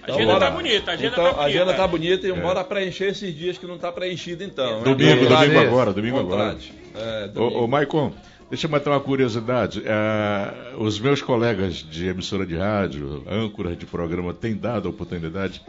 A 0.07 0.13
agenda 0.13 0.39
tá 0.39 0.51
bonita, 0.51 0.91
a 0.91 0.93
agenda 0.95 1.13
então, 1.13 1.23
tá 1.23 1.29
A 1.29 1.33
bonita. 1.33 1.45
agenda 1.45 1.73
tá 1.75 1.88
bonita 1.88 2.27
e 2.27 2.33
bora 2.33 2.63
preencher 2.63 3.05
esses 3.09 3.35
dias 3.35 3.57
que 3.57 3.65
não 3.67 3.77
tá 3.77 3.91
preenchido 3.91 4.43
então. 4.43 4.81
Domingo, 4.83 5.19
Contrate. 5.21 5.45
domingo 5.49 5.59
agora, 5.67 5.93
domingo 5.93 6.19
agora. 6.19 6.43
Contrate. 6.53 6.73
É, 6.95 7.25
Ô, 7.25 7.27
domingo. 7.29 7.59
ô 7.63 7.67
Maicon, 7.67 8.13
deixa 8.49 8.65
eu 8.67 8.71
matar 8.71 8.91
uma 8.91 8.99
curiosidade. 8.99 9.83
Ah, 9.88 10.73
os 10.77 10.99
meus 10.99 11.21
colegas 11.21 11.75
de 11.75 12.07
emissora 12.07 12.45
de 12.47 12.55
rádio, 12.55 13.23
âncoras 13.29 13.77
de 13.77 13.85
programa, 13.85 14.33
têm 14.33 14.55
dado 14.55 14.88
a 14.88 14.91
oportunidade 14.91 15.61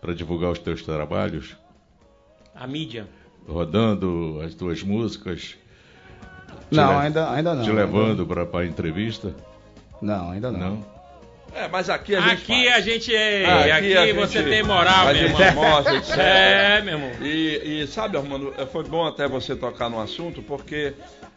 para 0.00 0.14
divulgar 0.14 0.50
os 0.52 0.58
teus 0.58 0.82
trabalhos, 0.82 1.56
A 2.54 2.66
mídia. 2.66 3.06
rodando 3.46 4.40
as 4.44 4.54
tuas 4.54 4.82
músicas, 4.82 5.56
Não, 6.70 6.90
le- 6.98 7.06
ainda, 7.06 7.30
ainda 7.30 7.54
não. 7.54 7.62
te 7.62 7.70
levando 7.72 8.26
para 8.26 8.46
a 8.60 8.66
entrevista? 8.66 9.32
Não, 10.00 10.30
ainda 10.30 10.50
não. 10.50 10.58
Não? 10.58 10.84
É, 11.54 11.66
mas 11.68 11.88
aqui 11.90 12.14
a 12.14 12.20
gente 12.20 12.32
Aqui 12.42 12.64
faz. 12.64 12.74
a 12.76 12.80
gente 12.80 13.14
é. 13.14 13.44
Ah, 13.46 13.60
Aqui, 13.76 13.96
a 13.96 14.06
gente- 14.06 14.12
você 14.16 14.42
tem 14.42 14.62
moral, 14.62 15.08
a 15.08 15.12
meu 15.12 15.28
gente 15.28 15.40
irmão. 15.42 15.64
mostra, 15.64 15.96
etc. 15.98 16.16
É, 16.18 16.82
meu 16.82 16.94
irmão. 16.94 17.10
E, 17.22 17.82
e 17.82 17.86
sabe, 17.86 18.16
Armando, 18.16 18.54
eh, 18.56 18.66
foi 18.66 18.84
bom 18.84 19.06
até 19.06 19.26
você 19.26 19.56
tocar 19.56 19.88
no 19.88 20.00
assunto, 20.00 20.42
porque 20.42 20.92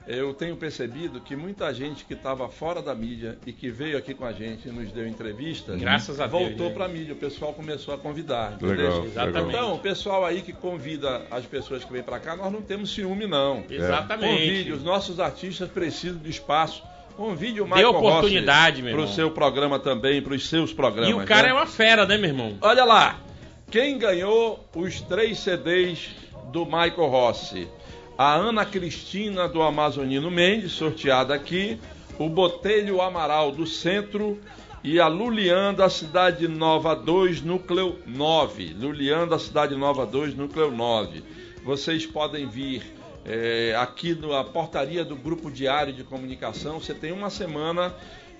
eu 0.07 0.33
tenho 0.33 0.55
percebido 0.57 1.21
que 1.21 1.35
muita 1.35 1.73
gente 1.73 2.03
que 2.05 2.13
estava 2.13 2.49
fora 2.49 2.81
da 2.81 2.93
mídia 2.93 3.37
e 3.45 3.53
que 3.53 3.69
veio 3.69 3.97
aqui 3.97 4.13
com 4.13 4.25
a 4.25 4.33
gente 4.33 4.67
e 4.67 4.71
nos 4.71 4.91
deu 4.91 5.07
entrevista, 5.07 5.75
Graças 5.77 6.19
a 6.19 6.27
Deus, 6.27 6.43
voltou 6.43 6.67
né? 6.69 6.73
para 6.73 6.85
a 6.85 6.87
mídia. 6.87 7.13
O 7.13 7.17
pessoal 7.17 7.53
começou 7.53 7.93
a 7.93 7.97
convidar. 7.97 8.57
Legal, 8.61 8.73
entendeu? 8.97 9.05
Exatamente. 9.05 9.55
Então, 9.55 9.73
o 9.75 9.79
pessoal 9.79 10.25
aí 10.25 10.41
que 10.41 10.51
convida 10.53 11.21
as 11.31 11.45
pessoas 11.45 11.83
que 11.85 11.91
vêm 11.91 12.03
para 12.03 12.19
cá, 12.19 12.35
nós 12.35 12.51
não 12.51 12.61
temos 12.61 12.93
ciúme, 12.93 13.25
não. 13.27 13.63
Exatamente. 13.69 14.33
Convide, 14.33 14.71
os 14.73 14.83
nossos 14.83 15.19
artistas 15.19 15.69
precisam 15.69 16.17
de 16.19 16.29
espaço. 16.29 16.83
Convide 17.15 17.61
o 17.61 17.65
Dê 17.65 17.75
Michael 17.75 17.89
oportunidade, 17.89 18.81
meu 18.81 18.91
para 18.91 19.01
o 19.01 19.03
irmão. 19.03 19.15
seu 19.15 19.31
programa 19.31 19.79
também, 19.79 20.21
para 20.21 20.33
os 20.33 20.47
seus 20.47 20.73
programas. 20.73 21.09
E 21.09 21.13
o 21.13 21.25
cara 21.25 21.43
né? 21.43 21.49
é 21.49 21.53
uma 21.53 21.65
fera, 21.65 22.05
né, 22.05 22.17
meu 22.17 22.29
irmão? 22.29 22.57
Olha 22.61 22.83
lá, 22.83 23.19
quem 23.69 23.97
ganhou 23.97 24.65
os 24.75 25.01
três 25.01 25.39
CDs 25.39 26.09
do 26.51 26.65
Michael 26.65 27.07
Rossi? 27.07 27.67
A 28.17 28.35
Ana 28.35 28.65
Cristina 28.65 29.47
do 29.47 29.61
Amazonino 29.61 30.29
Mendes, 30.29 30.73
sorteada 30.73 31.33
aqui, 31.33 31.79
o 32.19 32.29
Botelho 32.29 33.01
Amaral 33.01 33.51
do 33.51 33.65
Centro 33.65 34.39
e 34.83 34.99
a 34.99 35.07
Lulian 35.07 35.73
da 35.73 35.89
Cidade 35.89 36.47
Nova 36.47 36.95
2, 36.95 37.41
Núcleo 37.41 37.97
9. 38.05 38.75
Lulian 38.79 39.27
da 39.27 39.39
Cidade 39.39 39.75
Nova 39.75 40.05
2, 40.05 40.35
Núcleo 40.35 40.71
9. 40.71 41.23
Vocês 41.63 42.05
podem 42.05 42.47
vir 42.47 42.83
é, 43.25 43.75
aqui 43.77 44.15
na 44.15 44.43
portaria 44.43 45.05
do 45.05 45.15
Grupo 45.15 45.51
Diário 45.51 45.93
de 45.93 46.03
Comunicação. 46.03 46.79
Você 46.79 46.93
tem 46.93 47.11
uma 47.11 47.29
semana 47.29 47.93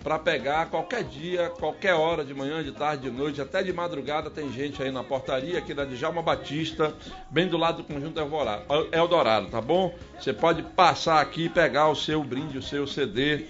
para 0.03 0.18
pegar 0.18 0.66
qualquer 0.68 1.03
dia, 1.03 1.49
qualquer 1.49 1.94
hora, 1.94 2.26
de 2.26 2.34
manhã, 2.34 2.64
de 2.64 2.72
tarde, 2.72 3.03
de 3.03 3.12
noite, 3.16 3.40
até 3.40 3.62
de 3.62 3.72
madrugada. 3.72 4.30
Tem 4.30 4.52
gente 4.52 4.82
aí 4.82 4.91
na 4.91 5.03
portaria, 5.03 5.60
aqui 5.60 5.74
na 5.74 5.86
Djalma 5.86 6.22
Batista, 6.22 6.94
bem 7.30 7.48
do 7.48 7.58
lado 7.58 7.78
do 7.78 7.84
Conjunto 7.84 8.20
Eldorado, 8.20 8.64
Eldorado, 8.91 9.48
tá 9.48 9.62
bom? 9.62 9.94
Você 10.20 10.34
pode 10.34 10.64
passar 10.64 11.22
aqui 11.22 11.45
e 11.45 11.49
pegar 11.49 11.88
o 11.90 11.95
seu 11.95 12.24
brinde, 12.24 12.58
o 12.58 12.64
seu 12.64 12.88
CD. 12.88 13.45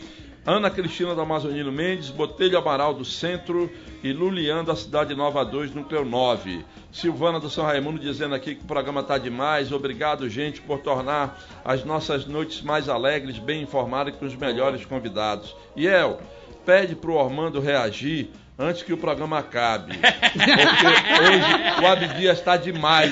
Ana 0.46 0.72
Cristina 0.72 1.14
do 1.14 1.22
Amazonino 1.22 1.72
Mendes, 1.72 2.10
Botelho 2.10 2.58
Amaral 2.58 2.96
do 2.96 3.06
Centro 3.06 3.70
e 4.04 4.12
Lulian 4.12 4.64
da 4.64 4.76
Cidade 4.76 5.14
Nova 5.14 5.46
2, 5.46 5.76
Núcleo 5.76 6.04
9. 6.04 6.66
Silvana 6.92 7.40
do 7.40 7.48
São 7.48 7.64
Raimundo 7.64 8.00
dizendo 8.00 8.34
aqui 8.34 8.56
que 8.56 8.64
o 8.64 8.68
programa 8.68 9.04
tá 9.04 9.20
demais. 9.20 9.72
Obrigado, 9.72 10.28
gente, 10.28 10.60
por 10.60 10.80
tornar 10.80 11.40
as 11.64 11.86
nossas 11.86 12.26
noites 12.26 12.64
mais 12.64 12.90
alegres, 12.90 13.38
bem 13.38 13.62
informadas 13.62 14.16
com 14.16 14.26
os 14.26 14.36
melhores 14.36 14.84
convidados. 14.84 15.56
E 15.76 15.88
El, 15.88 16.20
pede 16.66 16.96
pro 16.96 17.14
Ormando 17.14 17.60
reagir 17.60 18.32
antes 18.58 18.84
que 18.84 18.94
o 18.94 18.98
programa 18.98 19.40
acabe. 19.40 19.98
Porque 19.98 21.24
hoje 21.24 21.82
o 21.82 21.88
Abdias 21.88 22.40
está 22.40 22.58
demais. 22.58 23.12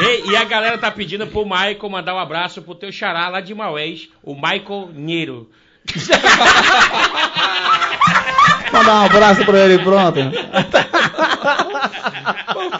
E, 0.00 0.30
e 0.30 0.36
a 0.36 0.44
galera 0.44 0.78
tá 0.78 0.90
pedindo 0.90 1.26
pro 1.26 1.44
Michael 1.44 1.90
mandar 1.90 2.14
um 2.14 2.18
abraço 2.18 2.62
pro 2.62 2.74
teu 2.74 2.90
xará 2.90 3.28
lá 3.28 3.40
de 3.40 3.54
Maués, 3.54 4.08
o 4.22 4.34
Michael 4.34 4.90
Nheiro. 4.94 5.50
Mandar 8.72 8.94
um 9.02 9.04
abraço 9.06 9.44
pra 9.44 9.58
ele, 9.60 9.78
pronto. 9.82 10.18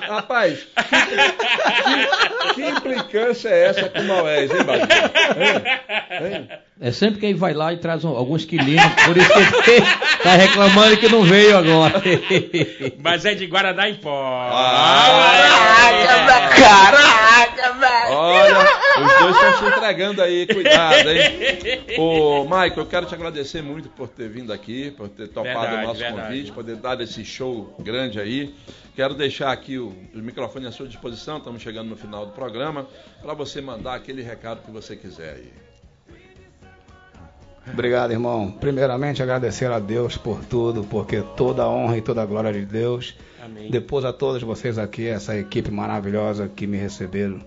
Rapaz, 0.08 0.66
que, 1.84 2.54
que 2.54 2.68
implicância 2.68 3.48
é 3.48 3.68
essa 3.68 3.88
com 3.88 4.00
o 4.00 4.04
Maués, 4.04 4.50
hein, 4.50 4.62
Badinho? 4.64 4.88
Hein? 4.90 6.32
Hein? 6.34 6.48
É 6.80 6.90
sempre 6.90 7.20
que 7.20 7.26
ele 7.26 7.38
vai 7.38 7.54
lá 7.54 7.72
e 7.72 7.76
traz 7.76 8.04
um- 8.04 8.16
alguns 8.16 8.44
quilinhos, 8.44 8.84
por 9.06 9.16
isso 9.16 9.28
que 9.62 9.70
ele 9.70 9.86
tá 10.22 10.32
reclamando 10.34 10.96
que 10.96 11.08
não 11.08 11.22
veio 11.22 11.56
agora. 11.56 12.02
Mas 12.98 13.24
é 13.24 13.34
de 13.34 13.46
Guaraná 13.46 13.88
em 13.88 13.94
pó. 13.94 14.10
Caraca, 16.58 17.51
velho! 17.70 18.14
Olha, 18.14 18.58
os 19.04 19.18
dois 19.20 19.36
estão 19.36 19.58
se 19.58 19.76
entregando 19.76 20.22
aí, 20.22 20.46
cuidado, 20.46 21.10
hein? 21.10 21.98
Ô, 21.98 22.44
Michael, 22.44 22.72
eu 22.76 22.86
quero 22.86 23.06
te 23.06 23.14
agradecer 23.14 23.62
muito 23.62 23.88
por 23.88 24.08
ter 24.08 24.28
vindo 24.28 24.52
aqui, 24.52 24.90
por 24.90 25.08
ter 25.08 25.28
topado 25.28 25.60
Verdade, 25.60 25.84
o 25.84 25.86
nosso 25.88 26.00
verdade. 26.00 26.26
convite, 26.26 26.52
por 26.52 26.64
ter 26.64 26.76
dado 26.76 27.02
esse 27.02 27.24
show 27.24 27.74
grande 27.78 28.20
aí. 28.20 28.54
Quero 28.94 29.14
deixar 29.14 29.52
aqui 29.52 29.78
o, 29.78 29.88
o 30.14 30.18
microfone 30.18 30.66
à 30.66 30.72
sua 30.72 30.86
disposição, 30.86 31.38
estamos 31.38 31.62
chegando 31.62 31.88
no 31.88 31.96
final 31.96 32.26
do 32.26 32.32
programa, 32.32 32.86
para 33.22 33.34
você 33.34 33.60
mandar 33.60 33.94
aquele 33.94 34.22
recado 34.22 34.62
que 34.62 34.70
você 34.70 34.96
quiser 34.96 35.34
aí. 35.34 35.52
Obrigado, 37.72 38.10
irmão. 38.10 38.50
Primeiramente, 38.50 39.22
agradecer 39.22 39.70
a 39.70 39.78
Deus 39.78 40.16
por 40.16 40.44
tudo, 40.44 40.82
porque 40.84 41.22
toda 41.36 41.62
a 41.62 41.68
honra 41.68 41.96
e 41.96 42.02
toda 42.02 42.20
a 42.22 42.26
glória 42.26 42.52
de 42.52 42.66
Deus. 42.66 43.16
Amém. 43.42 43.70
Depois 43.70 44.04
a 44.04 44.12
todos 44.12 44.42
vocês 44.42 44.78
aqui, 44.78 45.06
essa 45.06 45.36
equipe 45.36 45.70
maravilhosa 45.70 46.48
que 46.48 46.66
me 46.66 46.76
receberam 46.76 47.40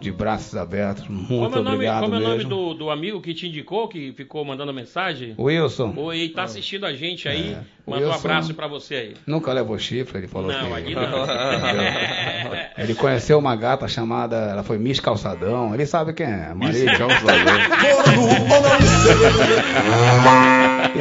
de 0.00 0.12
braços 0.12 0.56
abertos. 0.56 1.08
Muito 1.08 1.28
Como 1.28 1.46
é 1.46 1.48
nome, 1.48 1.70
obrigado 1.70 2.02
como 2.02 2.14
é 2.14 2.18
o 2.18 2.20
nome 2.20 2.44
do, 2.44 2.74
do 2.74 2.90
amigo 2.90 3.20
que 3.20 3.34
te 3.34 3.48
indicou, 3.48 3.88
que 3.88 4.12
ficou 4.12 4.44
mandando 4.44 4.72
mensagem? 4.72 5.34
Wilson, 5.38 5.94
ele 6.12 6.28
tá 6.28 6.44
assistindo 6.44 6.86
a 6.86 6.92
gente 6.92 7.28
aí. 7.28 7.54
É. 7.54 7.60
Manda 7.86 8.06
um 8.06 8.12
abraço 8.12 8.52
pra 8.54 8.68
você 8.68 8.94
aí. 8.94 9.14
nunca 9.26 9.50
levou 9.50 9.78
chifre, 9.78 10.18
ele 10.18 10.28
falou 10.28 10.52
Não, 10.52 10.66
que... 10.66 10.72
ali 10.74 10.94
não. 10.94 11.02
Ele 12.76 12.94
conheceu 12.94 13.38
uma 13.38 13.56
gata 13.56 13.88
chamada, 13.88 14.36
ela 14.36 14.62
foi 14.62 14.76
Miss 14.76 15.00
Calçadão, 15.00 15.72
ele 15.74 15.86
sabe 15.86 16.12
quem 16.12 16.26
é, 16.26 16.54
não 16.54 16.70
sei. 16.70 16.86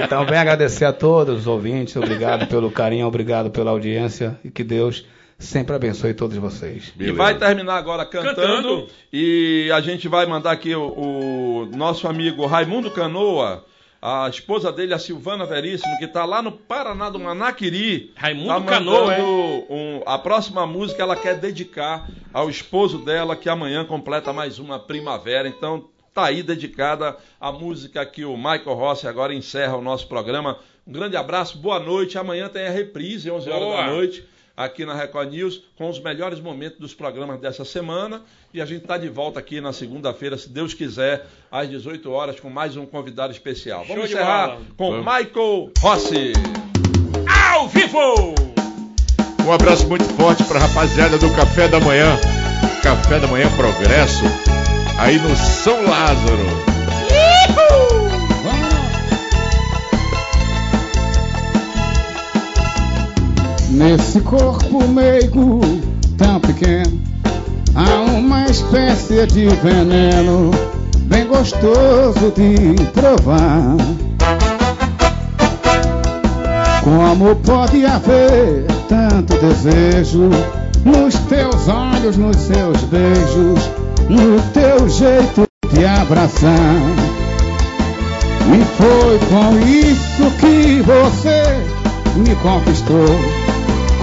Então, 0.01 0.25
bem 0.25 0.37
agradecer 0.37 0.85
a 0.85 0.93
todos 0.93 1.41
os 1.41 1.47
ouvintes, 1.47 1.95
obrigado 1.97 2.47
pelo 2.47 2.71
carinho, 2.71 3.05
obrigado 3.05 3.49
pela 3.51 3.71
audiência 3.71 4.39
e 4.43 4.49
que 4.49 4.63
Deus 4.63 5.05
sempre 5.39 5.75
abençoe 5.75 6.13
todos 6.13 6.35
vocês. 6.37 6.89
E 6.95 6.99
Beleza. 6.99 7.17
vai 7.17 7.37
terminar 7.37 7.75
agora 7.77 8.05
cantando, 8.05 8.35
Cantando. 8.35 8.87
E 9.11 9.69
a 9.73 9.81
gente 9.81 10.07
vai 10.07 10.25
mandar 10.25 10.51
aqui 10.51 10.73
o, 10.75 10.87
o 10.87 11.65
nosso 11.75 12.07
amigo 12.07 12.45
Raimundo 12.45 12.89
Canoa, 12.91 13.63
a 14.01 14.27
esposa 14.29 14.71
dele, 14.71 14.93
a 14.93 14.99
Silvana 14.99 15.45
Veríssimo, 15.45 15.97
que 15.97 16.05
está 16.05 16.23
lá 16.25 16.41
no 16.41 16.51
Paraná 16.51 17.09
do 17.09 17.19
Manaquiri. 17.19 18.11
Raimundo 18.15 18.47
tá 18.47 18.61
Canoa, 18.61 19.13
é? 19.13 19.21
um- 19.21 20.01
a 20.05 20.17
próxima 20.17 20.65
música 20.67 21.01
ela 21.03 21.15
quer 21.15 21.35
dedicar 21.37 22.07
ao 22.33 22.49
esposo 22.49 22.99
dela, 22.99 23.35
que 23.35 23.49
amanhã 23.49 23.83
completa 23.85 24.31
mais 24.31 24.59
uma 24.59 24.79
primavera. 24.79 25.47
Então 25.47 25.87
tá 26.13 26.25
aí 26.25 26.41
dedicada 26.41 27.15
a 27.39 27.51
música 27.51 28.05
que 28.05 28.25
o 28.25 28.35
Michael 28.37 28.73
Rossi 28.75 29.07
agora 29.07 29.33
encerra 29.33 29.75
o 29.77 29.81
nosso 29.81 30.07
programa. 30.07 30.57
Um 30.87 30.91
grande 30.91 31.15
abraço, 31.17 31.57
boa 31.57 31.79
noite. 31.79 32.17
Amanhã 32.17 32.47
tem 32.49 32.65
a 32.67 32.71
reprise, 32.71 33.29
11 33.29 33.49
horas 33.49 33.63
Boa. 33.63 33.77
da 33.77 33.87
noite 33.91 34.23
aqui 34.57 34.83
na 34.83 34.95
Record 34.95 35.29
News 35.29 35.61
com 35.77 35.87
os 35.87 35.99
melhores 35.99 36.39
momentos 36.39 36.79
dos 36.79 36.95
programas 36.95 37.39
dessa 37.39 37.63
semana. 37.63 38.23
E 38.51 38.59
a 38.59 38.65
gente 38.65 38.81
está 38.81 38.97
de 38.97 39.07
volta 39.07 39.39
aqui 39.39 39.61
na 39.61 39.71
segunda-feira, 39.71 40.35
se 40.35 40.49
Deus 40.49 40.73
quiser, 40.73 41.27
às 41.51 41.69
18 41.69 42.11
horas, 42.11 42.39
com 42.39 42.49
mais 42.49 42.75
um 42.75 42.85
convidado 42.85 43.31
especial. 43.31 43.85
Show 43.85 43.95
Vamos 43.95 44.09
de 44.09 44.15
encerrar 44.15 44.57
com 44.75 44.91
Vamos. 44.91 45.05
Michael 45.05 45.71
Rossi. 45.79 46.33
Ao 47.53 47.67
vivo! 47.67 48.33
Um 49.45 49.51
abraço 49.51 49.87
muito 49.87 50.03
forte 50.15 50.43
pra 50.43 50.59
rapaziada 50.59 51.17
do 51.17 51.33
Café 51.35 51.67
da 51.67 51.79
Manhã. 51.79 52.17
Café 52.81 53.19
da 53.19 53.27
Manhã 53.27 53.49
Progresso. 53.55 54.23
Aí 54.99 55.19
no 55.19 55.35
São 55.35 55.83
Lázaro. 55.85 56.76
Nesse 63.77 64.21
corpo 64.21 64.87
meigo 64.87 65.61
tão 66.17 66.39
pequeno 66.39 66.99
Há 67.75 68.11
uma 68.11 68.47
espécie 68.47 69.27
de 69.27 69.45
veneno 69.49 70.49
Bem 71.03 71.27
gostoso 71.27 72.33
de 72.35 72.83
provar 72.91 73.77
Como 76.83 77.35
pode 77.35 77.85
haver 77.85 78.65
tanto 78.89 79.37
desejo 79.37 80.31
Nos 80.83 81.13
teus 81.29 81.67
olhos, 81.67 82.17
nos 82.17 82.35
seus 82.35 82.81
beijos 82.85 83.69
No 84.09 84.41
teu 84.53 84.89
jeito 84.89 85.47
de 85.71 85.85
abraçar 85.85 86.47
e 88.49 88.63
foi 88.77 89.19
com 89.27 89.59
isso 89.59 90.31
que 90.39 90.81
você 90.81 91.77
me 92.15 92.33
conquistou. 92.37 93.46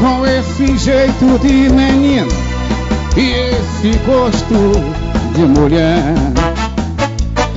Com 0.01 0.27
esse 0.27 0.77
jeito 0.77 1.39
de 1.41 1.71
menino 1.71 2.29
e 3.17 3.31
esse 3.31 3.99
gosto 4.07 4.73
de 5.35 5.43
mulher. 5.43 6.15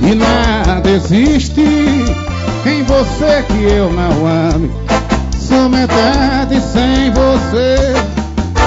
E 0.00 0.14
nada 0.14 0.88
existe 0.90 1.60
em 1.60 2.82
você 2.84 3.44
que 3.48 3.64
eu 3.72 3.92
não 3.92 4.26
ame. 4.26 4.70
Sou 5.38 5.68
metade 5.68 6.60
sem 6.60 7.10
você. 7.10 7.94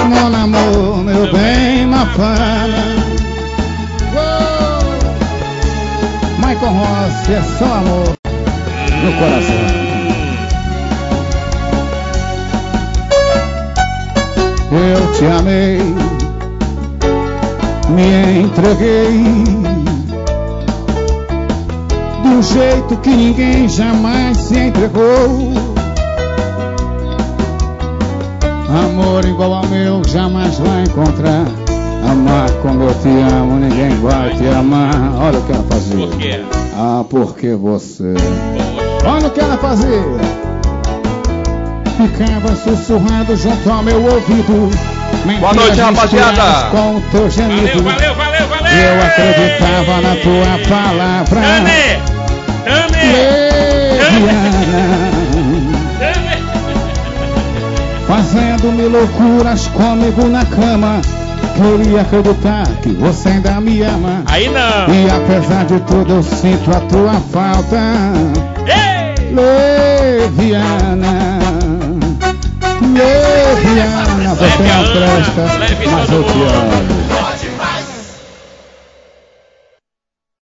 Mon 0.08 0.34
amor, 0.34 1.04
meu 1.04 1.32
bem, 1.32 1.86
mafana. 1.86 2.96
Uou! 4.14 4.82
Michael 6.38 6.72
Rossi 6.72 7.32
é 7.32 7.42
só 7.58 7.64
amor. 7.64 8.22
no 9.02 9.12
coração. 9.18 9.91
Eu 14.74 15.12
te 15.12 15.26
amei, 15.26 15.78
me 17.90 18.40
entreguei 18.40 19.22
do 22.22 22.42
jeito 22.42 22.96
que 23.02 23.10
ninguém 23.10 23.68
jamais 23.68 24.38
se 24.38 24.58
entregou. 24.58 25.52
Amor 28.70 29.26
igual 29.26 29.52
ao 29.52 29.66
meu 29.66 30.02
jamais 30.08 30.58
vai 30.58 30.84
encontrar. 30.84 31.44
Amar 32.10 32.50
como 32.62 32.84
eu 32.84 32.94
te 32.94 33.08
amo, 33.08 33.56
ninguém 33.56 33.90
vai 34.00 34.34
te 34.34 34.46
amar. 34.46 35.12
Olha 35.20 35.38
o 35.38 35.42
que 35.42 35.52
ela 35.52 35.64
fazia. 35.64 36.06
Por 36.06 36.16
quê? 36.16 36.40
Ah, 36.74 37.04
porque 37.10 37.54
você. 37.54 38.14
Olha 39.04 39.26
o 39.26 39.30
que 39.30 39.40
ela 39.40 39.58
fazia. 39.58 40.51
Ficava 41.96 42.56
sussurrando 42.56 43.36
junto 43.36 43.70
ao 43.70 43.82
meu 43.82 44.02
ouvido. 44.02 44.70
Boa 45.40 45.52
noite, 45.54 45.80
rapaziada. 45.80 46.70
Com 46.70 46.96
o 46.96 47.00
teu 47.12 47.30
gemido. 47.30 47.82
Valeu, 47.82 48.14
valeu, 48.14 48.14
valeu, 48.14 48.48
valeu! 48.48 48.72
Eu 48.72 49.02
acreditava 49.02 50.00
na 50.00 50.16
tua 50.16 50.58
palavra. 50.68 51.40
Leviana. 51.40 52.00
Tame! 52.64 53.02
Fazendo-me 58.06 58.88
loucuras 58.88 59.68
comigo 59.68 60.28
na 60.28 60.44
cama. 60.44 61.00
Queria 61.54 62.00
acreditar 62.02 62.66
que 62.82 62.90
você 62.90 63.28
ainda 63.28 63.60
me 63.60 63.82
ama. 63.82 64.22
Aí 64.26 64.48
não! 64.48 64.94
E 64.94 65.08
apesar 65.10 65.64
de 65.66 65.80
tudo 65.80 66.14
eu 66.14 66.22
sinto 66.22 66.70
a 66.70 66.80
tua 66.80 67.14
falta. 67.32 67.78
Ei! 68.66 69.12
Leviana. 70.28 71.41
Leviana, 72.92 74.34
você 74.34 74.62
não 74.62 74.84
presta, 74.92 75.42
mas 75.90 76.10
mundo. 76.10 76.44
amo. 76.44 77.01